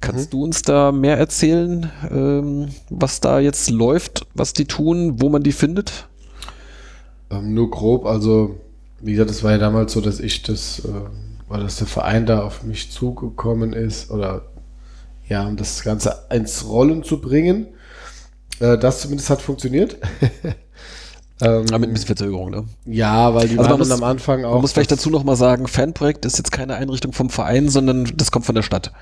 [0.00, 0.30] Kannst Mhm.
[0.30, 5.42] du uns da mehr erzählen, ähm, was da jetzt läuft, was die tun, wo man
[5.42, 6.08] die findet?
[7.30, 8.56] Ähm, nur grob, also
[9.00, 12.26] wie gesagt, es war ja damals so, dass ich das, äh, oder dass der Verein
[12.26, 14.42] da auf mich zugekommen ist, oder
[15.28, 17.68] ja, um das Ganze ins Rollen zu bringen.
[18.60, 19.98] Äh, das zumindest hat funktioniert.
[21.40, 22.64] ähm, Ja, mit ein bisschen Verzögerung, ne?
[22.86, 24.52] ja, weil die Also waren muss- am Anfang auch.
[24.54, 28.30] Man muss vielleicht dazu nochmal sagen, Fanprojekt ist jetzt keine Einrichtung vom Verein, sondern das
[28.30, 28.92] kommt von der Stadt.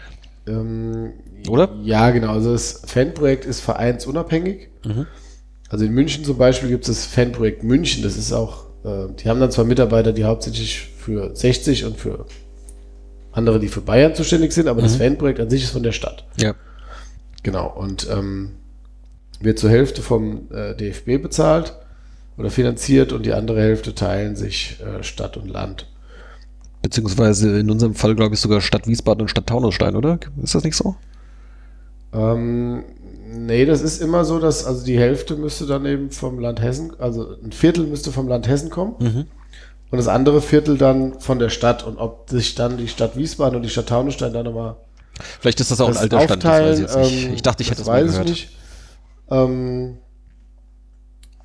[0.47, 1.13] Ähm,
[1.49, 1.71] Oder?
[1.83, 2.33] Ja, genau.
[2.33, 4.69] Also das Fanprojekt ist vereinsunabhängig.
[4.85, 5.07] Mhm.
[5.69, 8.03] Also in München zum Beispiel gibt es das Fanprojekt München.
[8.05, 12.27] Das ist auch, äh, die haben dann zwar Mitarbeiter, die hauptsächlich für 60 und für
[13.37, 15.03] andere, die für Bayern zuständig sind, aber das Mhm.
[15.03, 16.25] Fanprojekt an sich ist von der Stadt.
[16.41, 16.55] Ja.
[17.43, 17.69] Genau.
[17.69, 18.53] Und ähm,
[19.41, 21.75] wird zur Hälfte vom äh, DFB bezahlt
[22.39, 25.87] oder finanziert und die andere Hälfte teilen sich äh, Stadt und Land.
[26.83, 30.19] Beziehungsweise in unserem Fall, glaube ich, sogar Stadt Wiesbaden und Stadt Taunusstein, oder?
[30.43, 30.97] Ist das nicht so?
[32.13, 32.85] Ähm,
[33.29, 36.93] nee, das ist immer so, dass also die Hälfte müsste dann eben vom Land Hessen,
[36.99, 39.25] also ein Viertel müsste vom Land Hessen kommen Mhm.
[39.91, 41.85] Und das andere Viertel dann von der Stadt.
[41.85, 44.77] Und ob sich dann die Stadt Wiesbaden und die Stadt Taunusstein dann nochmal
[45.41, 47.29] Vielleicht ist das auch ein das alter Stand, das weiß ich aufteilen, jetzt nicht.
[47.29, 48.29] ähm, Ich dachte, ich hätte das das mal weiß gehört.
[48.29, 48.51] ich nicht.
[49.31, 49.99] Ähm,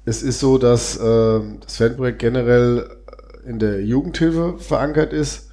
[0.06, 2.90] es ist so, dass äh, das Fanprojekt generell
[3.46, 5.52] in der Jugendhilfe verankert ist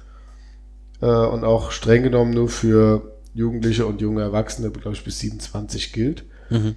[1.01, 5.93] äh, und auch streng genommen nur für Jugendliche und junge Erwachsene, glaube ich, bis 27
[5.93, 6.25] gilt.
[6.49, 6.75] Mhm.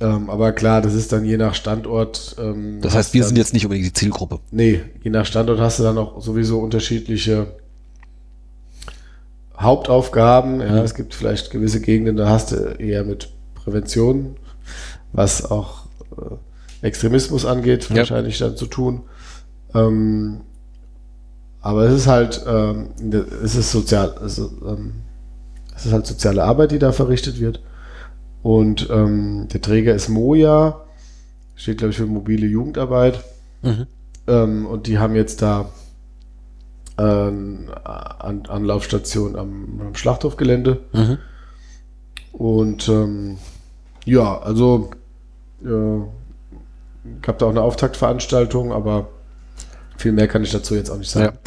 [0.00, 2.36] Ähm, aber klar, das ist dann je nach Standort.
[2.38, 4.38] Ähm, Das heißt, wir dann, sind jetzt nicht unbedingt die Zielgruppe.
[4.52, 7.48] Nee, je nach Standort hast du dann auch sowieso unterschiedliche
[9.58, 10.60] Hauptaufgaben.
[10.60, 10.78] Ja, Mhm.
[10.78, 14.36] es gibt vielleicht gewisse Gegenden, da hast du eher mit Prävention,
[15.12, 17.96] was auch äh, Extremismus angeht, Ja.
[17.96, 19.02] wahrscheinlich dann zu tun.
[19.74, 20.42] Ähm,
[21.60, 22.90] aber es ist halt, ähm,
[23.42, 24.92] es ist sozial, also, ähm,
[25.76, 27.60] es ist halt soziale Arbeit, die da verrichtet wird.
[28.42, 30.84] Und ähm, der Träger ist Moja,
[31.56, 33.24] steht glaube ich für mobile Jugendarbeit.
[33.62, 33.86] Mhm.
[34.26, 35.70] Ähm, und die haben jetzt da
[36.96, 40.80] äh, An Anlaufstation am, am Schlachthofgelände.
[40.92, 41.18] Mhm.
[42.32, 43.38] Und ähm,
[44.04, 44.90] ja, also
[45.64, 46.00] äh,
[47.22, 49.08] gab da auch eine Auftaktveranstaltung, aber
[49.96, 51.38] viel mehr kann ich dazu jetzt auch nicht Ja, sagen.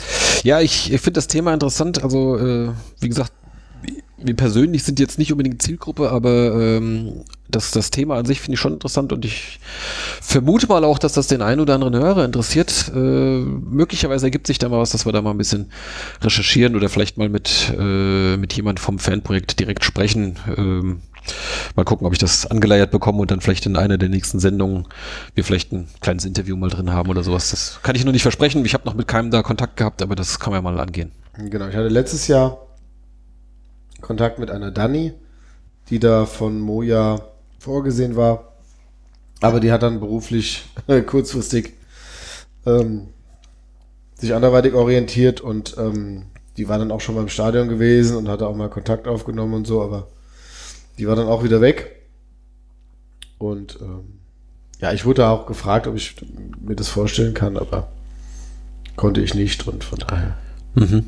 [0.43, 2.03] ja ich, ich finde das Thema interessant.
[2.03, 2.69] Also, äh,
[2.99, 3.31] wie gesagt,
[4.23, 8.56] wir persönlich sind jetzt nicht unbedingt Zielgruppe, aber ähm, das, das Thema an sich finde
[8.56, 9.60] ich schon interessant und ich
[10.22, 12.91] vermute mal auch, dass das den einen oder anderen Hörer interessiert.
[12.93, 15.72] Äh, möglicherweise ergibt sich da mal was, dass wir da mal ein bisschen
[16.22, 20.38] recherchieren oder vielleicht mal mit, äh, mit jemand vom Fanprojekt direkt sprechen.
[20.57, 21.02] Ähm,
[21.76, 24.88] mal gucken, ob ich das angeleiert bekomme und dann vielleicht in einer der nächsten Sendungen
[25.35, 27.52] wir vielleicht ein kleines Interview mal drin haben oder sowas.
[27.52, 28.65] Das kann ich nur nicht versprechen.
[28.65, 31.11] Ich habe noch mit keinem da Kontakt gehabt, aber das kann man ja mal angehen.
[31.38, 32.57] Genau, ich hatte letztes Jahr
[34.01, 35.13] Kontakt mit einer Dani,
[35.89, 37.21] die da von Moja
[37.59, 38.53] vorgesehen war.
[39.39, 40.65] Aber die hat dann beruflich
[41.07, 41.73] kurzfristig
[42.65, 43.07] ähm,
[44.15, 46.23] sich anderweitig orientiert und ähm,
[46.57, 49.53] die war dann auch schon mal im Stadion gewesen und hatte auch mal Kontakt aufgenommen
[49.53, 50.07] und so, aber
[50.97, 51.95] die war dann auch wieder weg.
[53.39, 54.19] Und ähm,
[54.79, 56.15] ja, ich wurde auch gefragt, ob ich
[56.59, 57.91] mir das vorstellen kann, aber
[58.95, 60.37] konnte ich nicht und von daher.
[60.75, 61.07] Mhm.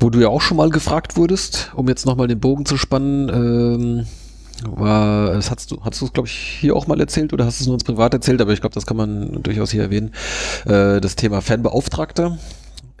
[0.00, 3.28] Wo du ja auch schon mal gefragt wurdest, um jetzt nochmal den Bogen zu spannen,
[3.28, 4.06] ähm,
[4.64, 7.58] war, das hast du, hast du es, glaube ich, hier auch mal erzählt oder hast
[7.60, 10.12] du es nur uns privat erzählt, aber ich glaube, das kann man durchaus hier erwähnen.
[10.66, 12.38] Äh, das Thema Fanbeauftragter.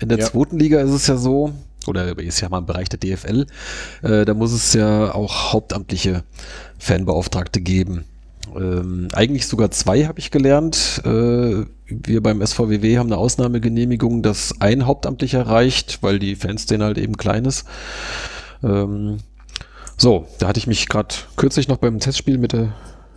[0.00, 0.26] In der Ja.
[0.26, 1.52] zweiten Liga ist es ja so,
[1.86, 3.46] oder ist ja mal im Bereich der DFL,
[4.02, 6.22] äh, da muss es ja auch hauptamtliche
[6.78, 8.04] Fanbeauftragte geben.
[8.56, 11.02] Ähm, eigentlich sogar zwei habe ich gelernt.
[11.04, 16.98] Äh, wir beim SVWW haben eine Ausnahmegenehmigung, dass ein Hauptamtlicher reicht, weil die Fanszene halt
[16.98, 17.66] eben klein ist.
[18.62, 19.18] Ähm,
[19.96, 22.72] so, da hatte ich mich gerade kürzlich noch beim Testspiel mit der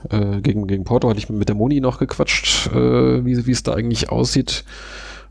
[0.09, 3.73] äh, gegen, gegen Porto hatte ich mit der Moni noch gequatscht, äh, wie es da
[3.73, 4.63] eigentlich aussieht.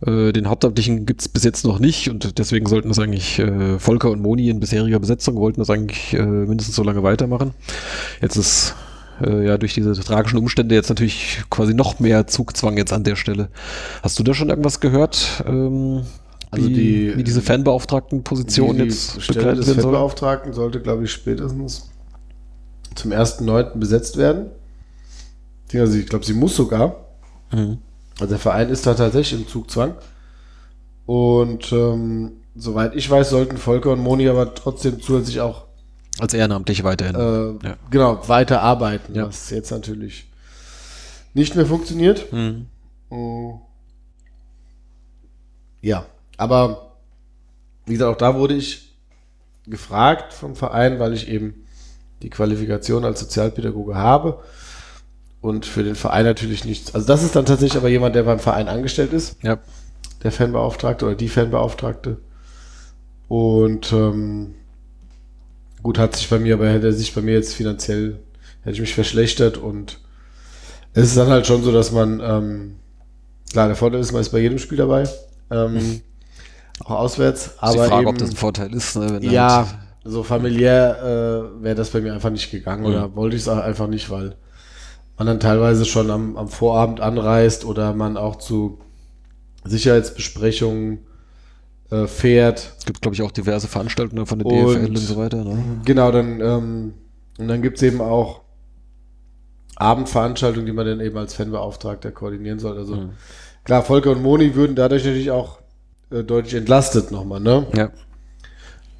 [0.06, 3.78] Äh, den Hauptamtlichen gibt es bis jetzt noch nicht und deswegen sollten das eigentlich äh,
[3.78, 7.52] Volker und Moni in bisheriger Besetzung wollten das eigentlich äh, mindestens so lange weitermachen.
[8.22, 8.74] Jetzt ist
[9.22, 13.16] äh, ja durch diese tragischen Umstände jetzt natürlich quasi noch mehr Zugzwang jetzt an der
[13.16, 13.48] Stelle.
[14.02, 15.42] Hast du da schon irgendwas gehört?
[15.46, 16.02] Ähm,
[16.50, 19.74] Also wie, die- wie diese Fanbeauftragtenposition die jetzt Stelle begleitet des soll?
[19.76, 21.90] Fettbeauftragten sollte, glaube ich, spätestens
[22.94, 23.78] zum 1.9.
[23.78, 24.46] besetzt werden.
[25.72, 26.96] Also ich glaube, sie muss sogar.
[27.52, 27.78] Mhm.
[28.18, 29.94] Also der Verein ist da tatsächlich im Zugzwang.
[31.06, 35.66] Und ähm, soweit ich weiß, sollten Volker und Moni aber trotzdem zusätzlich auch
[36.18, 37.14] Als ehrenamtlich weiterhin.
[37.14, 37.76] äh, Ja.
[37.90, 39.26] genau weiter arbeiten, Ja.
[39.28, 40.28] was jetzt natürlich
[41.34, 42.32] nicht mehr funktioniert.
[42.32, 42.66] Mhm.
[43.10, 43.60] Mm.
[45.82, 46.04] Ja,
[46.36, 46.92] aber
[47.86, 48.92] wie gesagt, auch da wurde ich
[49.66, 51.66] gefragt vom Verein, weil ich eben
[52.22, 54.42] die Qualifikation als Sozialpädagoge habe
[55.40, 56.94] und für den Verein natürlich nichts.
[56.94, 59.58] Also das ist dann tatsächlich aber jemand, der beim Verein angestellt ist, Ja.
[60.22, 62.18] der Fanbeauftragte oder die Fanbeauftragte.
[63.28, 64.54] Und ähm,
[65.82, 68.18] gut, hat sich bei mir, aber hätte er sich bei mir jetzt finanziell,
[68.62, 69.98] hätte ich mich verschlechtert und
[70.92, 72.76] es ist dann halt schon so, dass man, ähm,
[73.52, 75.08] klar, der Vorteil ist, man ist bei jedem Spiel dabei,
[75.50, 76.00] ähm,
[76.84, 78.96] auch auswärts, aber die Frage, eben, ob das ein Vorteil ist.
[78.96, 80.98] Ne, ja, halt- so familiär
[81.58, 82.88] äh, wäre das bei mir einfach nicht gegangen Mhm.
[82.88, 84.34] oder wollte ich es auch einfach nicht, weil
[85.18, 88.78] man dann teilweise schon am, am Vorabend anreist oder man auch zu
[89.64, 91.00] Sicherheitsbesprechungen
[91.90, 92.72] äh, fährt.
[92.78, 95.44] Es gibt, glaube ich, auch diverse Veranstaltungen von der Und- DFL und so weiter.
[95.44, 95.80] Ne?
[95.84, 96.94] Genau, dann ähm,
[97.38, 98.42] und dann gibt es eben auch
[99.76, 102.76] Abendveranstaltungen, die man dann eben als Fanbeauftragter koordinieren soll.
[102.76, 103.10] Also Mhm.
[103.64, 105.58] klar, Volker und Moni würden dadurch natürlich auch
[106.10, 107.66] äh, deutlich entlastet nochmal, ne?
[107.74, 107.90] Ja.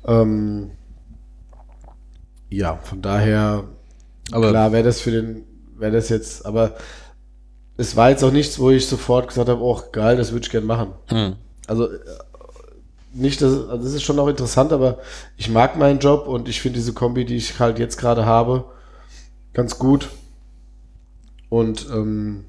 [0.07, 0.71] Ähm,
[2.49, 3.65] ja, von daher,
[4.33, 5.45] Aber- klar, wäre das für den,
[5.77, 6.77] wäre das jetzt, aber
[7.77, 10.51] es war jetzt auch nichts, wo ich sofort gesagt habe, oh geil, das würde ich
[10.51, 10.93] gern machen.
[11.09, 11.37] Hm.
[11.67, 11.89] Also
[13.13, 14.99] nicht, dass, also das ist schon auch interessant, aber
[15.37, 18.67] ich mag meinen Job und ich finde diese Kombi, die ich halt jetzt gerade habe,
[19.53, 20.09] ganz gut.
[21.49, 22.45] Und ähm,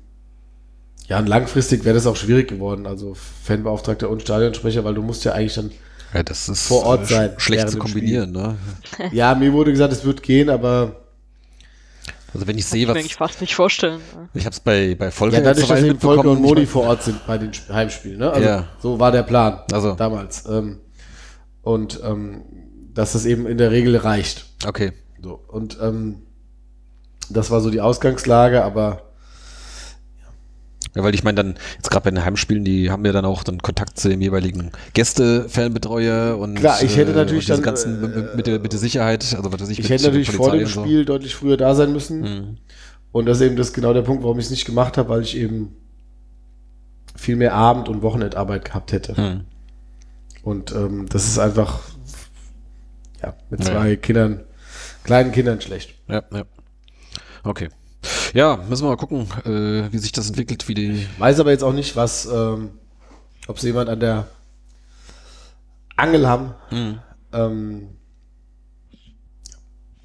[1.08, 5.24] ja, und langfristig wäre das auch schwierig geworden, also Fanbeauftragter und Stadionsprecher, weil du musst
[5.26, 5.72] ja eigentlich dann
[6.14, 8.32] ja, das ist Vor Ort äh, sein, sch- schlecht zu kombinieren.
[8.32, 8.58] Ne?
[9.12, 11.01] Ja, mir wurde gesagt, es wird gehen, aber
[12.34, 14.00] Also wenn ich Kann sehe, ich mir was eigentlich fast nicht vorstellen.
[14.34, 17.04] ich habe es bei bei Volker ja, dadurch, dass eben Volker und ich vor Ort
[17.04, 18.20] sind bei den Sp- Heimspielen.
[18.20, 18.32] Ne?
[18.32, 18.68] Also Ja.
[18.82, 19.94] so war der Plan Also.
[19.96, 20.46] damals.
[20.48, 20.80] Ähm,
[21.62, 22.44] und ähm,
[22.94, 24.46] dass das eben in der Regel reicht.
[24.66, 24.94] okay.
[25.22, 25.40] So.
[25.48, 26.24] Und ähm,
[27.30, 29.11] das war so die Ausgangslage, aber
[30.96, 33.44] Ja, weil ich meine dann, jetzt gerade bei den Heimspielen, die haben ja dann auch
[33.44, 38.04] dann Kontakt zu dem jeweiligen Gäste-Fanbetreuer und Klar, ich hätte äh, natürlich diese dann, ganzen
[38.04, 40.52] äh, mit, der, mit der Sicherheit, also was weiß ich, ich mit hätte natürlich vor
[40.52, 40.82] dem so.
[40.84, 42.22] Spiel deutlich früher da sein müssen.
[42.22, 42.58] Mhm.
[43.14, 45.22] Und das ist eben das genau der Punkt, warum ich es nicht gemacht habe, weil
[45.22, 45.76] ich eben
[47.16, 49.20] viel mehr Abend- und Wochenendarbeit gehabt hätte.
[49.20, 49.42] Mhm.
[50.44, 51.80] Und ähm, das ist einfach
[53.22, 53.72] ja, mit Ja.
[53.72, 54.42] zwei Kindern,
[55.04, 55.94] kleinen Kindern schlecht.
[56.10, 56.44] Ja, ja.
[57.44, 57.70] Okay.
[58.34, 61.08] Ja, müssen wir mal gucken, äh, wie sich das entwickelt, wie die.
[61.18, 62.70] Weiß aber jetzt auch nicht, was, ähm,
[63.48, 64.28] ob sie jemand an der
[65.98, 66.54] Angel haben.
[66.72, 67.00] Mhm.
[67.34, 67.88] Ähm,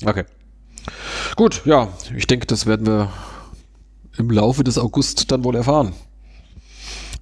[0.05, 0.25] Okay.
[1.37, 3.11] Gut, ja, ich denke, das werden wir
[4.19, 5.95] im Laufe des August dann wohl erfahren.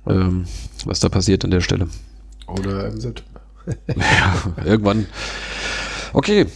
[0.06, 0.46] Ähm,
[0.84, 1.88] was da passiert an der Stelle.
[2.46, 3.40] oder im September.
[3.96, 5.06] Ja, irgendwann.
[6.12, 6.46] Okay,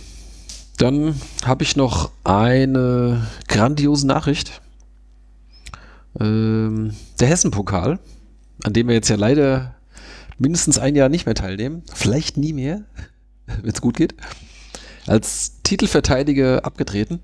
[0.78, 4.62] dann habe ich noch eine grandiose Nachricht.
[6.18, 7.98] Ähm, der Hessen-Pokal,
[8.64, 9.74] an dem wir jetzt ja leider
[10.38, 12.82] mindestens ein Jahr nicht mehr teilnehmen, vielleicht nie mehr,
[13.46, 14.14] wenn es gut geht,
[15.06, 17.20] als Titelverteidiger abgetreten.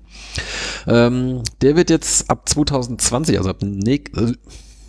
[0.85, 4.33] Ähm, der wird jetzt ab 2020, also ab nächst, äh,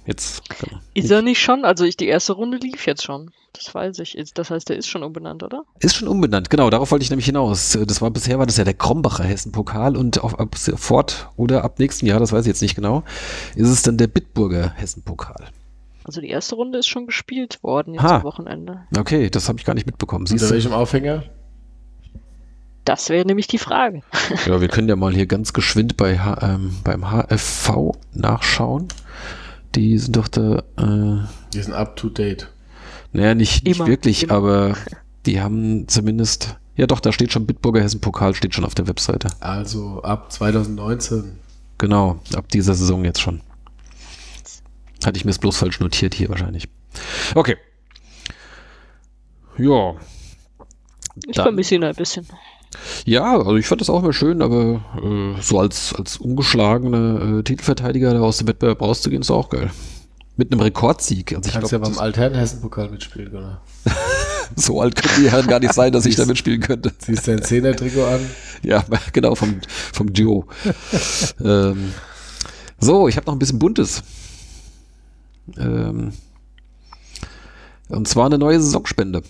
[0.07, 0.79] jetzt, genau.
[0.95, 1.65] Ist er nicht schon?
[1.65, 3.31] Also ich, die erste Runde lief jetzt schon.
[3.53, 4.17] Das weiß ich.
[4.35, 5.65] Das heißt, der ist schon umbenannt, oder?
[5.81, 7.79] Ist schon umbenannt, genau, darauf wollte ich nämlich hinaus.
[7.87, 11.79] Das war bisher war das ja der Krombacher Hessen-Pokal und auf, ab sofort oder ab
[11.79, 13.03] nächstem Jahr, das weiß ich jetzt nicht genau,
[13.55, 15.47] ist es dann der Bitburger Hessen-Pokal.
[16.05, 18.17] Also die erste Runde ist schon gespielt worden jetzt Ha.
[18.19, 18.83] am Wochenende.
[18.97, 20.27] Okay, das habe ich gar nicht mitbekommen.
[20.27, 21.25] Siehst Unter welchem Aufhänger?
[22.85, 24.03] Das wäre nämlich die Frage.
[24.47, 28.87] Ja, wir können ja mal hier ganz geschwind bei H, ähm, beim HFV nachschauen.
[29.77, 32.49] Die sind doch da, äh, Die sind up to date.
[33.13, 34.33] naja, nicht, nicht Immer, wirklich, immer.
[34.35, 34.77] aber
[35.27, 39.29] die haben zumindest, ja doch, da steht schon Bitburger Hessen-Pokal, steht schon auf der Webseite.
[39.41, 41.39] Also ab 2019.
[41.79, 43.43] Genau, ab dieser Saison jetzt schon.
[45.05, 46.69] Hatte ich mir es bloß falsch notiert hier wahrscheinlich.
[47.35, 47.57] Okay.
[49.59, 49.95] Ja.
[51.29, 52.27] Ich vermisse ihn ein bisschen.
[53.05, 57.43] Ja, also ich fand das auch immer schön, aber äh, so als, als ungeschlagener äh,
[57.43, 59.71] Titelverteidiger da aus dem Wettbewerb rauszugehen, ist auch geil.
[60.37, 61.35] Mit einem Rekordsieg.
[61.35, 63.63] Also kannst glaube, ja beim alternen Hessen-Pokal mitspielen, oder?
[64.57, 66.97] so alt können die Herren gar nicht sein, dass ich da mitspielen könnte.
[66.99, 68.21] Ziehst dein Zehner-Trikot an.
[68.63, 69.61] Ja, genau, vom,
[69.93, 70.47] vom Duo.
[71.45, 71.93] ähm,
[72.81, 74.03] so, ich habe noch ein bisschen Buntes.
[75.57, 76.13] Ähm,
[77.89, 79.23] und zwar eine neue Saisonspende.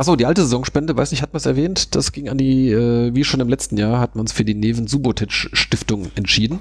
[0.00, 1.94] Achso, die alte Saisonspende, weiß nicht, hat man es erwähnt?
[1.94, 4.54] Das ging an die, äh, wie schon im letzten Jahr, hat man uns für die
[4.54, 6.60] Neven Subotic Stiftung entschieden.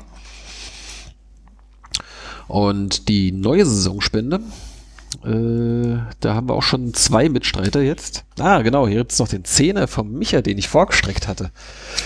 [2.49, 4.41] Und die neue Saisonspende,
[5.23, 8.25] äh, da haben wir auch schon zwei Mitstreiter jetzt.
[8.39, 11.51] Ah, genau, hier gibt es noch den Zehner vom Micha, den ich vorgestreckt hatte.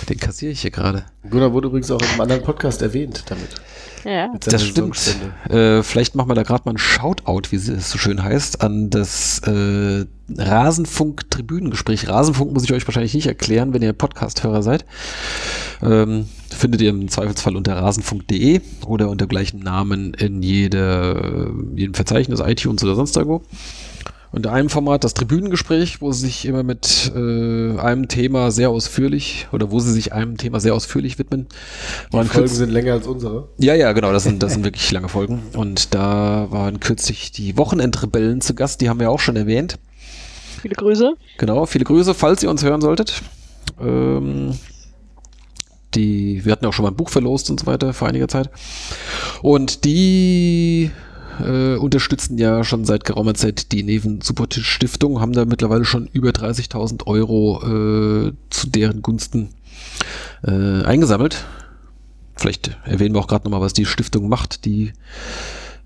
[0.09, 1.03] Den kassiere ich hier gerade.
[1.27, 3.59] Gunnar wurde übrigens auch im anderen Podcast erwähnt damit.
[4.03, 4.33] Ja.
[4.39, 5.15] Das stimmt.
[5.49, 8.89] Äh, vielleicht machen wir da gerade mal ein Shoutout, wie es so schön heißt, an
[8.89, 10.05] das äh,
[10.37, 12.07] Rasenfunk-Tribünengespräch.
[12.07, 14.85] Rasenfunk muss ich euch wahrscheinlich nicht erklären, wenn ihr Podcast-Hörer seid.
[15.81, 22.39] Ähm, findet ihr im Zweifelsfall unter rasenfunk.de oder unter gleichem Namen in jede, jedem Verzeichnis,
[22.39, 23.43] iTunes oder sonst irgendwo.
[24.33, 28.71] Und in einem Format das Tribünengespräch, wo sie sich immer mit äh, einem Thema sehr
[28.71, 31.45] ausführlich oder wo sie sich einem Thema sehr ausführlich widmen.
[32.09, 33.49] Die Waren Folgen kürz- sind länger als unsere.
[33.59, 35.43] ja, ja, genau, das sind, das sind wirklich lange Folgen.
[35.55, 39.77] Und da waren kürzlich die Wochenendrebellen zu Gast, die haben wir auch schon erwähnt.
[40.61, 41.13] Viele Grüße.
[41.37, 43.21] Genau, viele Grüße, falls ihr uns hören solltet.
[43.79, 44.57] Ähm,
[45.93, 48.49] die, wir hatten auch schon mal ein Buch verlost und so weiter vor einiger Zeit.
[49.43, 50.89] Und die
[51.39, 56.07] äh, unterstützen ja schon seit geraumer Zeit die Neven Supertisch Stiftung, haben da mittlerweile schon
[56.11, 57.61] über 30.000 Euro
[58.27, 59.49] äh, zu deren Gunsten
[60.43, 61.45] äh, eingesammelt.
[62.35, 64.65] Vielleicht erwähnen wir auch gerade nochmal, was die Stiftung macht.
[64.65, 64.93] Die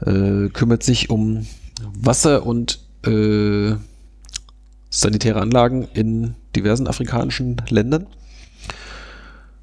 [0.05, 1.45] äh, kümmert sich um
[1.93, 3.75] Wasser und äh,
[4.89, 8.07] sanitäre Anlagen in diversen afrikanischen Ländern.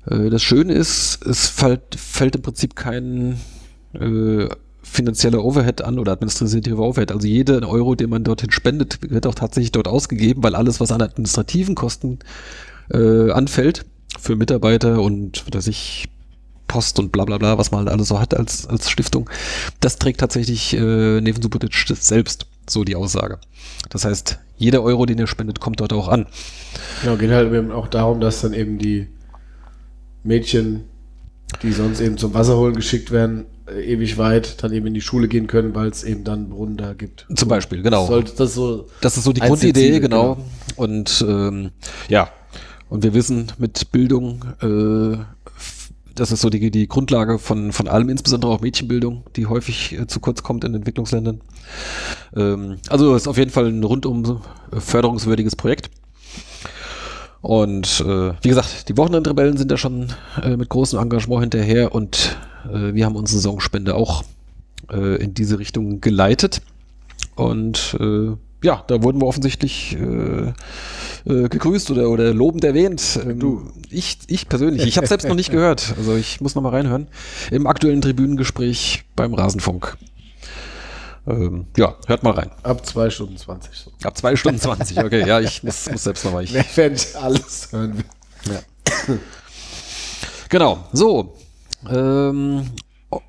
[0.06, 3.40] Äh, Das Schöne ist, es fällt, fällt im Prinzip kein
[3.94, 4.48] äh,
[4.84, 7.10] finanzieller Overhead an oder administrativer Overhead.
[7.10, 10.92] Also jeder Euro, den man dorthin spendet, wird auch tatsächlich dort ausgegeben, weil alles, was
[10.92, 12.20] an administrativen Kosten
[12.90, 13.84] äh, anfällt,
[14.18, 16.08] für Mitarbeiter und was ich,
[16.66, 19.28] Post und bla bla bla, was man alles so hat als, als Stiftung,
[19.80, 23.38] das trägt tatsächlich äh, Neven Subotic selbst, so die Aussage.
[23.90, 26.26] Das heißt, jeder Euro, den ihr spendet, kommt dort auch an.
[27.02, 29.08] Genau, geht halt eben auch darum, dass dann eben die
[30.22, 30.84] Mädchen,
[31.62, 35.28] die sonst eben zum Wasser holen geschickt werden, ewig weit dann eben in die Schule
[35.28, 37.26] gehen können, weil es eben dann Brunnen da gibt.
[37.34, 38.06] Zum Beispiel, genau.
[38.06, 40.34] Sollte das so Das ist so die Grundidee, Ziele, genau.
[40.34, 40.46] genau.
[40.76, 41.70] Und ähm,
[42.08, 42.28] ja,
[42.88, 45.18] und wir wissen mit Bildung, äh,
[46.14, 50.06] das ist so die, die Grundlage von, von allem, insbesondere auch Mädchenbildung, die häufig äh,
[50.06, 51.40] zu kurz kommt in Entwicklungsländern.
[52.36, 54.42] Ähm, also ist auf jeden Fall ein rundum
[54.72, 55.90] äh, förderungswürdiges Projekt.
[57.40, 60.08] Und äh, wie gesagt, die Wochenendrebellen sind da schon
[60.42, 64.24] äh, mit großem Engagement hinterher und äh, wir haben unsere Saisonspende auch
[64.90, 66.62] äh, in diese Richtung geleitet.
[67.36, 70.52] Und äh, ja, da wurden wir offensichtlich äh,
[71.26, 73.20] äh, gegrüßt oder, oder lobend erwähnt.
[73.22, 73.70] Ähm, Du.
[73.90, 74.86] Ich, ich persönlich.
[74.86, 75.94] Ich habe selbst noch nicht gehört.
[75.98, 77.08] Also ich muss noch mal reinhören.
[77.50, 79.96] Im aktuellen Tribünengespräch beim Rasenfunk.
[81.26, 82.50] Ähm, ja, hört mal rein.
[82.62, 83.74] ab 2 Stunden 20.
[83.74, 83.90] So.
[84.02, 84.98] Ab zwei Stunden 20.
[84.98, 86.44] Okay, ja, ich muss, muss selbst noch mal.
[86.44, 89.18] Ich, wer nicht alles hören will.
[90.50, 91.34] Genau, so.
[91.90, 92.66] Ähm,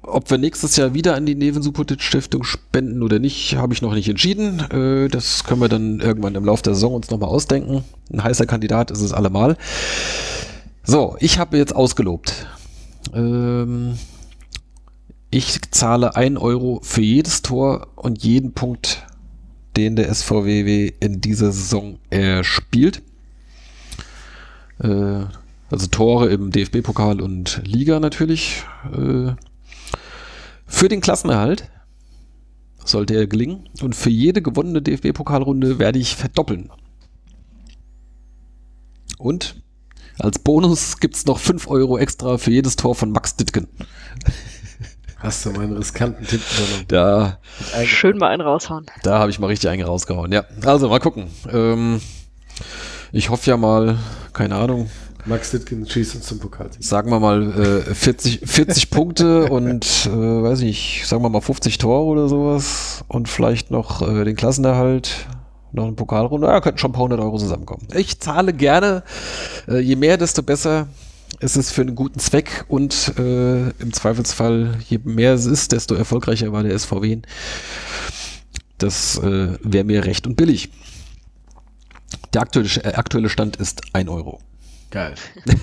[0.01, 3.81] ob wir nächstes Jahr wieder an die Neven Supotic Stiftung spenden oder nicht, habe ich
[3.81, 4.59] noch nicht entschieden.
[4.71, 7.83] Äh, das können wir dann irgendwann im Laufe der Saison uns nochmal ausdenken.
[8.11, 9.57] Ein heißer Kandidat ist es allemal.
[10.83, 12.47] So, ich habe jetzt ausgelobt.
[13.13, 13.97] Ähm,
[15.29, 19.05] ich zahle 1 Euro für jedes Tor und jeden Punkt,
[19.75, 23.01] den der SVWW in dieser Saison erspielt.
[24.79, 25.25] Äh,
[25.69, 28.63] also Tore im DFB-Pokal und Liga natürlich.
[28.93, 29.33] Äh,
[30.67, 31.69] für den Klassenerhalt
[32.83, 33.69] sollte er gelingen.
[33.81, 36.71] Und für jede gewonnene DFB-Pokalrunde werde ich verdoppeln.
[39.17, 39.61] Und
[40.19, 43.67] als Bonus gibt es noch 5 Euro extra für jedes Tor von Max Dittgen.
[45.17, 46.85] Hast du meinen riskanten Tipp übernommen?
[46.87, 47.39] Da,
[47.85, 48.85] Schön mal einen raushauen.
[49.03, 50.31] da habe ich mal richtig einen rausgehauen.
[50.31, 51.27] Ja, also mal gucken.
[51.49, 51.99] Ähm,
[53.11, 53.97] ich hoffe ja mal,
[54.33, 54.89] keine Ahnung,
[55.25, 56.83] Max Dittgen schießt uns zum Pokalsieg.
[56.83, 61.79] sagen wir mal äh, 40, 40 Punkte und äh, weiß nicht, sagen wir mal 50
[61.79, 65.27] Tore oder sowas und vielleicht noch äh, den Klassenerhalt,
[65.71, 66.47] noch eine Pokalrunde.
[66.47, 67.87] Ja, könnten schon ein paar hundert Euro zusammenkommen.
[67.95, 69.03] Ich zahle gerne,
[69.67, 70.87] äh, je mehr, desto besser.
[71.39, 75.95] Es ist für einen guten Zweck und äh, im Zweifelsfall, je mehr es ist, desto
[75.95, 77.17] erfolgreicher war der SVW.
[78.77, 80.69] Das äh, wäre mir recht und billig.
[82.33, 84.39] Der aktuelle, äh, aktuelle Stand ist 1 Euro.
[84.95, 85.15] Geil.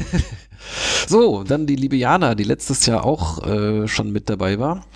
[1.09, 4.86] So, dann die liebe Jana, die letztes Jahr auch äh, schon mit dabei war.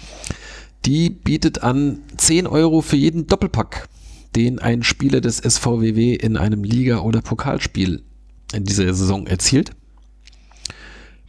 [0.85, 3.89] Die bietet an 10 Euro für jeden Doppelpack,
[4.37, 8.05] den ein Spieler des SVWW in einem Liga- oder Pokalspiel
[8.53, 9.73] in dieser Saison erzielt.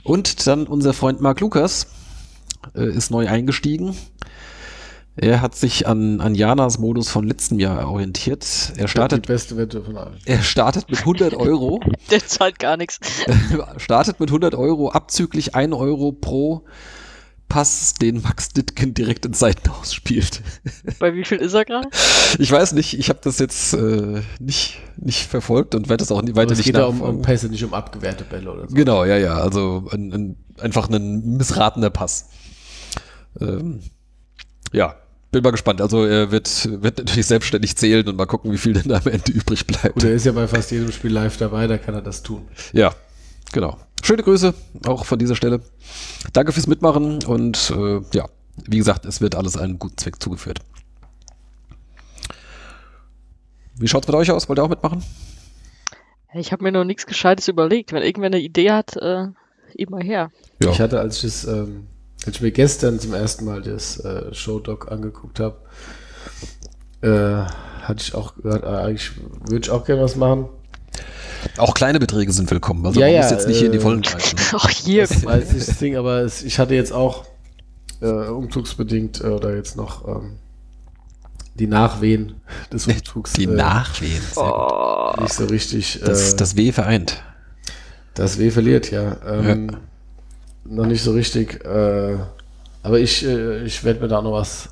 [0.04, 1.88] Und dann unser Freund Marc Lukas
[2.76, 3.96] äh, ist neu eingestiegen.
[5.20, 8.46] Er hat sich an, an Janas Modus von letztem Jahr orientiert.
[8.78, 10.18] Er Die startet, beste Wette von allen.
[10.26, 11.80] er startet mit 100 Euro.
[12.12, 13.00] Der zahlt gar nichts.
[13.78, 16.66] startet mit 100 Euro, abzüglich 1 Euro pro
[17.50, 20.44] Pass, den Max Dittgen direkt ins Seitenhaus spielt.
[21.00, 21.90] Bei wie viel ist er gerade?
[22.38, 26.22] Ich weiß nicht, ich habe das jetzt äh, nicht, nicht verfolgt und werde das auch
[26.22, 28.76] nie, weiter es nicht geht da um, um Pässe, nicht um abgewehrte Bälle oder so.
[28.76, 32.30] Genau, ja, ja, also ein, ein, einfach ein missratener Pass.
[33.40, 33.80] Ähm,
[34.74, 34.96] ja,
[35.38, 35.82] bin mal gespannt.
[35.82, 39.08] Also er wird, wird natürlich selbstständig zählen und mal gucken, wie viel denn da am
[39.08, 39.96] Ende übrig bleibt.
[39.96, 42.48] Und er ist ja bei fast jedem Spiel live dabei, da kann er das tun.
[42.74, 42.94] Ja,
[43.52, 43.78] genau.
[44.04, 44.54] Schöne Grüße
[44.86, 45.62] auch von dieser Stelle.
[46.34, 48.26] Danke fürs Mitmachen und äh, ja,
[48.66, 50.60] wie gesagt, es wird alles einem guten Zweck zugeführt.
[53.80, 54.50] Wie schaut's mit euch aus?
[54.50, 55.04] Wollt ihr auch mitmachen?
[56.34, 57.94] Ich habe mir noch nichts Gescheites überlegt.
[57.94, 59.28] Wenn irgendwer eine Idee hat, äh,
[59.76, 60.32] immer her.
[60.62, 60.72] Ja.
[60.72, 61.88] Ich hatte, als ich das, ähm,
[62.28, 65.56] als ich mir gestern zum ersten Mal das äh, Showdoc angeguckt habe,
[67.02, 67.50] äh,
[67.82, 69.12] hatte ich auch gehört, äh, eigentlich
[69.48, 70.50] würde ich auch gerne was machen.
[71.56, 72.86] Auch kleine Beträge sind willkommen.
[72.86, 74.38] Also Ja, man ja, muss jetzt nicht hier in die äh, Vollen greifen.
[74.54, 75.08] Auch hier.
[75.08, 77.26] Das weiß ich das Ding, aber es, ich hatte jetzt auch
[78.02, 80.38] äh, umzugsbedingt äh, oder jetzt noch ähm,
[81.56, 82.42] die Nachwehen
[82.74, 84.22] des Umzugs Die äh, Nachwehen.
[84.36, 86.02] Oh, nicht so richtig.
[86.04, 87.24] Das, äh, das W vereint.
[88.16, 89.18] Das W verliert, ja.
[89.26, 89.78] Ähm,
[90.70, 91.64] Noch nicht so richtig.
[91.66, 92.18] Äh,
[92.84, 94.70] aber ich, äh, ich werde mir da noch was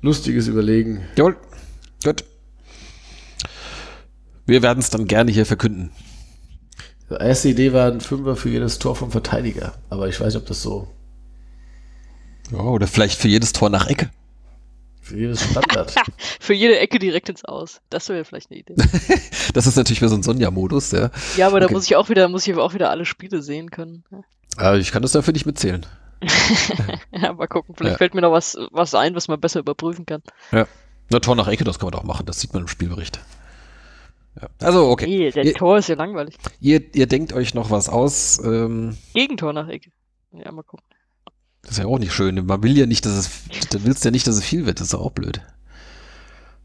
[0.00, 1.04] Lustiges überlegen.
[1.16, 1.36] Jawohl.
[2.04, 2.24] Gut.
[4.46, 5.90] Wir werden es dann gerne hier verkünden.
[7.10, 9.74] Die erste Idee war ein Fünfer für jedes Tor vom Verteidiger.
[9.90, 10.88] Aber ich weiß nicht, ob das so
[12.52, 14.10] Ja, oder vielleicht für jedes Tor nach Ecke.
[15.06, 15.94] Für jedes Standard.
[16.40, 17.80] für jede Ecke direkt ins Aus.
[17.90, 18.74] Das wäre vielleicht eine Idee.
[19.54, 21.10] Das ist natürlich wieder so ein Sonja-Modus, ja.
[21.36, 21.74] Ja, aber da Okay.
[21.74, 24.04] muss ich auch wieder, muss ich auch wieder alle Spiele sehen können.
[24.56, 25.86] Aber ich kann das dafür nicht mitzählen.
[27.12, 27.74] Ja, mal gucken.
[27.76, 27.98] Vielleicht Ja.
[27.98, 30.22] fällt mir noch was, was ein, was man besser überprüfen kann.
[30.52, 30.66] Ja.
[31.10, 32.26] Na, Tor nach Ecke, das kann man doch machen.
[32.26, 33.20] Das sieht man im Spielbericht.
[34.40, 34.48] Ja.
[34.60, 35.06] Also, okay.
[35.06, 36.36] Nee, der Ihr, Tor ist ja langweilig.
[36.60, 38.38] ihr, ihr denkt euch noch was aus.
[38.44, 39.90] Ähm, Gegentor nach Ecke.
[40.32, 40.84] Ja, mal gucken.
[41.66, 42.46] Das ist ja auch nicht schön.
[42.46, 43.30] Man will ja nicht, dass es,
[43.70, 44.78] du willst ja nicht, dass es viel wird.
[44.78, 45.40] Das ist doch auch blöd.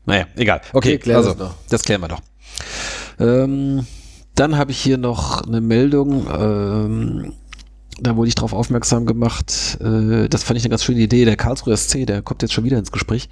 [0.06, 0.62] Naja, egal.
[0.74, 1.56] Okay, klären also, das noch.
[1.70, 2.22] das klären wir doch.
[3.20, 3.88] Ähm,
[4.36, 6.28] dann habe ich hier noch eine Meldung.
[6.32, 7.34] Ähm,
[8.00, 9.80] da wurde ich darauf aufmerksam gemacht.
[9.82, 11.26] Äh, das fand ich eine ganz schöne Idee.
[11.26, 13.28] Der Karlsruher SC, der kommt jetzt schon wieder ins Gespräch.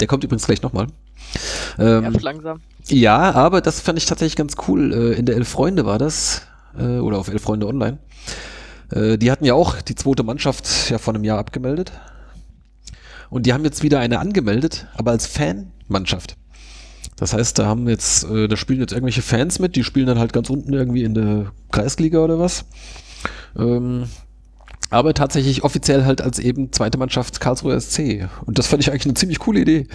[0.00, 0.88] Der kommt übrigens gleich nochmal.
[1.78, 2.60] Ähm, Nervt langsam.
[2.86, 4.92] ja, aber das fand ich tatsächlich ganz cool.
[4.92, 6.42] Äh, in der Elf Freunde war das,
[6.78, 7.98] äh, oder auf Elf Freunde Online.
[8.90, 11.92] Äh, die hatten ja auch die zweite Mannschaft ja vor einem Jahr abgemeldet.
[13.30, 16.36] Und die haben jetzt wieder eine angemeldet, aber als Fanmannschaft.
[17.16, 20.18] Das heißt, da haben jetzt, äh, da spielen jetzt irgendwelche Fans mit, die spielen dann
[20.18, 22.64] halt ganz unten irgendwie in der Kreisliga oder was.
[23.56, 24.04] Ähm,
[24.90, 28.28] aber tatsächlich offiziell halt als eben zweite Mannschaft Karlsruher SC.
[28.46, 29.86] Und das fand ich eigentlich eine ziemlich coole Idee.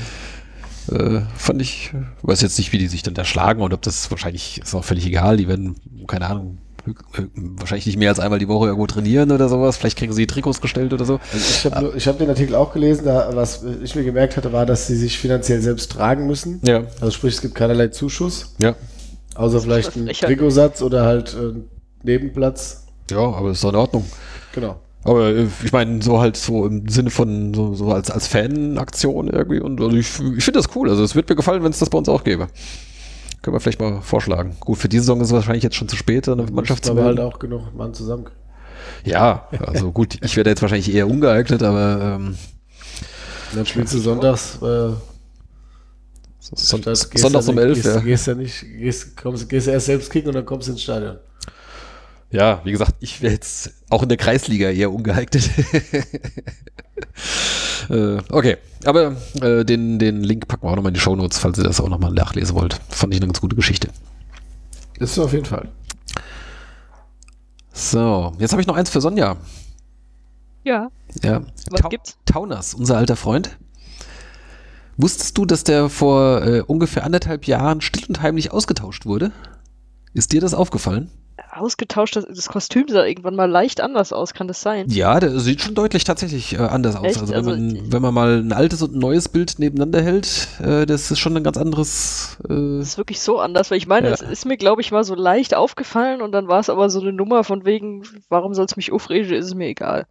[0.92, 4.12] Äh, fand ich, weiß jetzt nicht, wie die sich dann da schlagen und ob das
[4.12, 5.38] wahrscheinlich ist auch völlig egal.
[5.38, 5.76] Die werden,
[6.08, 6.58] keine Ahnung,
[7.36, 9.78] wahrscheinlich nicht mehr als einmal die Woche irgendwo trainieren oder sowas.
[9.78, 11.20] Vielleicht kriegen sie Trikots gestellt oder so.
[11.32, 14.66] Also ich habe hab den Artikel auch gelesen, da, was ich mir gemerkt hatte, war,
[14.66, 16.60] dass sie sich finanziell selbst tragen müssen.
[16.64, 18.76] Ja, Also sprich, es gibt keinerlei Zuschuss, ja.
[19.36, 20.08] außer vielleicht ein.
[20.08, 21.60] Trikotsatz oder halt äh,
[22.04, 22.86] Nebenplatz.
[23.12, 24.06] Ja, aber ist doch in Ordnung.
[24.54, 24.80] Genau.
[25.04, 29.28] Aber äh, ich meine, so halt so im Sinne von so, so als, als Fanaktion
[29.28, 29.60] irgendwie.
[29.60, 30.08] Und also ich,
[30.38, 30.90] ich finde das cool.
[30.90, 32.48] Also es wird mir gefallen, wenn es das bei uns auch gäbe.
[33.44, 34.56] Können wir vielleicht mal vorschlagen.
[34.62, 37.04] Gut, für diese Saison ist es wahrscheinlich jetzt schon zu spät, eine Mannschaft zu aber
[37.04, 37.32] halt melden.
[37.32, 38.26] auch genug Mann zusammen.
[39.06, 42.36] Ja, also gut, ich werde jetzt wahrscheinlich eher ungeeignet, aber ähm,
[43.54, 44.56] dann spielst du sonntags.
[44.62, 44.94] Äh,
[46.40, 48.00] Son Sonntags um nicht- elf, Gehst, ja.
[48.02, 51.18] gehst ja nicht, gehst, kommst, gehst erst selbst kicken und dann kommst du ins Stadion.
[52.34, 55.48] Ja, wie gesagt, ich wäre jetzt auch in der Kreisliga eher ungeeignet.
[57.90, 61.60] äh, okay, aber äh, den, den Link packen wir auch nochmal in die Shownotes, falls
[61.60, 62.80] ihr das auch nochmal nachlesen wollt.
[62.90, 63.90] Fand ich eine ganz gute Geschichte.
[65.00, 65.70] Ist so auf jeden Fall.
[67.72, 69.38] So, jetzt habe ich noch eins für Sonja.
[70.64, 70.90] Ja,
[71.22, 71.42] Ja.
[71.70, 72.18] was Tau- gibt's?
[72.26, 73.58] Taunas, unser alter Freund.
[74.98, 79.32] Wusstest du, dass der vor äh, ungefähr anderthalb Jahren still und heimlich ausgetauscht wurde?
[80.14, 81.10] Ist dir das aufgefallen?
[81.52, 84.88] Ausgetauscht, das, das Kostüm sah irgendwann mal leicht anders aus, kann das sein?
[84.90, 87.06] Ja, der sieht schon deutlich tatsächlich äh, anders aus.
[87.06, 87.20] Echt?
[87.20, 90.48] Also, wenn, Also, man, wenn man mal ein altes und ein neues Bild nebeneinander hält,
[90.62, 92.38] äh, das ist schon ein ganz anderes.
[92.48, 94.14] Äh, Das ist wirklich so anders, weil ich meine, Ja.
[94.14, 97.02] es ist mir, glaube ich, mal so leicht aufgefallen und dann war es aber so
[97.02, 100.06] eine Nummer von wegen, warum soll es mich aufregen, ist es mir egal.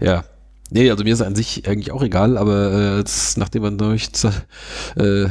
[0.00, 0.24] ja.
[0.70, 4.10] Nee, also mir ist an sich eigentlich auch egal, aber äh, jetzt, nachdem wir neulich
[4.96, 5.26] äh,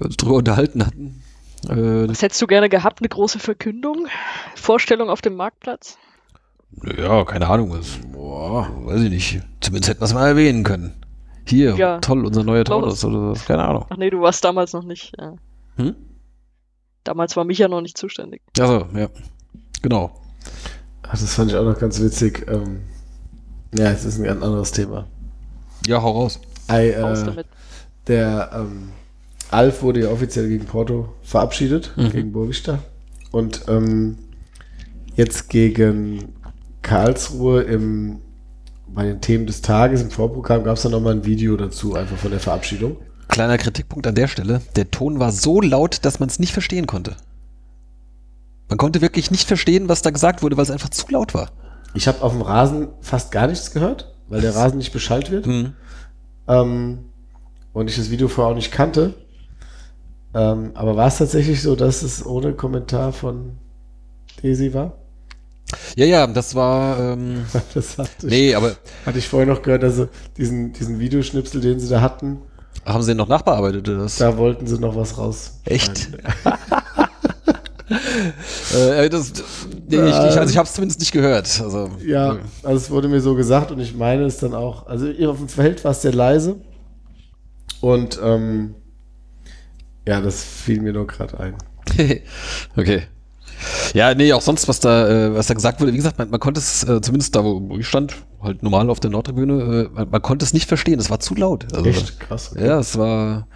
[0.00, 1.19] uns drüber unterhalten hatten,
[1.68, 3.00] äh, Was hättest du gerne gehabt?
[3.00, 4.06] Eine große Verkündung?
[4.54, 5.98] Vorstellung auf dem Marktplatz?
[6.96, 9.40] ja, keine Ahnung, was, boah, weiß ich nicht.
[9.60, 10.94] Zumindest hätten wir es mal erwähnen können.
[11.46, 11.98] Hier, Ja.
[11.98, 12.64] toll, unser neuer.
[12.64, 13.86] Taunus oder was, keine Ahnung.
[13.90, 15.12] Ach nee, du warst damals noch nicht.
[15.18, 15.34] Ja.
[15.76, 15.96] Hm?
[17.02, 18.40] Damals war Micha noch nicht zuständig.
[18.58, 19.08] Also, ja,
[19.82, 20.20] genau.
[21.02, 22.46] Ach, das fand ich auch noch ganz witzig.
[22.48, 22.82] Ähm,
[23.76, 25.06] ja, es ist ein ganz anderes Thema.
[25.86, 26.40] Ja, hau raus.
[26.68, 27.46] Raus äh, damit.
[28.06, 28.90] der ähm,
[29.52, 32.10] Alf wurde ja offiziell gegen Porto verabschiedet, Mhm.
[32.10, 32.78] gegen Boavista.
[33.30, 34.18] Und ähm,
[35.16, 36.34] jetzt gegen
[36.82, 38.20] Karlsruhe im
[38.92, 42.16] bei den Themen des Tages im Vorprogramm gab es dann nochmal ein Video dazu, einfach
[42.16, 42.96] von der Verabschiedung.
[43.28, 44.62] Kleiner Kritikpunkt an der Stelle.
[44.74, 47.14] Der Ton war so laut, dass man es nicht verstehen konnte.
[48.68, 51.52] Man konnte wirklich nicht verstehen, was da gesagt wurde, weil es einfach zu laut war.
[51.94, 55.46] Ich habe auf dem Rasen fast gar nichts gehört, weil der Rasen nicht beschallt wird.
[55.46, 55.74] Mhm.
[56.48, 56.98] Ähm,
[57.72, 59.14] und ich das Video vorher auch nicht kannte.
[60.34, 63.58] Ähm, aber war es tatsächlich so, dass es ohne Kommentar von
[64.42, 64.98] Desi war?
[65.96, 66.98] Ja, ja, das war.
[66.98, 67.44] Ähm,
[67.74, 68.76] Das hatte ich, nee, aber
[69.06, 72.38] hatte ich vorher noch gehört, also diesen, diesen Videoschnipsel, den sie da hatten,
[72.86, 74.16] haben sie noch nachbearbeitet oder das?
[74.16, 75.60] da wollten sie noch was raus.
[75.64, 76.08] Echt?
[78.72, 79.32] Äh, das,
[79.88, 81.60] nee, ich, ich, also ich habe es zumindest nicht gehört.
[81.60, 84.86] Also, Ja, also es wurde mir so gesagt und ich meine es dann auch.
[84.86, 86.56] Also auf dem Feld war es sehr leise.
[87.80, 88.76] Und ähm,
[90.10, 91.54] ja, das fiel mir nur gerade ein.
[92.76, 93.02] okay.
[93.94, 96.40] Ja, nee, auch sonst, was da, äh, was da gesagt wurde, wie gesagt, man, man
[96.40, 100.10] konnte es, äh, zumindest da, wo ich stand, halt normal auf der Nordtribüne, äh, man,
[100.10, 101.66] man konnte es nicht verstehen, es war zu laut.
[101.72, 102.50] Also, Echt krass.
[102.52, 102.66] okay.
[102.66, 103.46] Ja, es war.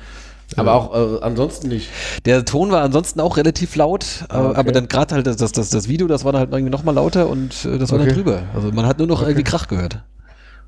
[0.56, 1.89] Aber auch ansonsten nicht.
[2.26, 4.59] Der Ton war ansonsten auch relativ laut, Ah, okay.
[4.59, 7.28] aber dann gerade halt das, das, das, Video, das war dann halt irgendwie nochmal lauter
[7.28, 8.09] und das war Okay.
[8.09, 8.43] dann drüber.
[8.55, 10.05] Also man hat nur noch irgendwie Krach gehört.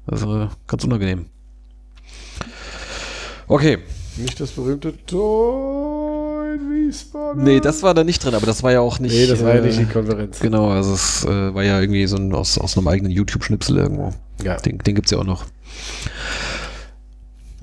[0.07, 1.27] Also ganz unangenehm.
[3.49, 3.79] Okay.
[4.17, 7.45] Nicht das berühmte Tor in Wiesbaden.
[7.45, 9.13] Nee, das war da nicht drin, aber das war ja auch nicht.
[9.13, 10.41] Nee, das war ja äh, nicht die Konferenz.
[10.41, 14.13] Genau, also es äh, war ja irgendwie so ein aus, aus einem eigenen YouTube-Schnipsel irgendwo.
[14.43, 14.57] Ja.
[14.57, 15.45] Den, den gibt's ja auch noch.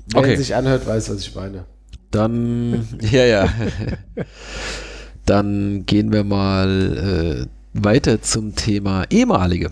[0.06, 0.36] Wer okay.
[0.36, 1.64] sich anhört, weiß, was ich meine.
[2.10, 3.48] Dann, ja, ja.
[5.26, 9.70] Dann gehen wir mal äh, weiter zum Thema ehemalige.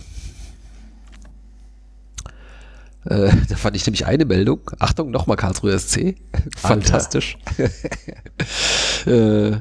[3.05, 4.71] Äh, da fand ich nämlich eine Meldung.
[4.79, 6.17] Achtung, nochmal Karlsruhe SC.
[6.57, 7.39] Fantastisch.
[9.07, 9.53] äh,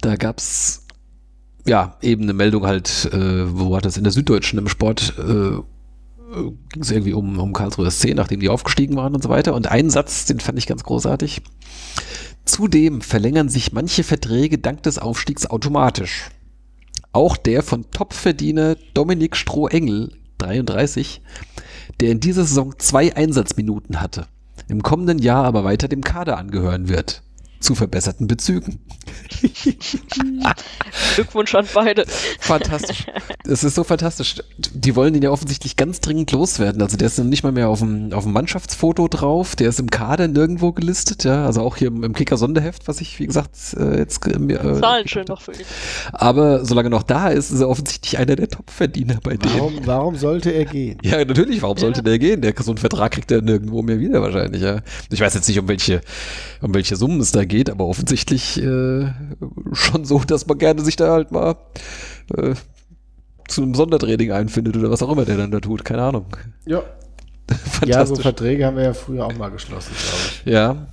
[0.00, 0.86] da gab's
[1.66, 5.62] ja eben eine Meldung halt, äh, wo war das in der Süddeutschen im Sport äh,
[6.34, 9.54] ging es irgendwie um, um Karlsruhe SC, nachdem die aufgestiegen waren und so weiter.
[9.54, 11.42] Und einen Satz, den fand ich ganz großartig.
[12.44, 16.28] Zudem verlängern sich manche Verträge dank des Aufstiegs automatisch.
[17.12, 21.22] Auch der von Topverdiener Dominik Stroh-Engel, 33,
[22.00, 24.26] der in dieser Saison zwei Einsatzminuten hatte,
[24.68, 27.23] im kommenden Jahr aber weiter dem Kader angehören wird.
[27.64, 28.78] Zu verbesserten Bezügen.
[31.14, 32.04] Glückwunsch an beide.
[32.38, 33.06] Fantastisch.
[33.46, 34.42] Es ist so fantastisch.
[34.58, 36.82] Die wollen ihn ja offensichtlich ganz dringend loswerden.
[36.82, 39.56] Also der ist nicht mal mehr auf dem, auf dem Mannschaftsfoto drauf.
[39.56, 41.24] Der ist im Kader nirgendwo gelistet.
[41.24, 44.62] Ja, also auch hier im, im Kicker-Sonderheft, was ich, wie gesagt, äh, jetzt äh, mir,
[44.62, 45.64] äh, Zahlen schön noch für ihn.
[46.12, 49.54] Aber solange er noch da ist, ist er offensichtlich einer der Top-Verdiener bei denen.
[49.54, 50.98] Warum, warum sollte er gehen?
[51.02, 51.62] Ja, natürlich.
[51.62, 52.42] Warum sollte der gehen?
[52.42, 54.60] Der, so einen Vertrag kriegt er nirgendwo mehr wieder wahrscheinlich.
[54.60, 54.82] Ja.
[55.10, 56.02] Ich weiß jetzt nicht, um welche,
[56.60, 59.12] um welche Summen es da geht, aber offensichtlich äh,
[59.72, 61.56] schon so, dass man gerne sich da halt mal
[62.36, 62.54] äh,
[63.48, 65.84] zu einem Sondertraining einfindet oder was auch immer der dann da tut.
[65.84, 66.26] Keine Ahnung.
[66.66, 66.82] Ja.
[67.86, 68.16] Ja, so.
[68.16, 70.50] Verträge haben wir ja früher auch mal geschlossen, glaube ich.
[70.50, 70.86] Ja.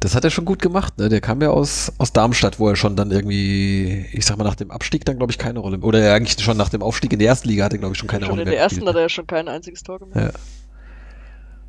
[0.00, 1.08] Das hat er schon gut gemacht, ne?
[1.08, 4.56] Der kam ja aus, aus Darmstadt, wo er schon dann irgendwie, ich sag mal, nach
[4.56, 5.78] dem Abstieg dann, glaube ich, keine Rolle.
[5.78, 7.98] Oder ja, eigentlich schon nach dem Aufstieg in die erste Liga hat er, glaube ich,
[7.98, 9.00] schon keine Schon Rolle in mehr der ersten gespielt, hat ne?
[9.00, 10.34] er ja schon kein einziges Tor gemacht.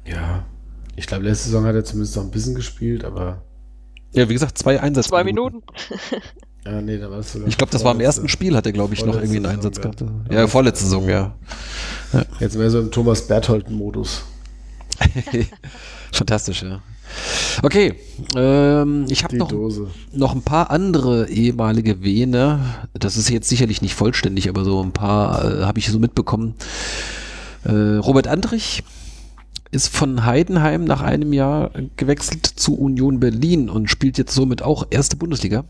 [0.05, 0.11] Ja.
[0.13, 0.45] Ja.
[0.95, 3.41] Ich glaube, letzte Saison hat er zumindest noch ein bisschen gespielt, aber.
[4.13, 5.09] Ja, wie gesagt, zwei Einsätze.
[5.09, 5.61] Zwei Minuten.
[6.65, 7.49] Ja, nee, da war es sogar.
[7.49, 9.77] Ich glaube, das war im ersten Spiel, hat er, glaube ich, noch irgendwie einen Einsatz
[9.77, 9.81] ja.
[9.81, 10.03] gehabt.
[10.31, 11.35] Ja, vorletzte Saison, ja.
[12.39, 14.23] Jetzt mehr so im Thomas Bertholden-Modus.
[16.13, 16.81] Fantastisch, ja.
[17.61, 17.95] Okay,
[18.35, 19.87] ähm, ich habe noch, Dose.
[20.13, 22.59] noch ein paar andere ehemalige Vene.
[22.93, 26.55] Das ist jetzt sicherlich nicht vollständig, aber so ein paar äh, habe ich so mitbekommen.
[27.65, 28.83] Äh, Robert Andrich
[29.73, 34.85] ist von Heidenheim nach einem Jahr gewechselt zu Union Berlin und spielt jetzt somit auch
[34.89, 35.65] erste Bundesliga.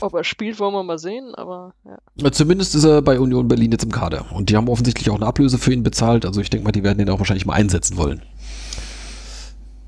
[0.00, 2.30] Ob er spielt, wollen wir mal sehen, aber ja.
[2.30, 4.26] Zumindest ist er bei Union Berlin jetzt im Kader.
[4.32, 6.24] Und die haben offensichtlich auch eine Ablöse für ihn bezahlt.
[6.24, 8.22] Also ich denke mal, die werden den auch wahrscheinlich mal einsetzen wollen.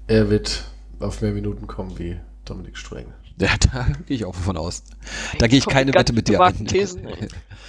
[0.09, 0.64] Er wird
[0.98, 3.06] auf mehr Minuten kommen wie Dominik Streng.
[3.38, 4.82] Ja, da gehe ich auch von aus.
[5.38, 6.66] Da gehe ich keine Wette mit dir ein.
[6.66, 7.02] Thesen.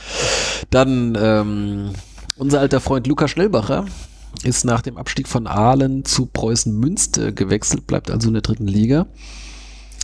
[0.71, 1.91] Dann ähm,
[2.37, 3.85] unser alter Freund Lukas Schnellbacher
[4.43, 8.67] ist nach dem Abstieg von Aalen zu Preußen Münster gewechselt, bleibt also in der dritten
[8.67, 9.07] Liga.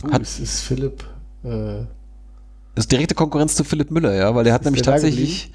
[0.04, 1.04] Uh, Hat- es ist Philipp.
[1.44, 1.84] Äh,
[2.74, 5.50] Das ist direkte Konkurrenz zu Philipp Müller, ja, weil er hat nämlich der tatsächlich,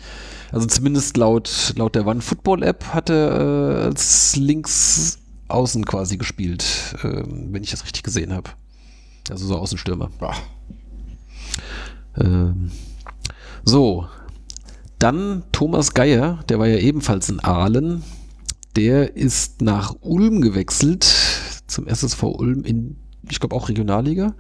[0.52, 6.18] also zumindest laut, laut der One Football App, hat er äh, als links außen quasi
[6.18, 6.66] gespielt,
[7.04, 8.50] ähm, wenn ich das richtig gesehen habe.
[9.30, 10.10] Also so Außenstürmer.
[12.20, 12.72] Ähm,
[13.64, 14.08] so,
[15.00, 18.04] dann Thomas Geier, der war ja ebenfalls in Aalen.
[18.76, 21.04] Der ist nach Ulm gewechselt,
[21.68, 22.98] zum SSV Ulm in,
[23.30, 24.36] ich glaube auch Regionalliga.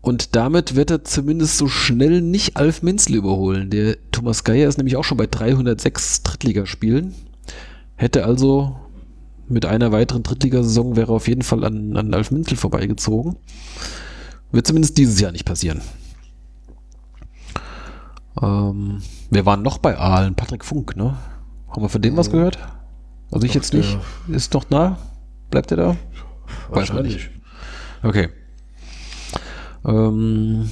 [0.00, 3.70] Und damit wird er zumindest so schnell nicht Alf Minzel überholen.
[3.70, 7.12] Der Thomas Geier ist nämlich auch schon bei 306 Drittligaspielen.
[7.96, 8.76] Hätte also
[9.48, 13.36] mit einer weiteren Drittligasaison wäre auf jeden Fall an, an Alf Minzel vorbeigezogen.
[14.52, 15.80] Wird zumindest dieses Jahr nicht passieren.
[18.40, 21.16] Ähm, wir waren noch bei Aalen, Patrick Funk, ne?
[21.68, 22.58] Haben wir von dem was gehört?
[23.30, 23.98] Also ich Doch, jetzt nicht.
[24.28, 24.98] Ist noch nah?
[25.50, 25.96] Bleibt er da?
[27.02, 27.30] Nicht.
[28.02, 28.28] Okay.
[29.84, 30.70] Ähm,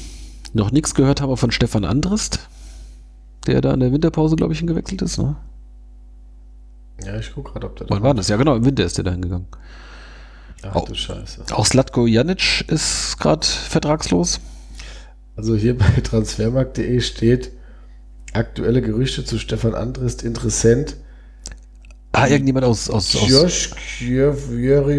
[0.53, 2.49] noch nichts gehört haben wir von Stefan Andrist,
[3.47, 5.19] der da in der Winterpause, glaube ich, hingewechselt ist.
[5.19, 5.37] Ne?
[7.05, 8.29] Ja, ich guck gerade, ob der Wann war das?
[8.29, 9.47] Ja, genau, im Winter ist der da hingegangen.
[10.63, 11.45] Ach du Scheiße.
[11.53, 14.41] Auch Slatko Janic ist gerade vertragslos.
[15.37, 17.51] Also hier bei transfermarkt.de steht
[18.33, 20.97] aktuelle Gerüchte zu Stefan Andrist interessant.
[22.17, 23.71] Ah, irgendjemand aus, aus, aus Josh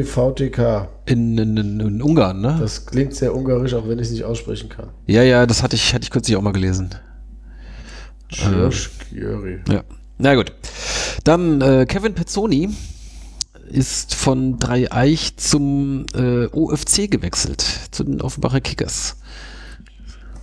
[0.03, 0.89] VTK.
[1.05, 2.57] in, in, in, Ungarn, ne?
[2.59, 4.89] Das klingt sehr ungarisch, auch wenn ich es nicht aussprechen kann.
[5.07, 6.89] ja, ja, das hatte ich, hatte ich kürzlich auch mal gelesen.
[8.29, 9.59] Josh Kjöri.
[9.69, 9.83] Ja.
[10.17, 10.51] Na gut.
[11.23, 12.69] Dann äh, Kevin Pezzoni
[13.69, 19.17] ist von Dreieich zum äh, OFC gewechselt, zu den Offenbacher Kickers.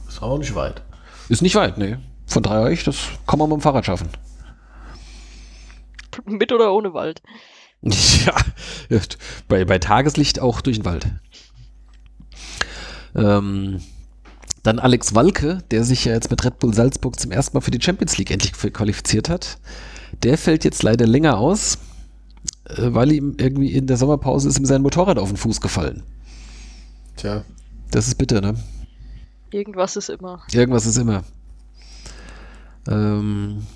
[0.09, 0.82] Ist auch nicht weit.
[1.28, 1.97] Ist nicht weit, nee.
[2.27, 2.97] Von Dreieich, das
[3.27, 4.09] kann man mit dem Fahrrad schaffen.
[6.27, 7.23] Mit oder ohne Wald.
[8.27, 8.37] Ja,
[9.49, 11.07] bei, bei Tageslicht auch durch den Wald.
[13.17, 13.81] Ähm,
[14.63, 17.73] dann Alex Walke, der sich ja jetzt mit Red Bull Salzburg zum ersten Mal für
[17.73, 19.59] die Champions League endlich qualifiziert hat.
[20.23, 21.79] Der fällt jetzt leider länger aus,
[22.67, 26.05] äh, weil ihm irgendwie in der Sommerpause ist ihm sein Motorrad auf den Fuß gefallen.
[27.17, 27.45] Tja,
[27.91, 28.55] Das ist bitter, ne?
[29.51, 30.43] Irgendwas ist immer.
[30.53, 31.25] Irgendwas ist immer.
[32.89, 33.67] Ähm,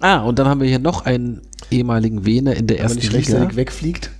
[0.00, 2.98] ah, und dann haben wir hier noch einen ehemaligen Wiener in der wenn man ersten
[2.98, 3.18] nicht Liga.
[3.18, 4.10] rechtzeitig wegfliegt.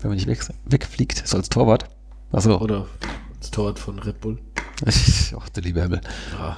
[0.00, 1.86] Wenn man nicht weg, wegfliegt, so als Torwart.
[2.32, 2.58] Achso.
[2.58, 2.86] Oder
[3.40, 4.38] das Torwart von Red Bull.
[5.38, 6.00] Ach, der liebe Himmel.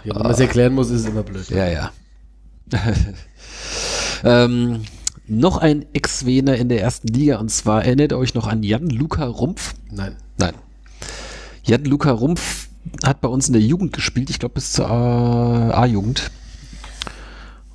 [0.04, 1.48] Ja, wenn man es erklären muss, ist es immer blöd.
[1.50, 1.92] Ja, ja.
[4.24, 4.82] ähm,
[5.26, 9.24] noch ein Ex-Wener in der ersten Liga und zwar erinnert ihr euch noch an Jan-Luca
[9.24, 9.74] Rumpf?
[9.90, 10.16] Nein.
[10.38, 10.54] Nein.
[11.62, 12.68] Jan-Luca Rumpf
[13.04, 16.30] hat bei uns in der Jugend gespielt, ich glaube bis zur A-Jugend.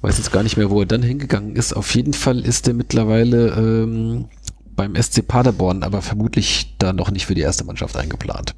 [0.04, 1.72] Weiß jetzt gar nicht mehr, wo er dann hingegangen ist.
[1.72, 4.26] Auf jeden Fall ist er mittlerweile ähm,
[4.76, 8.54] beim SC Paderborn, aber vermutlich da noch nicht für die erste Mannschaft eingeplant.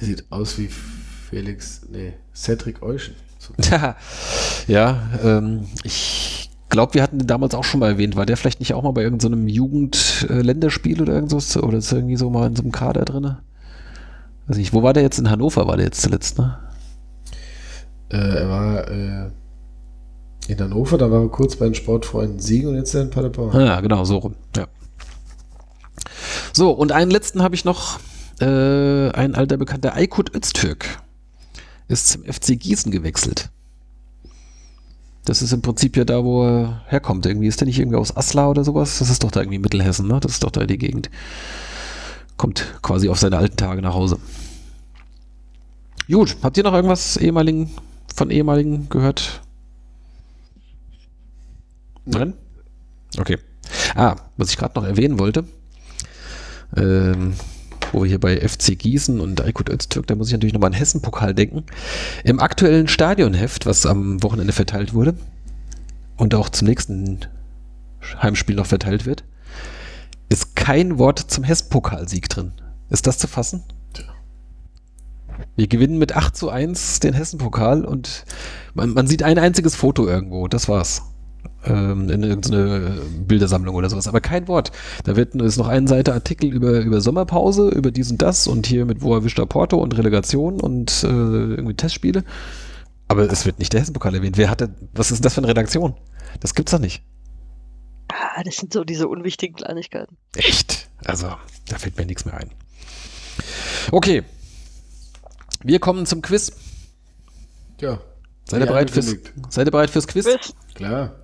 [0.00, 3.14] Der sieht aus wie Felix, nee, Cedric Euschen.
[4.66, 8.16] Ja, ähm, ich glaube, wir hatten den damals auch schon mal erwähnt.
[8.16, 11.56] War der vielleicht nicht auch mal bei irgendeinem so Jugend-Länderspiel oder irgendwas?
[11.56, 13.36] Oder ist er irgendwie so mal in so einem Kader drin?
[14.48, 15.20] Weiß nicht, wo war der jetzt?
[15.20, 16.58] In Hannover war der jetzt zuletzt, ne?
[18.10, 19.30] Äh, er war äh,
[20.48, 23.58] in Hannover, da war er kurz bei den Sportfreunden Siegen und jetzt in Paderborn.
[23.58, 24.34] Ja, genau, so rum.
[24.56, 24.66] Ja.
[26.52, 27.98] So, und einen letzten habe ich noch.
[28.40, 31.00] Äh, ein alter Bekannter, Aykut Öztürk,
[31.86, 33.50] ist zum FC Gießen gewechselt.
[35.24, 37.26] Das ist im Prinzip ja da, wo er herkommt.
[37.26, 38.98] Irgendwie ist der nicht irgendwie aus Asla oder sowas?
[38.98, 40.18] Das ist doch da irgendwie Mittelhessen, ne?
[40.18, 41.10] Das ist doch da die Gegend.
[42.36, 44.18] Kommt quasi auf seine alten Tage nach Hause.
[46.10, 47.70] Gut, habt ihr noch irgendwas ehemaligen,
[48.12, 49.42] von ehemaligen gehört?
[52.04, 52.34] Nein?
[53.18, 53.38] Okay.
[53.94, 55.44] Ah, was ich gerade noch erwähnen wollte,
[56.76, 57.34] ähm,
[57.92, 60.76] wo wir hier bei FC Gießen und Aykut Öztürk, da muss ich natürlich nochmal an
[60.76, 61.64] Hessen-Pokal denken.
[62.24, 65.14] Im aktuellen Stadionheft, was am Wochenende verteilt wurde
[66.16, 67.20] und auch zum nächsten
[68.20, 69.24] Heimspiel noch verteilt wird,
[70.28, 72.52] ist kein Wort zum Hessen-Pokalsieg drin.
[72.88, 73.62] Ist das zu fassen?
[75.56, 78.24] Wir gewinnen mit 8 zu 1 den Hessen-Pokal und
[78.74, 81.02] man, man sieht ein einziges Foto irgendwo, das war's.
[81.64, 84.72] Ähm, in irgendeine Bildersammlung oder sowas, aber kein Wort.
[85.04, 88.66] Da wird ist noch eine Seite Artikel über, über Sommerpause, über dies und das und
[88.66, 92.24] hier mit Wo erwischt er Porto und Relegation und äh, irgendwie Testspiele.
[93.06, 94.38] Aber es wird nicht der Hessen-Pokal erwähnt.
[94.38, 95.94] Wer hatte, was ist denn das für eine Redaktion?
[96.40, 97.02] Das gibt's doch nicht.
[98.08, 100.16] Ah, das sind so diese unwichtigen Kleinigkeiten.
[100.34, 100.88] Echt?
[101.04, 101.28] Also,
[101.68, 102.50] da fällt mir nichts mehr ein.
[103.90, 104.24] Okay.
[105.62, 106.52] Wir kommen zum Quiz.
[107.78, 108.00] Tja,
[108.44, 109.16] Seid ihr bereit fürs,
[109.48, 110.26] seid ihr bereit fürs Quiz?
[110.26, 110.54] Quiz.
[110.74, 111.14] klar.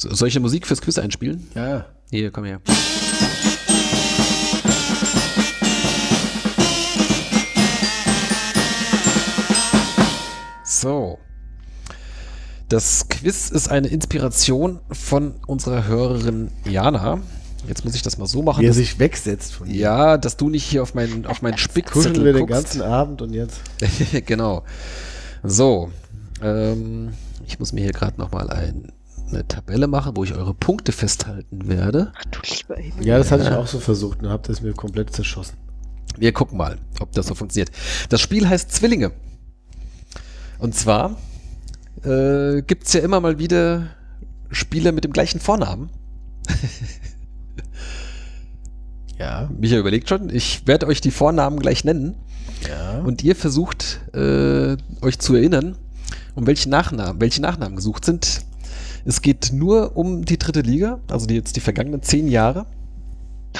[0.00, 1.46] So, soll ich eine Musik fürs Quiz einspielen?
[1.54, 2.62] Ja, Hier, komm her.
[10.64, 11.18] So.
[12.70, 17.20] Das Quiz ist eine Inspiration von unserer Hörerin Jana.
[17.68, 18.62] Jetzt muss ich das mal so machen.
[18.62, 19.76] wie er sich wegsetzt von mir.
[19.76, 23.20] ja, dass du nicht hier auf meinen, auf meinen Kuscheln Spickzettel wir den ganzen Abend
[23.20, 23.60] und jetzt.
[24.24, 24.64] genau.
[25.42, 25.92] So.
[26.40, 27.12] Ähm,
[27.46, 28.92] ich muss mir hier gerade nochmal ein,
[29.32, 32.12] eine Tabelle machen, wo ich eure Punkte festhalten werde.
[32.16, 33.06] Ach du lieber Himmel.
[33.06, 35.56] Ja, das hatte ich auch so versucht und hab das mir komplett zerschossen.
[36.16, 37.70] Wir gucken mal, ob das so funktioniert.
[38.08, 39.12] Das Spiel heißt Zwillinge.
[40.58, 41.16] Und zwar
[42.04, 43.88] äh, gibt es ja immer mal wieder
[44.50, 45.90] Spieler mit dem gleichen Vornamen.
[49.20, 49.50] Ja.
[49.54, 52.14] Micha überlegt schon, ich werde euch die Vornamen gleich nennen.
[52.66, 53.00] Ja.
[53.00, 55.76] Und ihr versucht äh, euch zu erinnern,
[56.34, 58.46] um welche Nachnamen, welche Nachnamen gesucht sind.
[59.04, 62.66] Es geht nur um die dritte Liga, also die, jetzt die vergangenen zehn Jahre.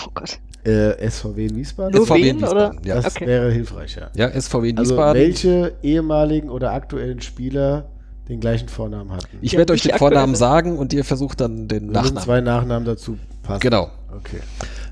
[0.07, 0.39] Oh Gott.
[0.65, 1.95] Äh, SVW in Wiesbaden?
[1.97, 2.87] Nur SVW in Wiesbaden, oder?
[2.87, 3.01] Ja.
[3.01, 3.27] das Okay.
[3.27, 4.11] wäre hilfreich, ja.
[4.15, 5.23] ja, SVW in Also Wiesbaden.
[5.23, 7.89] welche ehemaligen oder aktuellen Spieler
[8.29, 9.39] den gleichen Vornamen hatten?
[9.41, 12.23] ich Ja, werde euch den Vornamen sagen und ihr versucht dann den müssen Nachnamen.
[12.23, 13.61] zwei Nachnamen dazu passen.
[13.61, 13.91] Genau.
[14.15, 14.41] Okay.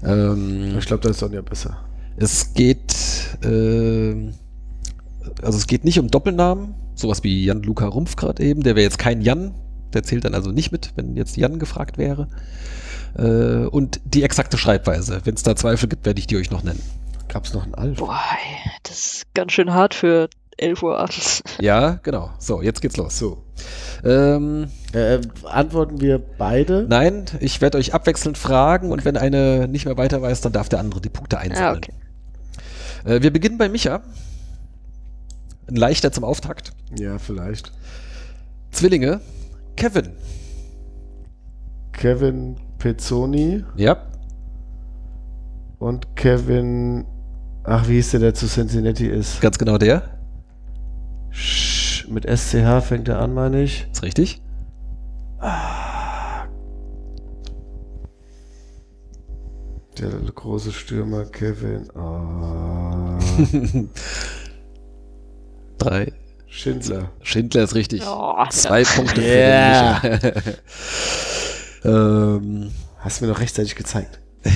[0.02, 1.76] Ähm, Ich glaube, das ist Sonja besser.
[2.16, 2.94] es geht,
[3.44, 4.32] äh,
[5.42, 8.62] also es geht nicht um Doppelnamen, sowas wie Jan-Luca Rumpf gerade eben.
[8.62, 9.52] Der wäre jetzt kein Jan,
[9.92, 12.28] der zählt dann also nicht mit, wenn jetzt Jan gefragt wäre.
[13.16, 15.20] Äh, und die exakte Schreibweise.
[15.24, 16.82] Wenn es da Zweifel gibt, werde ich die euch noch nennen.
[17.28, 17.98] Gab es noch einen Alf?
[17.98, 18.20] Boah,
[18.84, 21.42] das ist ganz schön hart für 11 Uhr abends.
[21.60, 22.30] Ja, genau.
[22.38, 23.18] So, jetzt geht's los.
[23.18, 23.44] So.
[24.04, 26.86] Ähm, Äh, antworten wir beide?
[26.88, 30.68] nein, ich werde euch abwechselnd fragen und wenn eine nicht mehr weiter weiß, dann darf
[30.68, 31.82] der andere die Punkte Ah, einsammeln.
[31.84, 31.92] okay.
[33.16, 34.00] äh, wir beginnen bei Micha.
[35.68, 36.72] Ein leichter zum Auftakt.
[36.98, 37.72] Ja, vielleicht.
[38.70, 39.20] Zwillinge.
[39.78, 40.08] Kevin.
[41.92, 43.96] Kevin Pezzoni Ja.
[45.78, 47.06] und Kevin.
[47.62, 49.40] Ach, wie hieß der, der zu Cincinnati ist?
[49.40, 50.02] Ganz genau der.
[51.30, 53.86] Sch, mit SCH fängt er an, meine ich.
[53.92, 54.42] Ist richtig.
[59.96, 61.88] Der große Stürmer Kevin.
[61.96, 63.16] Ah,
[65.78, 66.12] Drei.
[66.48, 67.10] Schindler.
[67.22, 68.02] Schindler ist richtig.
[68.06, 70.00] Oh, Zwei Punkte Yeah.
[70.00, 70.42] für den Micha.
[72.38, 74.20] ähm, Hast du mir noch rechtzeitig gezeigt.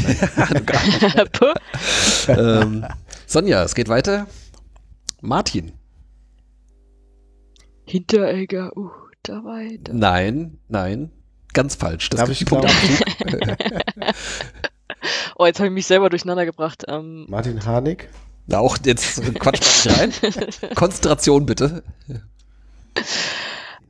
[2.28, 2.86] Ähm,
[3.26, 4.28] Sonja, es geht weiter.
[5.20, 5.72] Martin.
[7.84, 8.90] Hinteregger, uh,
[9.24, 9.92] da weiter.
[9.92, 11.10] Nein, nein.
[11.52, 12.10] Ganz falsch.
[12.10, 12.68] Das Darf gibt ich glauben?
[15.36, 16.84] Oh, jetzt habe ich mich selber durcheinander gebracht.
[16.86, 18.08] Ähm, Martin Harnik.
[18.46, 20.74] Na, auch jetzt quatsch mal nicht rein.
[20.74, 21.82] Konzentration bitte.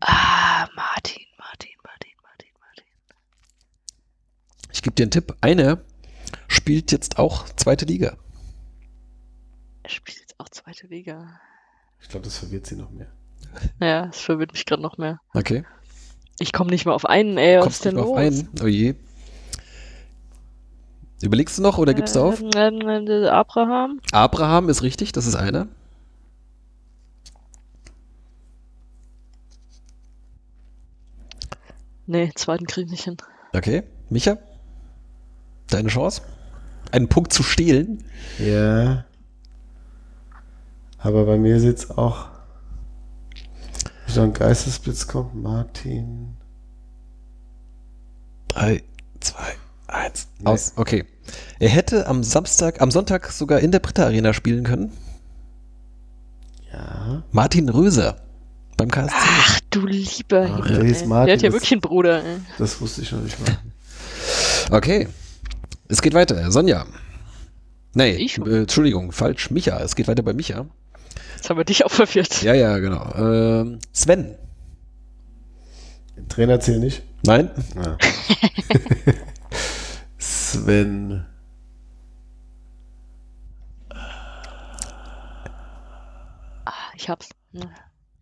[0.00, 2.84] ah, Martin, Martin, Martin, Martin, Martin.
[4.72, 5.34] Ich gebe dir einen Tipp.
[5.40, 5.84] Eine
[6.48, 8.16] spielt jetzt auch zweite Liga.
[9.82, 11.40] Er spielt jetzt auch zweite Liga.
[12.00, 13.10] Ich glaube, das verwirrt sie noch mehr.
[13.80, 15.18] Ja, das verwirrt mich gerade noch mehr.
[15.34, 15.64] Okay.
[16.38, 18.10] Ich komme nicht mehr auf einen, ey, was Kommst ist denn nicht los?
[18.12, 18.48] auf einen.
[18.62, 18.94] Oh je.
[21.22, 22.40] Überlegst du noch oder gibst du auf?
[22.40, 24.00] Ähm, ähm, äh, Abraham?
[24.10, 25.68] Abraham ist richtig, das ist einer.
[32.06, 33.16] Nee, zweiten krieg ich nicht hin.
[33.54, 33.84] Okay.
[34.10, 34.36] Micha?
[35.68, 36.22] Deine Chance?
[36.90, 38.04] Einen Punkt zu stehlen?
[38.38, 39.04] Ja.
[40.98, 42.28] Aber bei mir sitzt auch.
[44.06, 45.34] Wie so ein Geistesblitz kommt.
[45.34, 46.36] Martin.
[48.48, 48.82] Drei,
[49.20, 49.54] zwei,
[49.86, 50.28] eins.
[50.38, 50.46] Nee.
[50.46, 50.72] Aus.
[50.76, 51.06] Okay.
[51.58, 54.92] Er hätte am Samstag, am Sonntag sogar in der Britta Arena spielen können.
[56.72, 57.22] Ja.
[57.30, 58.16] Martin Röser
[58.76, 59.14] beim KSC.
[59.16, 61.06] Ach du lieber Ach, Himmel, der.
[61.06, 62.36] Martin, Der hat ja das- wirklich einen Bruder, ey.
[62.58, 63.58] Das wusste ich noch nicht mal.
[64.70, 65.08] Okay.
[65.88, 66.50] Es geht weiter.
[66.50, 66.86] Sonja.
[67.94, 68.50] Nee, Ich schon.
[68.50, 69.50] äh, Entschuldigung, falsch.
[69.50, 69.78] Micha.
[69.80, 70.66] Es geht weiter bei Micha.
[71.36, 72.42] Jetzt haben wir dich auch verwirrt.
[72.42, 73.12] Ja, ja, genau.
[73.16, 74.34] Ähm, Sven.
[76.28, 77.02] Trainer zählt nicht.
[77.26, 77.50] Nein?
[77.76, 77.98] Ja.
[86.64, 87.28] Ah, ich hab's.
[87.52, 87.62] Hm.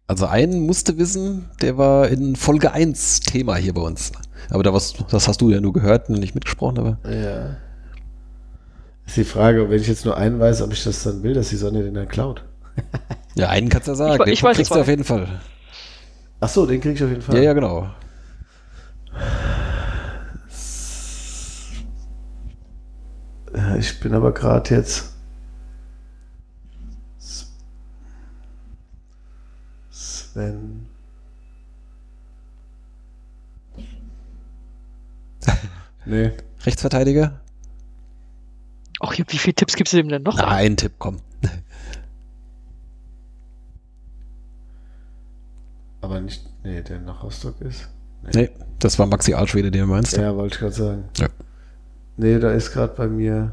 [0.06, 4.10] Also einen musste wissen, der war in Folge 1 Thema hier bei uns.
[4.50, 6.98] Aber da was, das hast du ja nur gehört und nicht mitgesprochen, aber.
[7.08, 7.56] Ja.
[9.06, 11.50] Ist die Frage, wenn ich jetzt nur einen weiß, ob ich das dann will, dass
[11.50, 12.44] die Sonne den dann klaut.
[13.36, 14.14] Ja, einen kannst du ja sagen.
[14.14, 15.28] Ich we- Den ich weiß kriegst du auf jeden Fall.
[16.40, 17.36] Ach so, den krieg ich auf jeden Fall.
[17.36, 17.88] Ja, ja, genau.
[23.54, 25.14] Ja, ich bin aber gerade jetzt.
[29.90, 30.86] Sven.
[36.06, 36.32] Nee.
[36.64, 37.40] Rechtsverteidiger?
[39.00, 40.36] Ach, wie viele Tipps gibst du dem denn noch?
[40.36, 41.20] Na, ein Tipp, komm.
[46.00, 46.42] Aber nicht.
[46.64, 47.88] Nee, der nach Rostock ist.
[48.34, 50.16] Nee, das war Maxi Alschwede, den du meinst.
[50.16, 51.04] Ja, wollte ich gerade sagen.
[51.18, 51.28] Ja.
[52.20, 53.52] Nee, da ist gerade bei mir.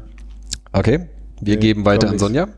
[0.72, 1.08] Okay,
[1.40, 2.18] wir Nee, geben weiter an.
[2.18, 2.48] Sonja.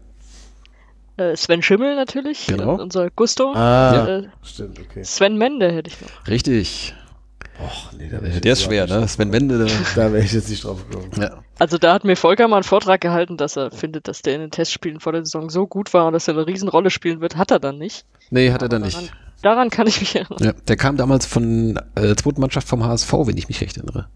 [1.16, 2.46] Äh, Sven Schimmel natürlich.
[2.46, 2.78] Genau.
[2.78, 3.52] Äh, unser Gusto.
[3.54, 5.04] Ah, Äh, stimmt, okay.
[5.04, 6.26] Sven Mende hätte ich noch.
[6.26, 6.94] Richtig.
[7.62, 9.06] Och, nee, Äh, der ist schwer, ne?
[9.06, 9.44] Sven nicht-
[9.96, 11.10] Da wäre ich jetzt nicht drauf gekommen.
[11.20, 11.42] Ja.
[11.58, 14.40] Also da hat mir Volker mal einen Vortrag gehalten, dass er findet, dass der in
[14.40, 17.36] den Testspielen vor der Saison so gut war und dass er eine Riesenrolle spielen wird.
[17.36, 18.04] Hat er dann nicht.
[18.30, 18.96] Nee, hat er dann Aber nicht.
[18.96, 19.10] Daran,
[19.42, 20.38] daran kann ich mich erinnern.
[20.42, 24.08] Ja, der kam damals von äh, zweiten Mannschaft vom HSV, wenn ich mich recht erinnere.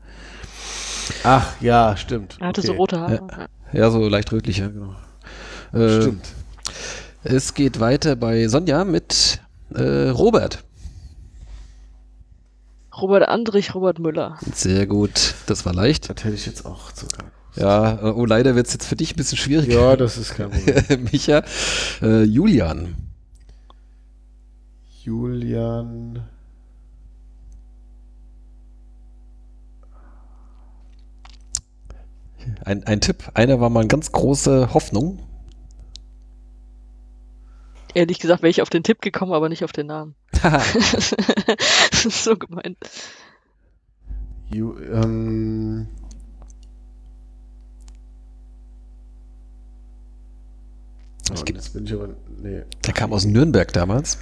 [1.22, 2.36] Ach, ja, stimmt.
[2.40, 2.68] Er hatte Okay.
[2.68, 3.20] so rote Haare.
[3.72, 3.80] Ja.
[3.80, 4.94] Ja, so leicht rötlich, ja, genau.
[5.72, 6.26] Äh, Stimmt.
[7.24, 9.40] Es geht weiter bei Sonja mit
[9.74, 10.62] äh, Robert.
[12.96, 14.38] Robert Andrich, Robert Müller.
[14.52, 16.08] Sehr gut, das war leicht.
[16.10, 17.30] Das hätte ich jetzt auch sogar.
[17.56, 19.72] Ja, oh, leider wird es jetzt für dich ein bisschen schwierig.
[19.72, 21.04] Ja, das ist kein Problem.
[21.12, 21.42] Micha,
[22.02, 22.94] äh, Julian.
[25.02, 26.22] Julian.
[32.64, 33.30] Ein, ein Tipp.
[33.34, 35.18] Einer war mal eine ganz große Hoffnung.
[37.94, 40.16] Ehrlich gesagt wäre ich auf den Tipp gekommen, aber nicht auf den Namen.
[40.42, 41.12] das
[42.04, 42.76] ist so gemein.
[44.50, 45.86] Ju, ähm,
[51.30, 52.08] oh, jetzt bin ich aber.
[52.42, 52.62] Nee.
[52.84, 54.18] Der kam aus Nürnberg damals.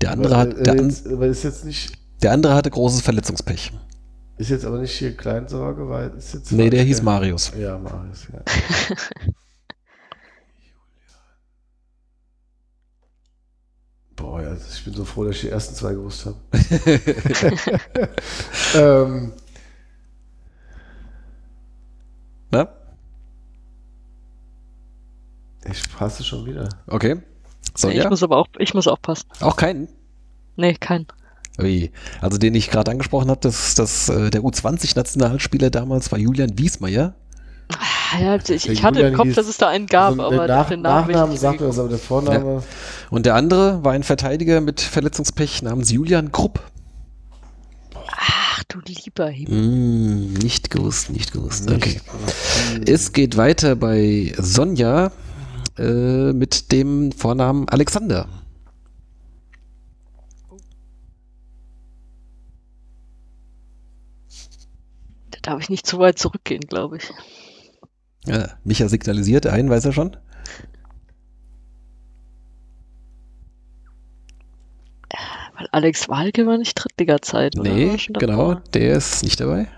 [0.00, 1.92] Der andere, aber, hat, der, äh, jetzt, aber ist jetzt nicht.
[2.22, 3.72] der andere hatte großes Verletzungspech.
[4.36, 6.52] Ist jetzt aber nicht hier Kleinsorge, weil ist jetzt.
[6.52, 7.02] Nee, der hieß?
[7.02, 7.52] Marius.
[7.58, 8.40] Ja, Marius, ja.
[14.14, 16.36] Boah, ja, ich bin so froh, dass ich die ersten zwei gewusst habe.
[18.74, 19.32] ähm,
[22.50, 22.68] Na?
[25.70, 26.68] ich passe schon wieder.
[26.86, 27.20] Okay.
[27.82, 28.04] Nee, Sonja?
[28.04, 29.26] ich muss aber auch, ich muss aufpassen.
[29.40, 29.88] Auch keinen?
[30.56, 31.06] Nee, kein.
[31.60, 31.90] Ui.
[32.20, 37.14] Also den ich gerade angesprochen habe, das, das, äh, der U20-Nationalspieler damals war Julian Wiesmeier.
[37.70, 40.22] Ah, Ja, ich, ich hatte Julian im Kopf, hieß- dass es da einen gab, Also,
[40.24, 42.62] aber der Nach den Namen Nachnamen sagt das, aber der Vorname.
[43.10, 46.60] Und der andere war ein Verteidiger mit Verletzungspech namens Julian Grupp.
[48.10, 49.60] Ach du lieber Himmel.
[49.62, 51.70] Mm, nicht gewusst, nicht gewusst.
[51.70, 52.00] Okay.
[52.86, 55.10] Es geht weiter bei Sonja
[55.78, 58.28] äh, mit dem Vornamen Alexander.
[65.30, 67.10] Da darf ich nicht zu weit zurückgehen, glaube ich.
[68.26, 70.16] Ja, Micha signalisiert, einen weiß er schon.
[75.56, 77.72] Weil Alex Walke war nicht Drittliga-Zeit, oder?
[77.72, 79.68] Nee, genau, der ist nicht dabei.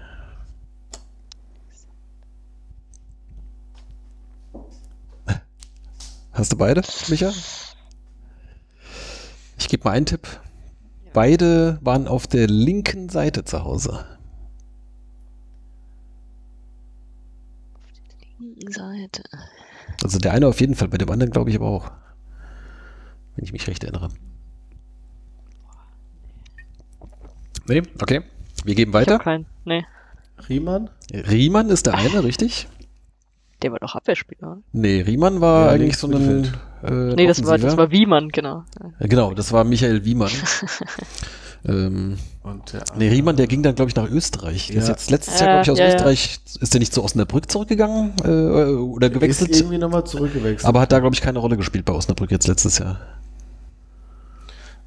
[6.41, 7.35] Hast du beide, Micha?
[9.59, 10.27] Ich gebe mal einen Tipp.
[11.13, 14.07] Beide waren auf der linken Seite zu Hause.
[18.71, 19.23] Seite.
[20.03, 21.91] Also der eine auf jeden Fall, bei dem anderen glaube ich aber auch.
[23.37, 24.09] Wenn ich mich recht erinnere.
[27.67, 28.23] Nee, okay.
[28.65, 29.17] Wir geben Ich weiter.
[29.17, 29.45] hab keinen.
[29.67, 29.85] Nee,
[30.49, 30.89] Riemann?
[31.13, 32.67] Riemann ist der eine, richtig?
[33.63, 34.49] Der war doch Abwehrspieler.
[34.53, 34.63] oder?
[34.73, 36.45] Nee, Riemann war Ja, eigentlich so ein.
[36.83, 38.65] Äh, Nee, das war, das war Wiemann, genau.
[39.01, 40.31] Ja, Genau, das war Michael Wiemann.
[41.67, 44.69] ähm, Und der nee, Riemann, der ging dann, glaube ich, nach Österreich.
[44.69, 44.95] Der ist Ja.
[44.95, 45.95] jetzt letztes Ja, Jahr, glaube ich, aus ja, ja.
[45.97, 46.41] Österreich.
[46.61, 48.29] Ist der nicht zu Osnabrück zurückgegangen äh,
[48.73, 49.55] oder ist gewechselt?
[49.55, 50.67] irgendwie nochmal zurückgewechselt.
[50.67, 52.99] Aber hat da, glaube ich, keine Rolle gespielt bei Osnabrück jetzt letztes Jahr.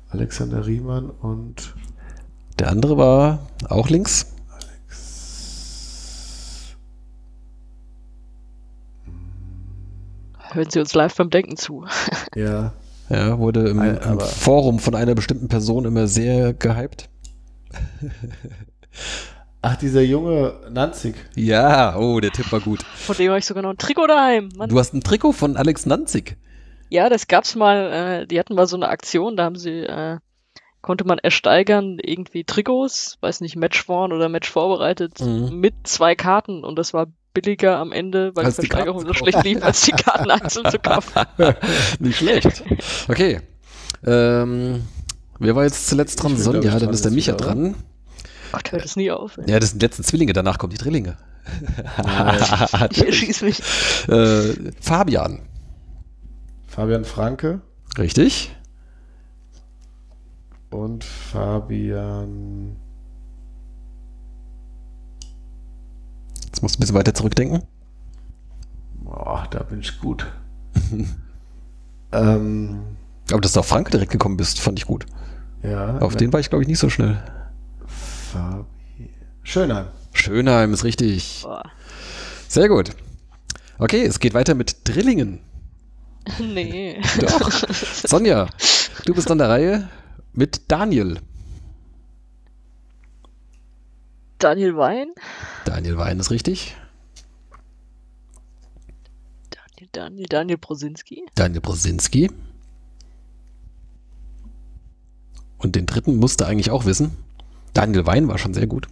[0.09, 1.73] Alexander Riemann und
[2.59, 4.32] Der andere war auch links.
[10.53, 11.85] Hören Sie uns live beim Denken zu.
[12.35, 12.73] ja,
[13.09, 17.09] Ja, wurde im, Ein- im Forum von einer bestimmten Person immer sehr gehypt.
[19.61, 21.15] ach dieser junge Nanzig.
[21.35, 22.83] Ja, oh, der Tipp war gut.
[22.95, 24.49] Von dem habe ich sogar noch ein Trikot daheim.
[24.57, 24.69] Mann.
[24.69, 26.37] Du hast ein Trikot von Alex Nanzig.
[26.89, 30.17] Ja, das gab's mal, äh, die hatten mal so eine Aktion, da haben sie, äh,
[30.81, 35.59] konnte man ersteigern, irgendwie Trikots, weiß nicht, Matchworn oder Match vorbereitet, Mhm.
[35.59, 39.25] mit zwei Karten und das war billiger am Ende, weil Als die Versteigerung Karten so
[39.25, 41.21] schlecht lief, als die Karten einzeln zu kaufen.
[41.99, 42.63] Nicht schlecht.
[43.07, 43.41] Okay.
[44.05, 44.83] Ähm,
[45.39, 46.37] wer war jetzt zuletzt dran?
[46.37, 47.75] Sonja, dann ist der Micha wieder, dran.
[48.51, 49.37] Gott, hört es nie auf.
[49.37, 49.49] Ey.
[49.49, 51.17] Ja, das sind die letzten Zwillinge, danach kommen die Drillinge.
[52.91, 53.59] Ich erschieß mich.
[54.07, 55.41] äh, Fabian.
[56.67, 57.61] Fabian Franke
[57.97, 58.55] Richtig?
[60.69, 62.77] und Fabian.
[66.53, 67.63] Jetzt musst du ein bisschen weiter zurückdenken.
[69.03, 70.31] Boah, da bin ich gut.
[72.11, 72.83] ähm,
[73.31, 75.07] Aber dass du auf Frank direkt gekommen bist, fand ich gut.
[75.63, 75.97] ja.
[75.97, 77.17] Auf den war ich, glaube ich, nicht so schnell.
[77.87, 79.09] Fabi
[79.41, 79.87] Schönheim.
[80.13, 81.41] Schönheim ist richtig.
[81.41, 81.63] Boah.
[82.47, 82.91] Sehr gut.
[83.79, 85.39] Okay, es geht weiter mit Drillingen.
[86.39, 87.01] Nee.
[87.19, 87.51] Doch.
[88.07, 88.47] Sonja,
[89.05, 89.89] du bist an der Reihe
[90.31, 91.19] mit Daniel.
[94.43, 95.13] Daniel Wein?
[95.63, 96.75] Daniel Wein ist richtig.
[99.49, 101.23] Daniel, Daniel, Daniel Brosinski?
[101.35, 102.29] Daniel Brosinski.
[105.59, 107.15] Und den dritten musste eigentlich auch wissen.
[107.73, 108.89] Daniel Wein war schon sehr gut.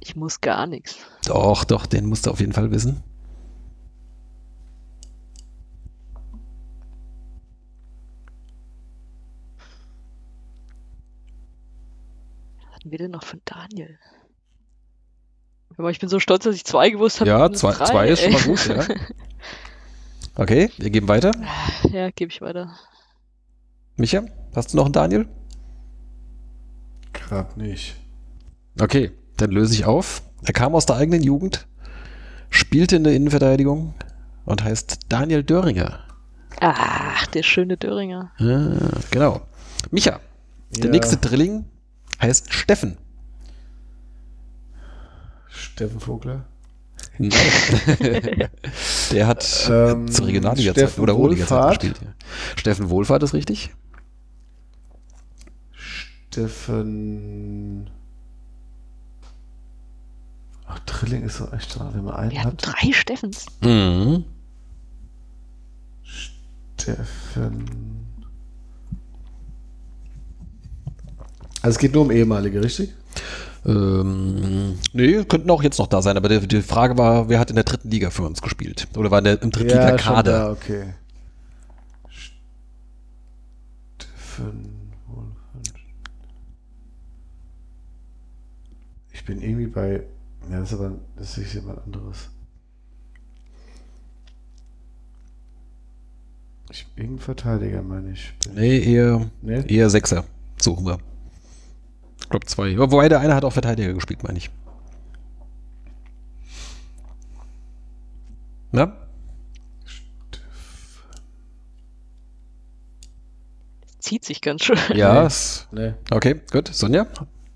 [0.00, 0.96] Ich muss gar nichts.
[1.26, 3.02] Doch, doch, den musste auf jeden Fall wissen.
[12.80, 13.98] Hatten wir denn noch von Daniel?
[15.76, 17.30] Aber ich bin so stolz, dass ich zwei gewusst habe.
[17.30, 18.84] Ja, zwei, drei, zwei ist schon mal gut, ja.
[20.36, 21.32] Okay, wir geben weiter.
[21.90, 22.74] Ja, gebe ich weiter.
[23.96, 24.22] Micha,
[24.54, 25.28] hast du noch einen Daniel?
[27.12, 27.96] Grad nicht.
[28.80, 30.22] Okay, dann löse ich auf.
[30.44, 31.66] Er kam aus der eigenen Jugend,
[32.48, 33.92] spielte in der Innenverteidigung
[34.46, 36.00] und heißt Daniel Döringer.
[36.60, 38.32] Ach, der schöne Döringer.
[38.38, 39.42] Ah, genau.
[39.90, 40.20] Micha,
[40.76, 40.90] der Ja.
[40.90, 41.66] nächste Drilling
[42.20, 42.96] heißt Steffen.
[45.48, 46.44] Steffen Vogler.
[47.18, 47.30] Nein.
[49.12, 51.80] der hat Ähm, zur Regionalliga Steffen oder Oberliga Wohlfahrt.
[51.80, 52.00] gespielt.
[52.02, 52.14] Ja.
[52.56, 53.70] Steffen Wohlfahrt ist richtig.
[56.20, 57.90] Steffen.
[60.66, 62.66] Ach, Trilling ist so echt dran, wenn man einen Wir hatten hat.
[62.66, 63.46] drei Steffens.
[63.62, 64.24] Mhm.
[66.78, 67.99] Steffen.
[71.62, 72.94] Also es geht nur um ehemalige, richtig?
[73.66, 77.50] Ähm, nee, könnten auch jetzt noch da sein, aber die, die Frage war, wer hat
[77.50, 78.88] in der dritten Liga für uns gespielt?
[78.96, 80.32] Oder war in der, im Drittliga-Kader?
[80.32, 80.94] da, okay.
[83.98, 84.80] Steffen.
[89.12, 90.02] Ich bin irgendwie bei.
[90.50, 92.30] Ja, das ist aber das ist jemand anderes.
[96.70, 98.32] Ich bin irgendein Verteidiger, meine ich.
[98.54, 99.64] Nee, eher, Nee?
[99.66, 100.24] eher Sechser.
[100.56, 100.98] Suchen wir.
[102.30, 102.78] Ich glaube zwei.
[102.78, 104.50] Wobei der eine hat auch Verteidiger gespielt, meine ich.
[108.70, 108.96] Na?
[113.98, 114.78] Zieht sich ganz schön.
[114.94, 115.28] Ja.
[115.72, 115.94] Nee.
[116.10, 116.68] Okay, gut.
[116.72, 117.06] Sonja?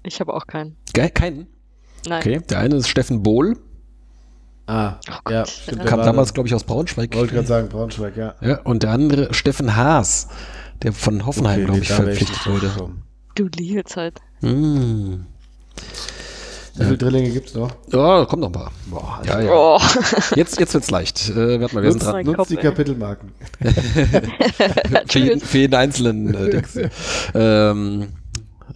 [0.02, 0.76] Ich habe auch keinen.
[0.92, 1.46] Ge keinen?
[2.06, 2.18] Nein.
[2.20, 2.40] Okay.
[2.50, 3.56] Der eine ist Steffen Bohl.
[4.66, 5.32] Ah, Oh Gott.
[5.32, 5.78] ja, stimmt.
[5.82, 6.34] der Kam damals, da.
[6.34, 7.14] glaube ich, aus Braunschweig.
[7.14, 8.34] Wollte gerade sagen, Braunschweig, ja.
[8.40, 10.28] Ja, und der andere Steffen Haas,
[10.82, 12.68] der von Hoffenheim, Okay, glaube ich, verpflichtet wurde.
[12.68, 13.02] gekommen.
[13.34, 14.20] Du liebe Zeit.
[14.40, 15.26] Hm.
[16.76, 17.70] Wie viele Drillinge gibt es noch?
[17.92, 18.70] Ja, kommt noch mal.
[18.86, 19.52] Boah, Ja, ja.
[19.52, 19.80] Oh.
[20.34, 21.30] Jetzt, jetzt wird's leicht.
[21.30, 22.34] Äh, warte mal, wir sind Nutzt, dran.
[22.34, 22.56] Kopf, die.
[22.56, 23.32] Kapitelmarken.
[25.06, 26.78] Für jeden, für jeden einzelnen äh, Dings.
[27.34, 28.08] ähm,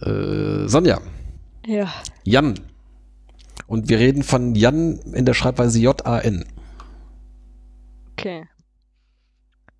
[0.01, 0.99] äh, Sonja,
[1.65, 1.89] Ja.
[2.23, 2.59] Jan.
[3.67, 6.45] Und wir reden von Jan in der Schreibweise J-A-N.
[8.13, 8.47] Okay.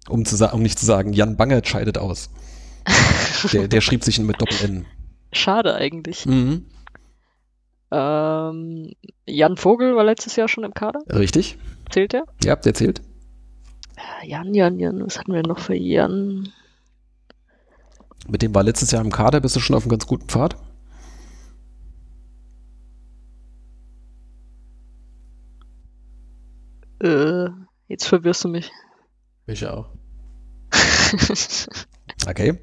[0.09, 2.29] Um, zu um nicht zu sagen, Jan Bangert scheidet aus.
[3.53, 4.85] Der, der schrieb sich mit Doppel-N.
[5.31, 6.25] Schade eigentlich.
[6.25, 6.65] Mhm.
[7.91, 8.91] Ähm,
[9.25, 10.99] Jan Vogel war letztes Jahr schon im Kader.
[11.07, 11.57] Richtig?
[11.89, 12.25] Zählt der?
[12.43, 13.01] Ja, der zählt.
[14.23, 15.05] Jan, Jan, Jan.
[15.05, 16.49] Was hatten wir noch für Jan?
[18.27, 20.55] Mit dem war letztes Jahr im Kader, bist du schon auf einem ganz guten Pfad.
[27.01, 27.47] Äh,
[27.87, 28.71] jetzt verwirrst du mich.
[29.47, 29.89] Ich auch.
[32.27, 32.59] Okay.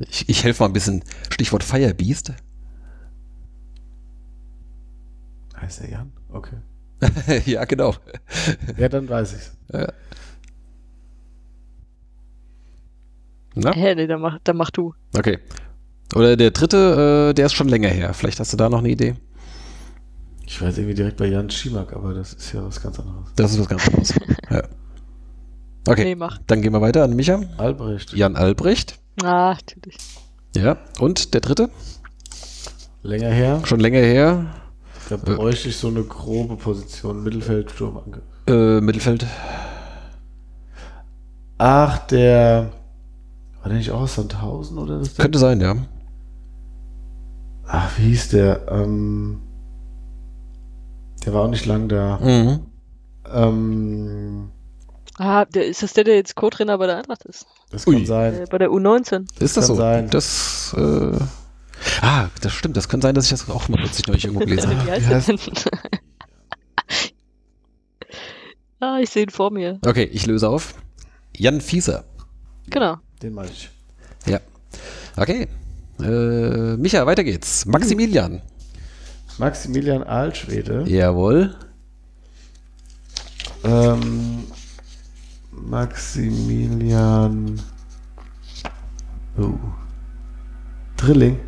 [0.00, 1.02] Ich, ich helfe mal ein bisschen.
[1.30, 2.32] Stichwort Firebeast.
[5.60, 6.12] Heißt der Jan?
[6.30, 6.56] Okay.
[7.46, 7.94] ja, genau.
[8.76, 9.52] Ja, dann weiß ich's.
[13.54, 13.72] Na?
[13.74, 14.94] Hä, nee, dann mach, dann mach du.
[15.16, 15.38] Okay.
[16.14, 18.14] Oder der dritte, äh, der ist schon länger her.
[18.14, 19.14] Vielleicht hast du da noch eine Idee.
[20.46, 23.28] Ich weiß irgendwie direkt bei Jan Schimak, aber das ist ja was ganz anderes.
[23.36, 24.14] Das ist was ganz anderes.
[24.50, 24.62] ja.
[25.86, 26.38] Okay, Nee, mach.
[26.46, 27.40] dann gehen wir weiter an Micha.
[27.58, 28.12] Albrecht.
[28.14, 28.98] Jan Albrecht.
[29.22, 29.96] Ah, natürlich.
[30.54, 30.78] Ja.
[31.00, 31.70] Und der dritte?
[33.02, 33.62] Länger her.
[33.64, 34.46] Schon länger her.
[35.08, 37.22] Da bräuchte ich so eine grobe Position.
[37.22, 38.22] Mittelfeld, Sturm, Angriff.
[38.46, 39.26] Äh, Mittelfeld.
[41.58, 42.72] Ach, der.
[43.60, 45.24] War der nicht auch aus Sandhausen oder ist der?
[45.24, 45.74] Könnte sein, ja.
[47.66, 48.66] Ach, wie hieß der?
[48.70, 49.40] Ähm,
[51.24, 52.18] der war auch nicht lang da.
[52.18, 52.60] Mhm.
[53.32, 54.50] Ähm,
[55.18, 57.44] Ah, der, ist das der, der jetzt Co-Trainer bei der Eintracht ist?
[57.70, 57.96] das Ui.
[57.96, 58.34] kann sein.
[58.34, 59.26] Äh, bei der U19.
[59.40, 59.74] Ist das Kann so?
[59.74, 60.10] sein.
[60.10, 61.18] Das, äh,
[62.02, 62.76] ah, das stimmt.
[62.76, 65.38] Das könnte sein, dass ich das auch mal plötzlich neulich irgendwo gelesen habe.
[68.80, 69.80] Ah, ich sehe ihn vor mir.
[69.84, 70.74] Okay, ich löse auf.
[71.36, 72.04] Jan Fieser.
[72.70, 72.98] Genau.
[73.20, 73.70] Den meine ich.
[74.26, 74.38] Ja.
[75.16, 75.48] Okay.
[76.00, 77.66] Äh, Micha, weiter geht's.
[77.66, 78.40] Maximilian.
[79.38, 80.84] Maximilian Aalschwede.
[80.86, 81.56] Jawohl.
[83.64, 84.44] Ähm,
[85.66, 87.60] Maximilian.
[89.38, 89.54] Oh.
[90.96, 91.38] Drilling.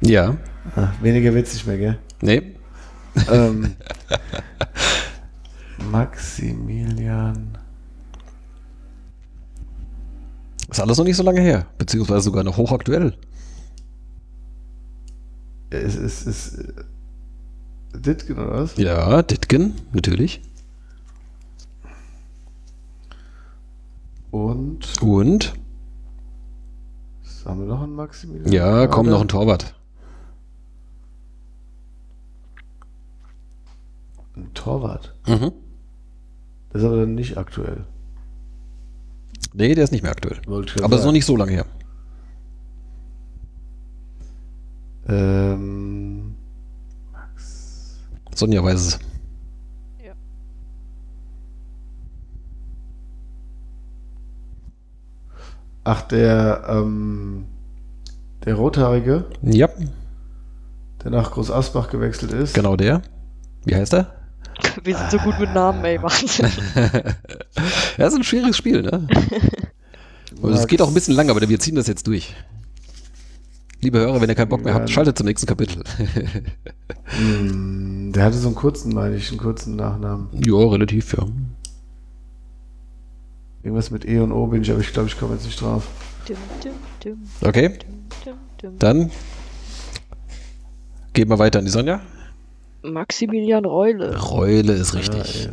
[0.00, 0.36] Ja.
[0.74, 1.98] Ah, weniger nicht mehr, gell?
[2.20, 2.54] Nee.
[3.30, 3.74] ähm,
[5.90, 7.58] Maximilian.
[10.70, 11.66] Ist alles noch nicht so lange her.
[11.78, 13.16] Beziehungsweise sogar noch hochaktuell.
[15.70, 16.74] Es ist, ist, ist
[17.94, 18.76] Ditgen oder was?
[18.76, 20.40] Ja, Ditgen, natürlich.
[24.36, 25.54] Und Und?
[27.46, 28.52] haben wir noch einen Maximilian?
[28.52, 29.74] Ja, komm, noch ein Torwart.
[34.36, 35.14] Ein Torwart.
[35.26, 35.52] Mhm.
[36.70, 37.86] Das ist aber dann nicht aktuell.
[39.54, 40.38] Nee, der ist nicht mehr aktuell.
[40.46, 41.66] Wollte Aber ist noch nicht so lange her.
[45.08, 46.34] Ähm,
[47.12, 48.00] Max.
[48.34, 48.98] Sonja weiß es.
[55.88, 57.44] Ach, der, ähm,
[58.44, 59.68] der Rothaarige, Ja,
[61.04, 62.54] der nach Groß Asbach gewechselt ist.
[62.54, 63.02] genau der.
[63.64, 64.12] Wie heißt er?
[64.82, 66.50] Wir sind so gut mit Namen, ey, Wahnsinn.
[67.98, 69.06] Ja, ist ein schwieriges Spiel, ne?
[70.42, 72.34] Und es geht auch ein bisschen lang, aber wir ziehen das jetzt durch.
[73.80, 75.84] Liebe Hörer, wenn ihr keinen Bock mehr habt, schaltet zum nächsten Kapitel.
[77.04, 80.28] Hm, der hatte so einen kurzen, meine ich, einen kurzen Nachnamen.
[80.32, 81.24] ja, relativ, ja.
[83.66, 85.88] Irgendwas mit E und O bin ich, aber ich glaube, ich komme jetzt nicht drauf.
[87.40, 87.76] Okay,
[88.78, 89.10] dann
[91.12, 92.00] gehen wir weiter an die Sonja.
[92.82, 94.16] Maximilian Reule.
[94.16, 95.46] Reule ist richtig.
[95.46, 95.50] Ja,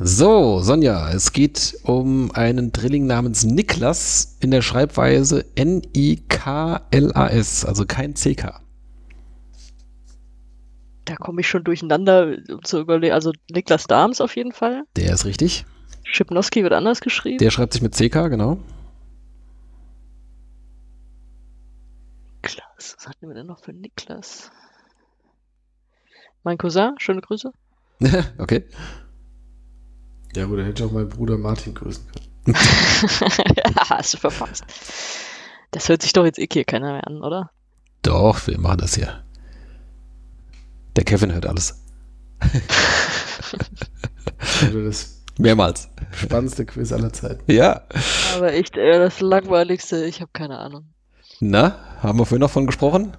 [0.00, 8.14] So, Sonja, es geht um einen Drilling namens Niklas in der Schreibweise N-I-K-L-A-S, also kein
[8.14, 8.60] CK.
[11.04, 13.14] Da komme ich schon durcheinander, um zu überlegen.
[13.14, 14.82] Also Niklas Dahms auf jeden Fall.
[14.96, 15.64] Der ist richtig.
[16.14, 17.38] Schipnowski wird anders geschrieben.
[17.38, 18.58] Der schreibt sich mit CK, genau.
[22.36, 22.94] Niklas.
[22.96, 24.52] Was hatten wir denn noch für Niklas?
[26.44, 27.52] Mein Cousin, schöne Grüße.
[28.38, 28.64] okay.
[30.36, 32.28] ja gut, dann hätte ich auch meinen Bruder Martin grüßen können.
[33.56, 34.64] ja, hast du verpasst.
[35.72, 37.50] Das hört sich doch jetzt eh hier keiner mehr an, oder?
[38.02, 39.24] Doch, wir machen das hier.
[40.94, 41.82] Der Kevin hört alles.
[44.60, 45.88] Also das Mehrmals.
[46.12, 47.50] spannendste Quiz aller Zeiten.
[47.52, 47.82] Ja.
[48.36, 50.84] Aber echt, ey, das langweiligste, ich habe keine Ahnung.
[51.40, 53.16] Na, haben wir vorhin noch von gesprochen?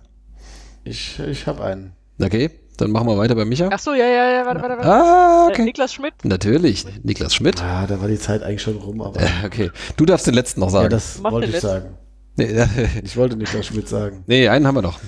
[0.84, 1.94] Ich, ich habe einen.
[2.22, 3.70] Okay, dann machen wir weiter bei Micha.
[3.72, 4.90] Ach so, ja, ja, ja, warte, warte, warte.
[4.90, 5.64] Ah, Äh, okay.
[5.66, 6.14] Niklas Schmidt.
[6.24, 7.62] Natürlich, Niklas Schmidt.
[7.62, 9.20] Ah, da war die Zeit eigentlich schon rum, aber.
[9.20, 10.90] Äh, Okay, du darfst den letzten noch Ja, sagen.
[10.92, 11.68] das Mach wollte ich letzten.
[11.68, 11.98] sagen.
[12.38, 12.68] nee, äh,
[13.04, 14.24] Ich wollte Niklas Schmidt sagen.
[14.28, 15.00] nee, einen haben wir noch.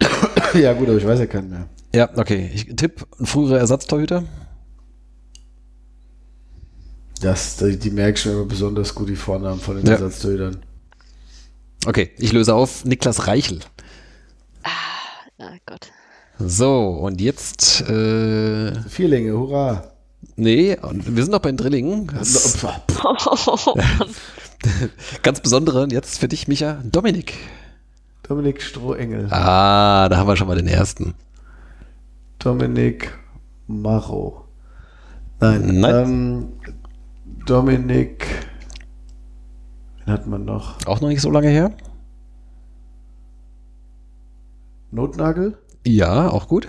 [0.54, 1.68] ja, gut, aber ich weiß ja keinen mehr.
[1.94, 2.50] Ja, okay.
[2.54, 4.24] Ich tipp, ein früherer Ersatztorhüter.
[7.20, 9.92] Das, die, die merke ich mir immer besonders gut, die Vornamen von den Ja.
[9.92, 10.62] Ersatztötern.
[11.86, 12.84] Okay, ich löse auf.
[12.84, 13.60] Niklas Reichel.
[15.38, 15.88] Na Gott.
[16.38, 19.92] So, und jetzt, äh, Vierlinge, hurra!
[20.36, 22.10] nee, und wir sind noch bei den Drillingen.
[23.04, 23.74] Oh,
[25.22, 27.34] ganz besondere, und jetzt für dich, Micha, Dominik.
[28.22, 29.26] Dominik Strohengel.
[29.30, 31.14] Ah, da haben wir schon mal den ersten.
[32.38, 33.12] Dominik
[33.66, 34.44] Maro.
[35.40, 35.94] Nein, Nein.
[35.94, 36.48] Ähm,
[37.46, 38.26] Dominik.
[40.04, 40.84] Wen hat man noch?
[40.86, 41.72] Auch noch nicht so lange her.
[44.90, 45.58] Notnagel?
[45.86, 46.68] Ja, auch gut.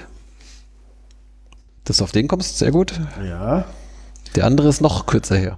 [1.83, 2.99] Dass du auf den kommst, sehr gut.
[3.23, 3.65] Ja.
[4.35, 5.57] Der andere ist noch kürzer her.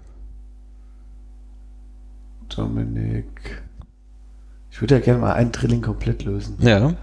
[2.49, 3.61] Dominik.
[4.72, 6.57] Ich würde ja gerne mal ein Drilling komplett lösen.
[6.60, 6.94] Ja.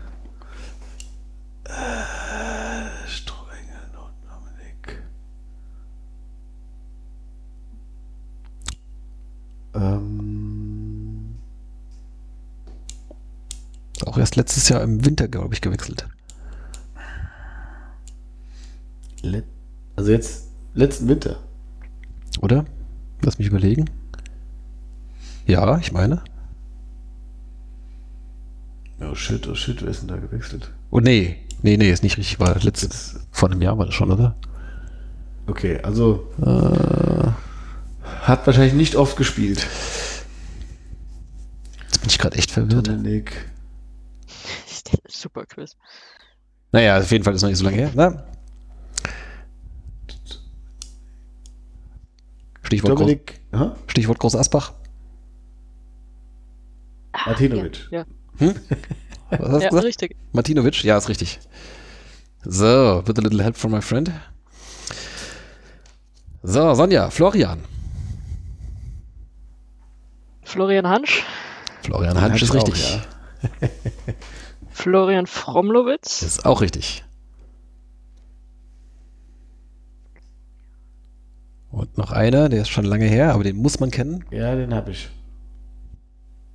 [3.07, 5.03] Strohengel, Not Dominik.
[9.74, 11.36] Ähm,
[14.06, 16.06] Auch erst letztes Jahr im Winter, glaube ich, gewechselt.
[19.22, 19.44] let,
[19.97, 21.36] also jetzt letzten Winter.
[22.40, 22.64] Oder?
[23.22, 23.84] Lass mich überlegen.
[25.47, 26.22] Ja, ich meine.
[29.01, 30.70] Oh shit, oh shit, wer ist denn da gewechselt?
[30.90, 32.38] Oh nee, nee, nee, ist nicht richtig.
[32.40, 34.36] War letztes, vor einem Jahr war das schon, oder?
[35.47, 36.99] okay, also Äh,
[38.31, 39.66] hat wahrscheinlich nicht oft gespielt.
[41.82, 42.89] jetzt bin ich gerade echt verwirrt.
[42.89, 43.51] Dominik.
[45.09, 45.77] Super Quiz.
[46.73, 47.90] Naja, auf jeden Fall ist noch nicht so lange her.
[47.94, 48.24] Na?
[52.62, 53.70] Stichwort, Groß, Dominik hä?
[53.89, 54.73] Stichwort Groß Asbach.
[57.27, 57.89] Martinovic.
[57.90, 58.05] Ja,
[58.39, 58.55] Hm?
[59.31, 59.85] Was hast du ja gesagt?
[59.85, 60.16] richtig.
[60.32, 60.85] Martinovic?
[60.85, 61.40] Ja, ist richtig.
[62.44, 64.11] So, with a little help from my friend.
[66.43, 67.61] So, Sonja, Florian.
[70.51, 71.22] Florian Hansch,
[71.82, 73.01] Florian Hansch ist Hansch auch, richtig.
[73.62, 73.68] ja.
[74.72, 77.05] Florian Fromlowitz, Ist auch richtig.
[81.70, 84.24] Und noch einer, der ist schon lange her, aber den muss man kennen.
[84.32, 85.09] Ja, den habe ich.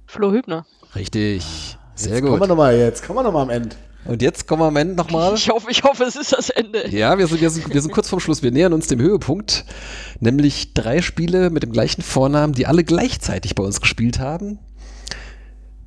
[0.07, 0.65] Flo Hübner.
[0.93, 1.77] Richtig.
[1.95, 2.49] Sehr jetzt Kommen wir gut.
[2.49, 3.75] nochmal jetzt, kommen wir nochmal am Ende.
[4.05, 5.33] Und jetzt kommen wir am Ende nochmal.
[5.33, 6.87] Ich hoffe, ich hoffe, es ist das Ende.
[6.89, 8.43] Ja, wir sind, wir, sind, wir sind kurz vorm Schluss.
[8.43, 9.65] Wir nähern uns dem Höhepunkt.
[10.19, 14.59] Nämlich drei Spiele mit dem gleichen Vornamen, die alle gleichzeitig bei uns gespielt haben.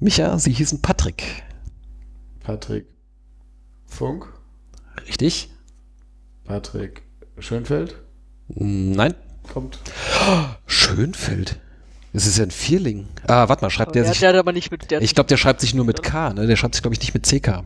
[0.01, 1.23] Micha, sie hießen Patrick.
[2.41, 2.87] Patrick
[3.87, 4.27] Funk,
[5.07, 5.49] Richtig?
[6.45, 7.03] Patrick
[7.39, 7.97] Schönfeld
[8.49, 9.15] Nein.
[9.53, 9.79] kommt.
[10.67, 11.59] Schönfeld.
[12.13, 13.07] Das ist ja ein Vierling.
[13.27, 14.21] Ah, warte mal, schreibt Aber der der, sich.
[14.21, 15.03] der hat aber nicht mit der.
[15.03, 16.47] Ich glaube, der schreibt sich nur mit K, ne?
[16.47, 17.63] Der schreibt sich, glaube ich, nicht mit CK.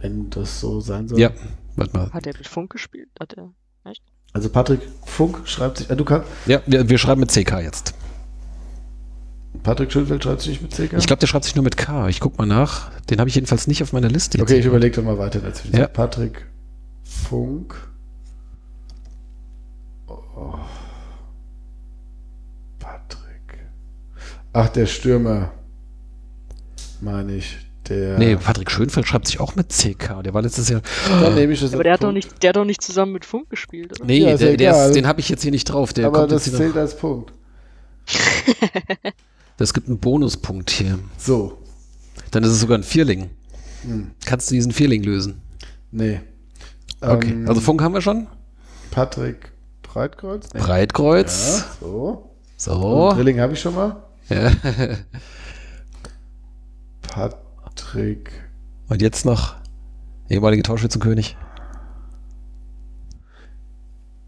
[0.00, 1.20] Wenn das so sein soll.
[1.20, 1.30] Ja,
[1.76, 2.10] warte mal.
[2.12, 3.08] hat er mit Funk gespielt?
[3.18, 3.52] Hat er?
[4.32, 7.94] Also Patrick Funk schreibt sich, äh, du kannst, Ja, wir, wir schreiben mit CK jetzt.
[9.62, 10.96] Patrick Schönfeld schreibt sich nicht mit CK?
[10.98, 12.08] Ich glaube, der schreibt sich nur mit K.
[12.08, 12.90] Ich guck mal nach.
[13.10, 14.38] Den habe ich jedenfalls nicht auf meiner Liste.
[14.38, 14.48] jetzt.
[14.48, 15.76] Okay, ich überlege dann mal weiter dazwischen.
[15.76, 15.88] Ja.
[15.88, 16.46] Patrick
[17.02, 17.74] Funk.
[20.06, 20.54] Oh.
[22.78, 23.66] Patrick.
[24.52, 25.52] Ach, der Stürmer.
[27.00, 27.58] Meine ich.
[27.90, 28.18] Der.
[28.18, 30.22] Nee, Patrick Schönfeld schreibt sich auch mit CK.
[30.22, 30.80] Der war letztes Jahr.
[31.08, 33.24] dann nehme ich das Aber der hat, doch nicht, der hat doch nicht zusammen mit
[33.24, 34.06] Funk gespielt, oder?
[34.06, 35.92] Nee, Ja, der, der ist, den habe ich jetzt hier nicht drauf.
[35.92, 36.80] Der Aber kommt das zählt noch.
[36.80, 37.32] als Punkt.
[39.56, 40.98] Das gibt einen Bonuspunkt hier.
[41.18, 41.58] So.
[42.30, 43.28] Dann ist es sogar ein Vierling.
[43.82, 44.12] Hm.
[44.24, 45.42] Kannst du diesen Vierling lösen?
[45.90, 46.20] Nee.
[47.02, 47.30] Okay.
[47.30, 48.26] Ähm, also Funk haben wir schon.
[48.90, 49.52] Patrick
[49.82, 50.48] Breitkreuz.
[50.54, 50.60] Nee.
[50.60, 51.58] Breitkreuz.
[51.58, 52.30] Ja, so.
[52.56, 52.72] So.
[53.10, 54.02] Und Drilling habe ich schon mal.
[54.30, 54.50] Ja.
[57.02, 57.49] Patrick.
[58.88, 59.56] Und jetzt noch
[60.28, 61.36] ehemalige Torschützenkönig.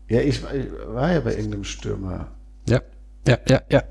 [0.09, 2.29] Ja, ich, war- ich war ja bei irgendeinem Stürmer.
[2.69, 2.81] Ja.
[3.27, 3.83] Ja, ja, ja.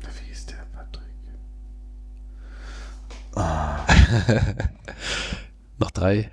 [0.00, 1.04] Wie ist der Patrick?
[5.78, 6.30] Noch drei.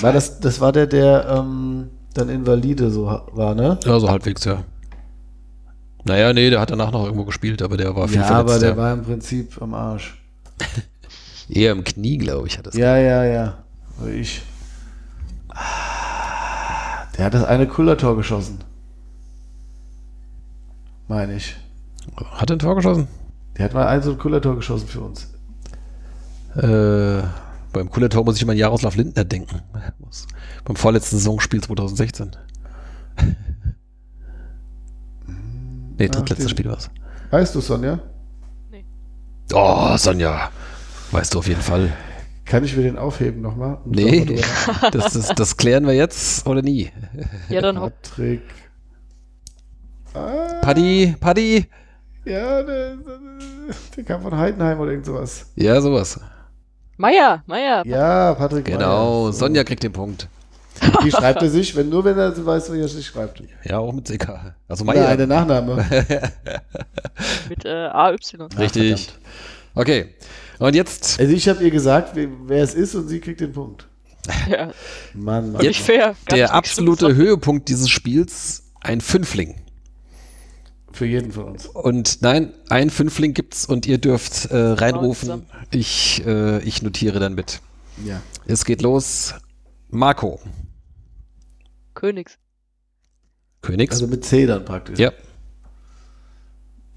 [0.00, 3.78] War das, das war der, der ähm, dann Invalide so war, ne?
[3.84, 4.64] Ja, so halbwegs, ja.
[6.04, 8.50] Naja, nee, der hat danach noch irgendwo gespielt, aber der war viel Ja, verletzt.
[8.50, 8.76] aber der ja.
[8.76, 10.17] war im Prinzip am Arsch.
[11.48, 12.74] Eher im Knie, glaube ich, hat das.
[12.74, 13.64] Ja, ja, ja.
[13.98, 14.42] Aber ich.
[15.48, 18.58] Ah, Der hat das eine Kullertor geschossen.
[21.08, 21.56] Meine ich.
[22.32, 23.08] Hat er ein Tor geschossen?
[23.56, 25.32] Der hat mal ein so ein Kullertor geschossen für uns.
[26.54, 27.22] Äh,
[27.72, 29.60] beim cooler Tor muss ich immer an Jaroslav Lindner denken.
[29.98, 30.26] Muss-
[30.64, 32.30] Beim vorletzten Saisonspiel 2016.
[35.98, 36.90] nee, Ach, drittletztes Spiel war es.
[37.30, 38.00] Weißt du, Sonja?
[39.52, 40.50] Oh, Sonja.
[41.10, 41.92] Weißt du auf jeden Fall.
[42.44, 43.78] Kann ich mir den aufheben nochmal?
[43.84, 44.24] Nee,
[44.92, 46.90] das, das, das klären wir jetzt oder nie.
[47.48, 47.92] Ja, dann hopp.
[48.02, 48.42] Patrick.
[50.14, 51.66] Ah, Paddy, Paddy.
[52.24, 52.96] ja, der,
[53.96, 55.46] der kam von Heidenheim oder irgend sowas.
[55.56, 56.18] Ja, sowas.
[56.96, 57.86] Meier, Meier.
[57.86, 58.64] Ja, Patrick.
[58.64, 59.32] Genau, Meier.
[59.32, 59.38] So.
[59.38, 60.28] Sonja kriegt den Punkt.
[61.02, 61.74] Wie schreibt er sich?
[61.76, 63.42] Wenn, nur wenn er weiß, wie er sich schreibt.
[63.64, 64.54] Ja, auch mit CK.
[64.68, 65.16] Also Nein, Meier.
[65.16, 65.84] der Nachname.
[67.48, 68.12] Mit äh, AY.
[68.12, 69.06] Richtig.
[69.06, 69.18] verdammt.
[69.74, 70.14] Okay.
[70.58, 73.86] Und jetzt Also ich habe ihr gesagt, wer, es ist und sie kriegt den Punkt.
[74.48, 74.72] Ja,
[75.14, 75.60] Mann, Mann.
[75.60, 76.14] und nicht fair.
[76.30, 77.14] Der absolute.
[77.14, 79.54] Höhepunkt dieses Spiels, ein Fünfling.
[80.92, 81.66] Für jeden von uns.
[81.66, 85.20] Und nein, ein Fünfling gibt's und ihr dürft äh, reinrufen.
[85.20, 85.46] zusammen.
[85.70, 87.60] Ich, äh, ich notiere dann mit.
[88.04, 88.20] Ja.
[88.46, 89.34] Es geht los.
[89.90, 90.40] Marco.
[91.98, 92.38] Königs.
[93.60, 93.94] Königs.
[93.96, 95.00] Also mit C dann praktisch.
[95.00, 95.10] ja.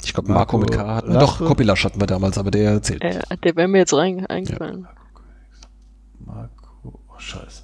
[0.04, 0.96] Ich glaube, Marco, Marco mit K.
[0.96, 1.20] Hat, Lache.
[1.20, 3.04] doch, Kopilasch hatten wir damals, aber der zählt.
[3.04, 4.88] Äh, der wäre mir jetzt rein, eingefallen.
[6.20, 7.00] Marco.
[7.08, 7.64] Oh, scheiße.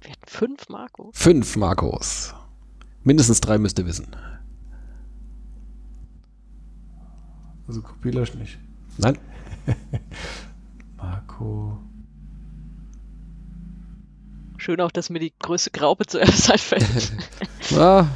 [0.00, 1.10] Wir hatten fünf Marco.
[1.12, 2.34] Fünf Marcos.
[3.04, 4.08] Mindestens drei müsst ihr wissen.
[7.68, 8.58] Also Kopilasch nicht.
[8.98, 9.18] Nein?
[10.96, 11.78] Marco.
[14.70, 17.12] Schön auch, dass mir die größte Graupe zuerst einfällt.
[17.76, 18.06] Ah,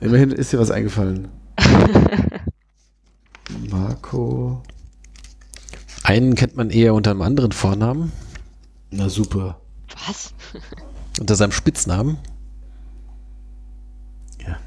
[0.00, 1.28] Immerhin ist dir was eingefallen.
[3.70, 4.62] Marco.
[6.02, 8.12] einen kennt man eher unter einem anderen Vornamen.
[8.90, 9.62] Na super.
[10.06, 10.34] Was?
[11.20, 12.18] Unter seinem Spitznamen.
[14.46, 14.58] Ja.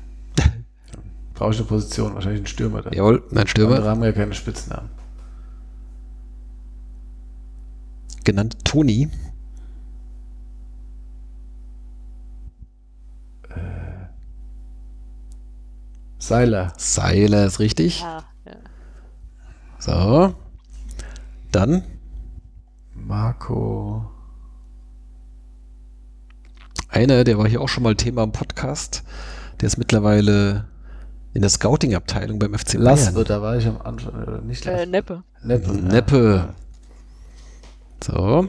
[1.36, 2.94] Brauche ich eine Position, wahrscheinlich ein Stürmer dann.
[2.94, 3.84] Jawohl, ein Andere Stürmer.
[3.84, 4.90] haben ja keine Spitznamen.
[8.24, 9.12] Genannt Toni.
[16.20, 16.74] Seiler.
[16.78, 18.02] Seiler ist richtig.
[18.02, 18.54] Ja, ja.
[19.80, 20.36] So.
[21.52, 21.84] Dann
[22.94, 24.10] Marco.
[26.90, 29.04] einer, der war hier auch schon mal Thema im Podcast.
[29.62, 30.66] Der ist mittlerweile
[31.34, 32.84] in der Scouting-Abteilung beim FC Bayern.
[32.84, 34.42] Lass, da war ich am Anfang.
[34.42, 34.82] Äh, nicht Lass.
[34.82, 35.24] Äh, Neppe.
[35.44, 35.74] Neppe.
[35.74, 36.54] Neppe.
[38.04, 38.48] So.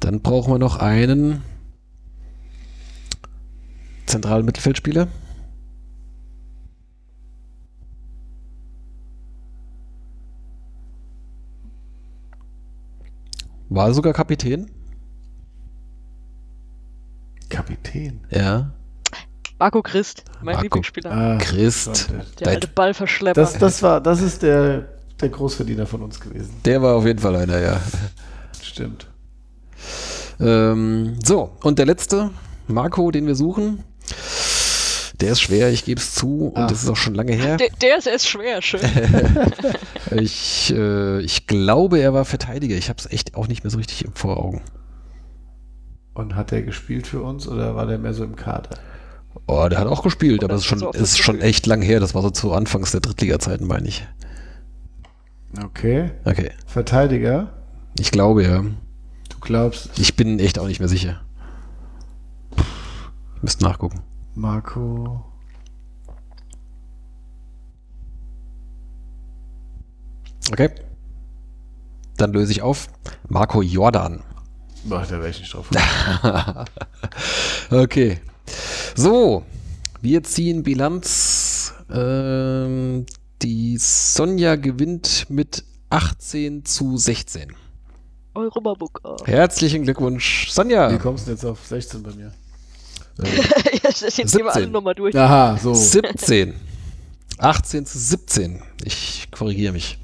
[0.00, 1.42] Dann brauchen wir noch einen
[4.06, 5.08] zentralen Mittelfeldspieler.
[13.74, 14.70] War sogar Kapitän.
[17.48, 18.20] Kapitän.
[18.30, 18.70] Ja.
[19.58, 20.62] Marco Christ, mein Marco.
[20.62, 21.10] Lieblingsspieler.
[21.10, 22.08] Ah, Christ.
[22.38, 23.40] Der alte Ballverschlepper.
[23.40, 24.88] Das, das, war, das ist der,
[25.20, 26.54] der Großverdiener von uns gewesen.
[26.64, 27.80] Der war auf jeden Fall einer, ja.
[28.62, 29.08] Stimmt.
[30.38, 32.30] Ähm, so, und der letzte,
[32.68, 33.82] Marco, den wir suchen.
[35.20, 36.66] Der ist schwer, ich gebe es zu, und Ah.
[36.66, 37.56] das ist auch schon lange her.
[37.56, 38.80] der, der ist erst schwer, schön.
[40.16, 42.76] Ich, äh, ich glaube, er war Verteidiger.
[42.76, 44.60] Ich habe es echt auch nicht mehr so richtig im Voraugen.
[46.12, 48.70] Und hat der gespielt für uns oder war der mehr so im Kader?
[49.48, 51.66] Oh, der hat auch gespielt, Und aber das es ist schon, so ist schon echt
[51.66, 51.98] lang her.
[51.98, 54.06] Das war so zu Anfangs der Drittliga-Zeiten, meine ich.
[55.64, 56.10] Okay.
[56.24, 56.50] Okay.
[56.66, 57.52] Verteidiger.
[57.98, 58.60] Ich glaube ja.
[58.62, 61.22] Du glaubst, Ich bin echt auch nicht mehr sicher.
[63.36, 64.00] Ich müsste nachgucken.
[64.34, 65.24] Marco.
[70.50, 70.70] Okay.
[72.16, 72.88] Dann löse ich auf.
[73.28, 74.22] Marco Jordan.
[74.84, 75.68] Boah, da wäre ich nicht drauf.
[77.70, 78.20] Okay.
[78.94, 79.42] So,
[80.02, 81.72] wir ziehen Bilanz.
[81.90, 83.06] Ähm,
[83.42, 87.54] die Sonja gewinnt mit 18 zu 16.
[88.34, 89.16] Europapokal.
[89.24, 90.92] Herzlichen Glückwunsch, Sonja.
[90.92, 92.32] Wie kommst du jetzt auf 16 bei mir?
[93.22, 94.72] Jetzt jetzt gehen wir alle 17.
[94.72, 95.16] nochmal durch.
[95.16, 95.74] Aha, so.
[95.74, 96.54] 17.
[97.38, 98.62] 18 zu 17.
[98.84, 99.98] Ich korrigiere mich.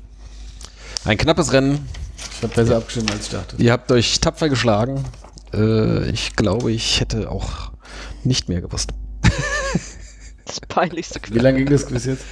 [1.05, 1.89] Ein knappes Rennen.
[2.37, 3.57] Ich habe besser abgestimmt, als ich dachte.
[3.59, 5.05] Ihr habt euch tapfer geschlagen.
[5.53, 7.73] Äh, ich glaube, ich hätte auch
[8.25, 8.91] nicht mehr gewusst.
[10.47, 11.43] Das peinlichste Wie Quiz.
[11.43, 12.25] lange ging das Quiz jetzt?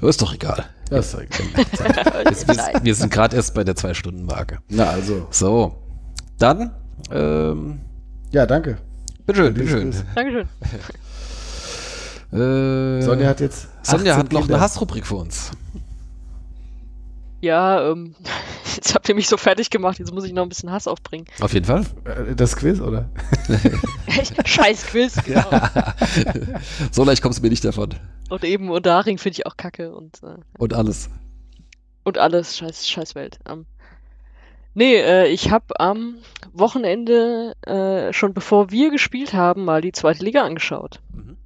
[0.00, 0.64] Ist doch egal.
[0.88, 1.38] Das zeigt.
[1.38, 1.66] Wir,
[2.56, 4.60] wir, wir sind gerade erst bei der Zwei-Stunden-Marke.
[4.70, 5.26] Na, also.
[5.30, 5.76] So,
[6.38, 6.70] dann,
[7.10, 7.80] ähm,
[8.30, 8.78] Ja, danke.
[9.32, 9.94] Bitteschön, bitteschön.
[10.14, 10.48] Dankeschön.
[12.32, 13.68] Äh, Sonja hat jetzt.
[13.82, 14.54] Sonja 18 hat noch Kinder.
[14.54, 15.50] eine Hassrubrik für uns.
[17.40, 18.14] Ja, ähm,
[18.76, 21.24] jetzt habt ihr mich so fertig gemacht, jetzt muss ich noch ein bisschen Hass aufbringen.
[21.40, 21.84] Auf jeden Fall.
[22.04, 23.08] Äh, Das Quiz, oder?
[24.44, 25.48] Scheiß Quiz, genau.
[26.92, 27.94] so leicht kommst du mir nicht davon.
[28.28, 31.08] Und eben Unterhaching finde ich auch kacke und, äh, Und alles.
[32.04, 33.38] und alles, scheiß, scheiß Welt.
[33.48, 33.64] Ähm,
[34.74, 36.16] nee, äh, ich habe am
[36.52, 41.00] Wochenende, äh, schon bevor wir gespielt haben, mal die zweite Liga angeschaut.
[41.14, 41.36] Mhm.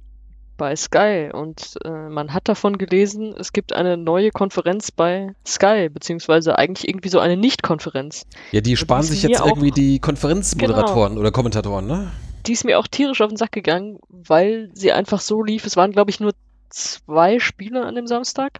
[0.57, 5.89] bei Sky und äh, man hat davon gelesen, es gibt eine neue Konferenz bei Sky,
[5.89, 8.25] beziehungsweise eigentlich irgendwie so eine Nicht-Konferenz.
[8.51, 12.11] Ja, die sparen sich jetzt irgendwie die Konferenzmoderatoren oder Kommentatoren, ne?
[12.45, 15.65] Die ist mir auch tierisch auf den Sack gegangen, weil sie einfach so lief.
[15.65, 16.31] Es waren, glaube ich, nur
[16.69, 18.59] zwei Spiele an dem Samstag,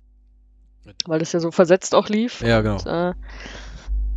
[1.06, 2.42] weil das ja so versetzt auch lief.
[2.42, 2.76] Ja, genau.
[2.76, 3.14] Und, äh,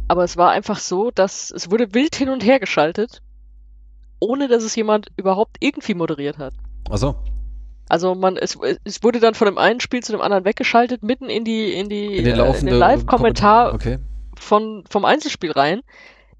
[0.09, 3.23] aber es war einfach so, dass es wurde wild hin und her geschaltet,
[4.21, 6.55] ohne dass es jemand überhaupt irgendwie moderiert hat.
[6.91, 7.15] Achso.
[7.89, 11.31] Also man, es, es wurde dann von dem einen Spiel zu dem anderen weggeschaltet, mitten
[11.31, 13.99] in die, in die, In den äh, laufenden den Live-Kommentar Okay.
[14.39, 15.81] von, vom Einzelspiel rein.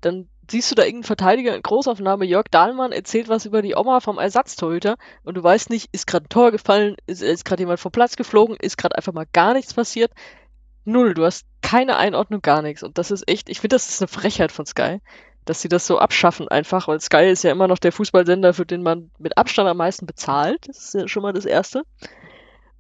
[0.01, 4.01] Dann siehst du da irgendeinen Verteidiger in Großaufnahme, Jörg Dahlmann erzählt was über die Oma
[4.01, 7.81] vom Ersatztorhüter und du weißt nicht, ist gerade ein Tor gefallen, ist, ist gerade jemand
[7.81, 10.11] vom Platz geflogen, ist gerade einfach mal gar nichts passiert.
[10.85, 12.83] Null, du hast keine Einordnung, gar nichts.
[12.83, 15.01] Und das ist echt, ich finde, das ist eine Frechheit von Sky,
[15.45, 18.67] dass sie das so abschaffen einfach, weil Sky ist ja immer noch der Fußballsender, für
[18.67, 20.67] den man mit Abstand am meisten bezahlt.
[20.67, 21.83] Das ist ja schon mal das Erste.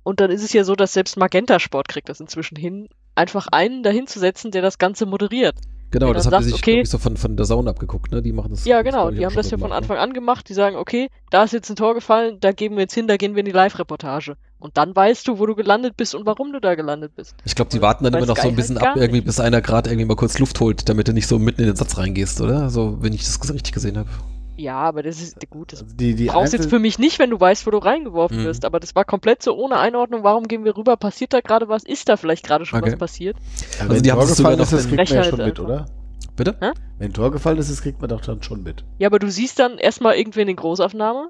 [0.02, 3.46] Und dann ist es ja so, dass selbst Magenta Sport kriegt das inzwischen hin, einfach
[3.50, 5.56] einen dahin zu setzen, der das Ganze moderiert.
[5.90, 8.20] Genau, das ihr sagst, sich, okay- so von, von der Sauna abgeguckt, ne?
[8.22, 8.64] Die machen das.
[8.66, 9.10] Ja, genau.
[9.10, 9.74] Die haben das ja von ne?
[9.76, 10.48] Anfang an gemacht.
[10.48, 13.16] Die sagen, okay, da ist jetzt ein Tor gefallen, da gehen wir jetzt hin, da
[13.16, 14.36] gehen wir in die Live-Reportage.
[14.60, 17.36] Und dann weißt du, wo du gelandet bist und warum du da gelandet bist.
[17.44, 19.88] Ich glaube, die warten dann immer noch so ein bisschen ab, irgendwie, bis einer gerade
[19.90, 22.68] irgendwie mal kurz Luft holt, damit du nicht so mitten in den Satz reingehst, oder?
[22.68, 24.08] So, wenn ich das richtig gesehen habe.
[24.56, 25.72] Ja, aber das ist gut.
[25.72, 27.78] Das Also die, die brauchst jetzt Einzel- für mich nicht, wenn du weißt, wo du
[27.78, 28.44] reingeworfen Mhm.
[28.46, 28.64] wirst.
[28.64, 30.24] Aber das war komplett so ohne Einordnung.
[30.24, 30.96] Warum gehen wir rüber?
[30.96, 31.84] Passiert da gerade was?
[31.84, 32.90] Ist da vielleicht gerade schon Okay.
[32.90, 33.36] was passiert?
[33.76, 35.22] Ja, Also wenn die haben Tor es sogar gefallen ist, noch das kriegt man ja
[35.24, 35.64] schon mit, einfach.
[35.64, 35.86] oder?
[36.34, 36.56] Bitte?
[36.60, 36.70] Hä?
[36.98, 38.84] Wenn ein Tor gefallen ist, das kriegt man doch dann schon mit.
[38.98, 41.28] Ja, aber du siehst dann erstmal irgendwen in Großaufnahme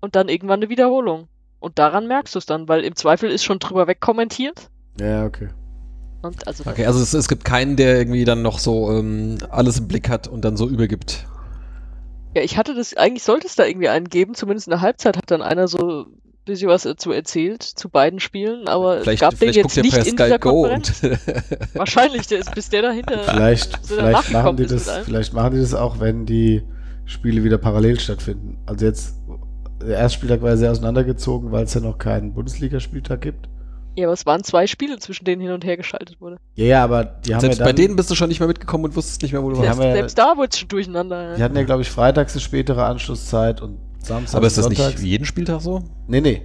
[0.00, 1.28] und dann irgendwann eine Wiederholung.
[1.64, 4.68] Und daran merkst du es dann, weil im Zweifel ist schon drüber weg kommentiert.
[5.00, 5.48] Ja, okay.
[6.20, 9.78] Und also Okay, also es, es gibt keinen, der irgendwie dann noch so ähm, alles
[9.78, 11.26] im Blick hat und dann so übergibt.
[12.34, 15.16] Ja, ich hatte das, eigentlich sollte es da irgendwie einen geben, zumindest in der Halbzeit
[15.16, 16.06] hat dann einer so ein
[16.44, 20.04] bisschen was dazu erzählt, zu beiden Spielen, aber Vielleicht, es gab den jetzt nicht in
[20.04, 20.64] Sky dieser Go
[21.74, 23.20] Wahrscheinlich, der ist, bis der dahinter.
[23.20, 26.62] Vielleicht, so vielleicht, machen die das, vielleicht machen die das auch, wenn die
[27.06, 28.58] Spiele wieder parallel stattfinden.
[28.66, 29.14] Also jetzt,
[29.82, 33.48] der erste Spieltag war ja sehr auseinandergezogen, weil es ja noch keinen Bundesligaspieltag gibt.
[33.96, 36.36] Ja, aber es waren zwei Spiele, zwischen denen hin und her geschaltet wurde.
[36.56, 38.48] Ja, ja, aber die haben Selbst ja dann, bei denen bist du schon nicht mehr
[38.48, 39.78] mitgekommen und wusstest nicht mehr, wo du warst.
[39.80, 41.34] ja- Selbst da wurde es schon durcheinander.
[41.34, 41.44] die Ja.
[41.44, 44.94] hatten ja, glaube ich, freitags eine spätere Anschlusszeit und Samstag Aber ist das sonntags.
[45.00, 45.82] nicht jeden Spieltag so?
[46.08, 46.42] Nee, nee.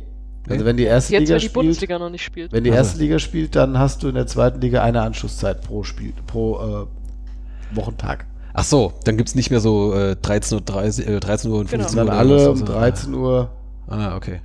[0.47, 0.65] Also Nee?
[0.69, 2.51] wenn die erste Jetzt, Liga wenn die spielt, Bundesliga noch nicht spielt.
[2.53, 2.79] wenn die Also.
[2.79, 6.59] erste Liga spielt, dann hast du in der zweiten Liga eine Anschlusszeit pro Spiel, pro
[6.59, 8.25] äh, Wochentag.
[8.59, 11.83] Ach so, dann gibt's nicht mehr so äh, 13.30 Uhr, äh, 13 Uhr und Genau.
[11.83, 12.11] 15 Dann Uhr.
[12.11, 13.49] oder alle um also- 13 Uhr.
[13.87, 14.41] Ah, okay.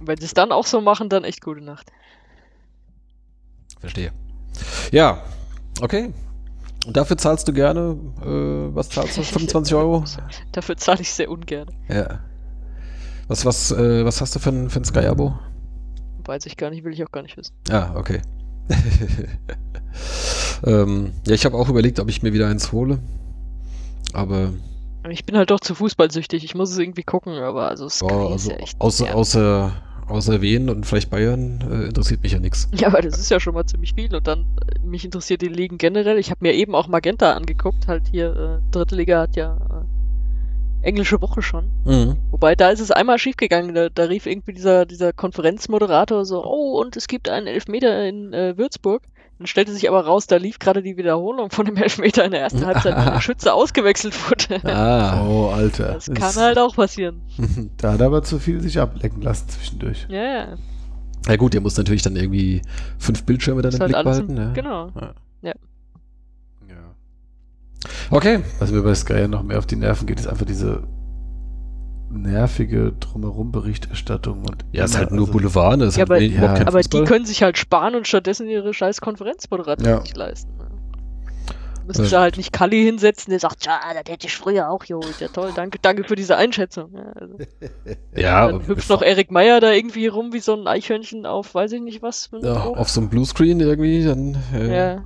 [0.00, 1.92] Wenn sie es dann auch so machen, dann echt gute Nacht.
[3.80, 4.12] Verstehe.
[4.92, 5.22] Ja,
[5.82, 6.14] okay.
[6.86, 9.22] Und dafür zahlst du gerne, äh, was zahlst du?
[9.24, 10.04] 25 Euro?
[10.52, 11.68] Dafür zahle ich sehr ungern.
[11.88, 12.20] Ja.
[13.28, 15.34] Was, was, äh, was hast du für ein, für ein Sky-Abo?
[16.24, 17.52] Weiß ich gar nicht, will ich auch gar nicht wissen.
[17.70, 18.22] Ah, okay.
[20.64, 22.98] ähm, ja, ich habe auch überlegt, ob ich mir wieder eins hole.
[24.12, 24.52] Aber
[25.10, 26.44] Ich bin halt doch zu fußballsüchtig.
[26.44, 28.80] Ich muss es irgendwie gucken, aber also Sky ist also ja echt.
[28.80, 29.72] außer, außer,
[30.06, 32.68] außer Wien und vielleicht Bayern äh, interessiert mich ja nichts.
[32.78, 34.14] Ja, aber das ist ja schon mal ziemlich viel.
[34.14, 36.18] Und dann, äh, mich interessiert die Ligen generell.
[36.18, 37.86] Ich habe mir eben auch Magenta angeguckt.
[37.86, 41.70] Halt hier, äh, dritte Liga hat ja äh, englische Woche schon.
[41.84, 42.16] Mhm.
[42.30, 43.74] Wobei, da ist es einmal schiefgegangen.
[43.74, 48.32] Da, da rief irgendwie dieser, dieser Konferenzmoderator so, oh, und es gibt einen Elfmeter in
[48.32, 49.02] äh, Würzburg.
[49.38, 52.40] Dann stellte sich aber raus, da lief gerade die Wiederholung von dem Elfmeter in der
[52.42, 54.64] ersten Halbzeit, weil der Schütze ausgewechselt wurde.
[54.64, 55.26] Ah.
[55.26, 55.94] Oh, Alter.
[55.94, 57.22] Das kann halt auch passieren.
[57.76, 60.06] Da hat er aber zu viel sich ablecken lassen zwischendurch.
[60.08, 60.46] Ja, ja.
[61.26, 62.62] Ja gut, ihr muss natürlich dann irgendwie
[62.98, 64.28] fünf Bildschirme dann im halt Blick behalten.
[64.30, 64.52] im, ne?
[64.54, 64.90] Genau.
[65.42, 65.52] Ja.
[68.10, 68.42] Okay.
[68.58, 70.84] Was mir bei Sky ja noch mehr auf die Nerven geht, ist einfach diese
[72.22, 74.40] nervige Drumherum-Berichterstattung.
[74.40, 75.78] und Ja, ist halt nur also- Boulevard.
[75.78, 75.84] ne?
[75.86, 77.00] Ist Ja, halt aber- überhaupt ja, kein Aber Fußball.
[77.02, 80.00] die können sich halt sparen und stattdessen ihre scheiß Konferenzmoderatoren Ja.
[80.00, 80.56] nicht leisten.
[80.56, 80.64] Ne?
[81.86, 85.20] Müssen sie halt nicht Kalli hinsetzen, der sagt, ja, das hätte ich früher auch geholt.
[85.20, 86.92] Ja toll, danke, danke für diese Einschätzung.
[86.94, 87.34] Ja, also,
[88.16, 91.72] ja, dann hüpft noch Erik Meyer da irgendwie rum wie so ein Eichhörnchen auf, weiß
[91.72, 92.30] ich nicht was.
[92.42, 94.38] Ja, auf so einem Bluescreen irgendwie, dann.
[94.54, 95.04] Äh, ja.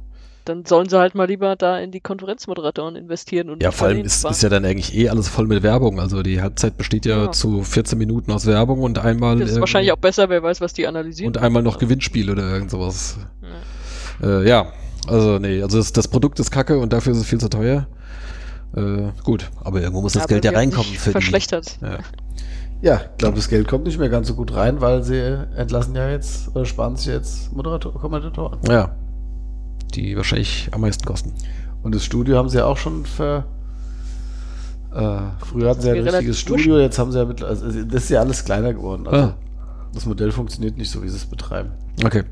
[0.48, 4.04] Dann sollen sie halt mal lieber da in die Konferenzmoderatoren investieren und Ja, vor allem
[4.04, 6.00] ist, ist ja dann eigentlich eh alles voll mit Werbung.
[6.00, 7.32] Also die Halbzeit besteht ja Ja.
[7.32, 10.72] zu 14 Minuten aus Werbung und einmal das ist wahrscheinlich auch besser, wer weiß, was
[10.72, 11.28] die analysieren.
[11.36, 13.18] und einmal noch Gewinnspiel oder irgend sowas.
[14.22, 14.40] Ja.
[14.40, 14.72] Äh, ja,
[15.06, 17.86] also nee, also das, das Produkt ist kacke und dafür ist es viel zu teuer.
[18.76, 21.12] Äh, gut, aber irgendwo muss das Aber Geld ja die reinkommen sich für die.
[21.12, 21.78] verschlechtert.
[21.82, 21.98] Ja.
[22.80, 25.18] Ja, ich glaube, das Geld kommt nicht mehr ganz so gut rein, weil sie
[25.56, 28.58] entlassen ja jetzt, oder sparen sich jetzt Moderator, Kommentatoren.
[28.68, 28.94] ja.
[29.94, 31.32] Die wahrscheinlich am meisten kosten.
[31.82, 33.44] Und das Studio haben sie ja auch schon ver.
[34.92, 37.42] Äh, früher hatten sie ja ein richtiges Studio, jetzt haben sie ja mit.
[37.42, 39.06] Also das ist ja alles kleiner geworden.
[39.06, 39.34] Also Ah.
[39.94, 41.72] das Modell funktioniert nicht so, wie sie es betreiben.
[42.04, 42.24] Okay.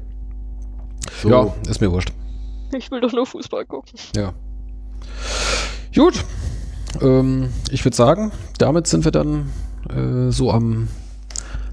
[1.22, 1.28] So.
[1.30, 2.12] Ja, ist mir wurscht.
[2.76, 3.98] Ich will doch nur Fußball gucken.
[4.16, 4.32] Ja.
[5.94, 6.24] Gut.
[7.00, 9.50] Ähm, ich würde sagen, damit sind wir dann
[9.88, 10.88] äh, so am,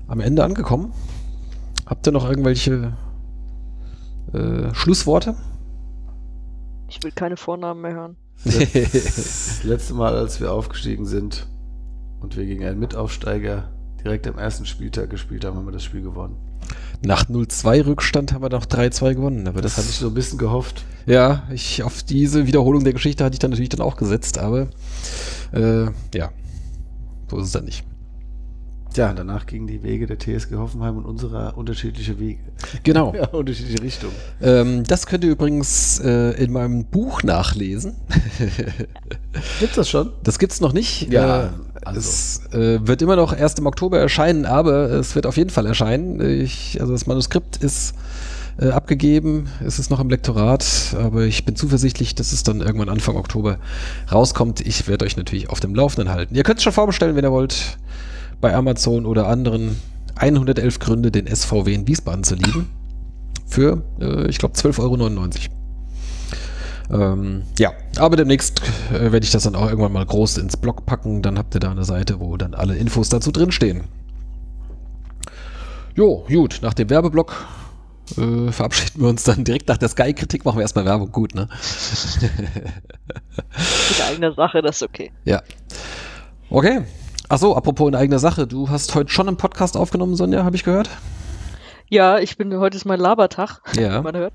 [0.07, 0.93] am Ende angekommen.
[1.85, 2.93] Habt ihr noch irgendwelche
[4.33, 5.35] äh, Schlussworte?
[6.95, 8.17] Ich will keine Vornamen mehr hören.
[8.45, 11.47] Das letzte Mal, als wir aufgestiegen sind
[12.19, 13.71] und wir gegen einen Mitaufsteiger
[14.03, 16.37] direkt am ersten Spieltag gespielt haben, haben wir das Spiel gewonnen.
[17.01, 19.47] Nach 0-2 Rückstand haben wir noch 3-2 gewonnen.
[19.47, 20.85] Aber Das das, hatte ich so ein bisschen gehofft.
[21.07, 24.67] Ja, ich, auf diese Wiederholung der Geschichte hatte ich dann natürlich dann auch gesetzt, aber
[25.51, 26.31] äh, ja,
[27.29, 27.83] so ist es dann nicht.
[28.95, 32.39] Ja, danach gingen die Wege der TSG Hoffenheim und unserer unterschiedliche Wege.
[32.83, 33.13] Genau.
[33.23, 34.13] Ja, unterschiedliche Richtungen.
[34.41, 37.95] Ähm, das könnt ihr übrigens äh, in meinem Buch nachlesen.
[39.59, 40.11] Gibt's das schon?
[40.23, 41.11] Das gibt's noch nicht.
[41.11, 41.49] Ja, äh,
[41.85, 41.99] also.
[41.99, 45.65] Es äh, wird immer noch erst im Oktober erscheinen, aber es wird auf jeden Fall
[45.65, 46.19] erscheinen.
[46.41, 47.93] Ich, also das Manuskript ist
[48.59, 52.89] äh, abgegeben, es ist noch im Lektorat, aber ich bin zuversichtlich, dass es dann irgendwann
[52.89, 53.57] Anfang Oktober
[54.11, 54.61] rauskommt.
[54.61, 56.35] Ich werde euch natürlich auf dem Laufenden halten.
[56.35, 57.77] Ihr könnt es schon vorbestellen, wenn ihr wollt,
[58.43, 59.79] bei Amazon oder anderen
[60.15, 62.69] 111 Gründe, den SVW in Wiesbaden zu lieben.
[63.47, 65.49] Für, äh, ich glaube, 12,99
[66.91, 67.13] Euro.
[67.13, 68.61] Ähm, ja, aber demnächst
[68.91, 71.21] äh, werde ich das dann auch irgendwann mal groß ins Blog packen.
[71.21, 73.85] Dann habt ihr da eine Seite, wo dann alle Infos dazu drinstehen.
[75.95, 77.45] Jo, gut, nach dem Werbeblock
[78.17, 80.43] äh, verabschieden wir uns dann direkt nach der Sky-Kritik.
[80.43, 81.47] Machen wir erstmal Werbung, gut, ne?
[83.97, 85.13] In eigener Sache, das ist okay.
[85.23, 85.41] Ja.
[86.49, 86.81] Okay.
[87.33, 88.45] Achso, apropos in eigener Sache.
[88.45, 90.87] Du hast heute schon einen Podcast aufgenommen, Sonja, habe ich gehört?
[91.89, 93.97] Ja, ich bin, heute ist mein Labertag, Ja.
[93.97, 94.33] wie man hört.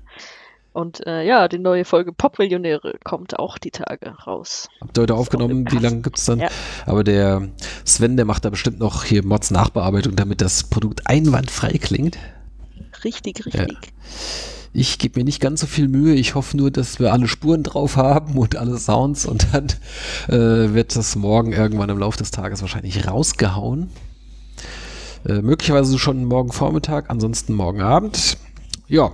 [0.73, 4.67] Und äh, ja, die neue Folge Popmillionäre kommt auch die Tage raus.
[4.81, 5.65] Habt ihr heute aufgenommen?
[5.71, 6.39] Wie lange gibt's dann?
[6.39, 6.49] Ja.
[6.85, 7.47] Aber der
[7.85, 12.17] Sven, der macht da bestimmt noch hier Mods Nachbearbeitung, damit das Produkt einwandfrei klingt.
[13.05, 13.77] Richtig, richtig.
[14.71, 16.13] Ich gebe mir nicht ganz so viel Mühe.
[16.13, 19.67] Ich hoffe nur, dass wir alle Spuren drauf haben und alle Sounds und dann
[20.27, 23.89] äh, wird das morgen irgendwann im Laufe des Tages wahrscheinlich rausgehauen.
[25.25, 28.37] Äh, möglicherweise schon morgen Vormittag, ansonsten morgen Abend.
[28.87, 29.11] Ja,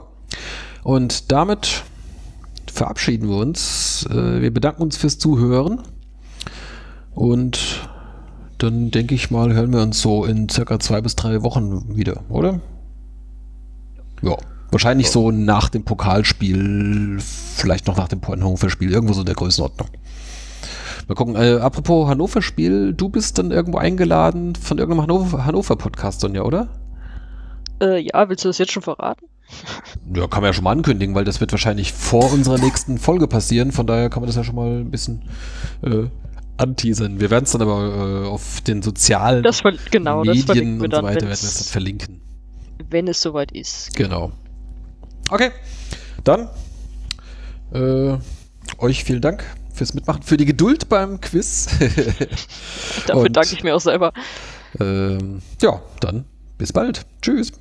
[0.83, 1.83] und damit
[2.71, 4.05] verabschieden wir uns.
[4.09, 5.81] Äh, wir bedanken uns fürs Zuhören
[7.13, 7.89] und
[8.57, 12.23] dann denke ich mal, hören wir uns so in circa zwei bis drei Wochen wieder,
[12.29, 12.59] oder?
[14.21, 14.37] Ja.
[14.71, 19.89] Wahrscheinlich so nach dem Pokalspiel, vielleicht noch nach dem Hannover-Spiel, irgendwo so in der Größenordnung.
[21.07, 26.69] Mal gucken, äh, apropos Hannover-Spiel, du bist dann irgendwo eingeladen von irgendeinem Hannover-Podcast, Sonja, oder?
[27.81, 29.27] Äh, ja, willst du das jetzt schon verraten?
[30.13, 33.27] Ja, kann man ja schon mal ankündigen, weil das wird wahrscheinlich vor unserer nächsten Folge
[33.27, 33.71] passieren.
[33.71, 35.23] Von daher kann man das ja schon mal ein bisschen
[35.83, 36.05] äh,
[36.57, 37.19] anteasern.
[37.19, 39.61] Wir werden es dann aber äh, auf den sozialen das
[39.91, 42.21] genau, Medien und so weiter werden wir es dann verlinken.
[42.89, 43.95] Wenn es soweit ist.
[43.95, 44.31] Genau.
[45.29, 45.51] Okay,
[46.23, 46.49] dann
[47.73, 48.17] äh,
[48.77, 49.43] euch vielen Dank
[49.73, 51.67] fürs Mitmachen, für die Geduld beim Quiz.
[53.07, 54.13] Dafür danke ich mir auch selber.
[54.79, 56.25] Ähm, ja, dann
[56.57, 57.05] bis bald.
[57.21, 57.51] Tschüss.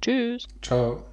[0.00, 0.46] Tschüss.
[0.62, 1.04] Ciao.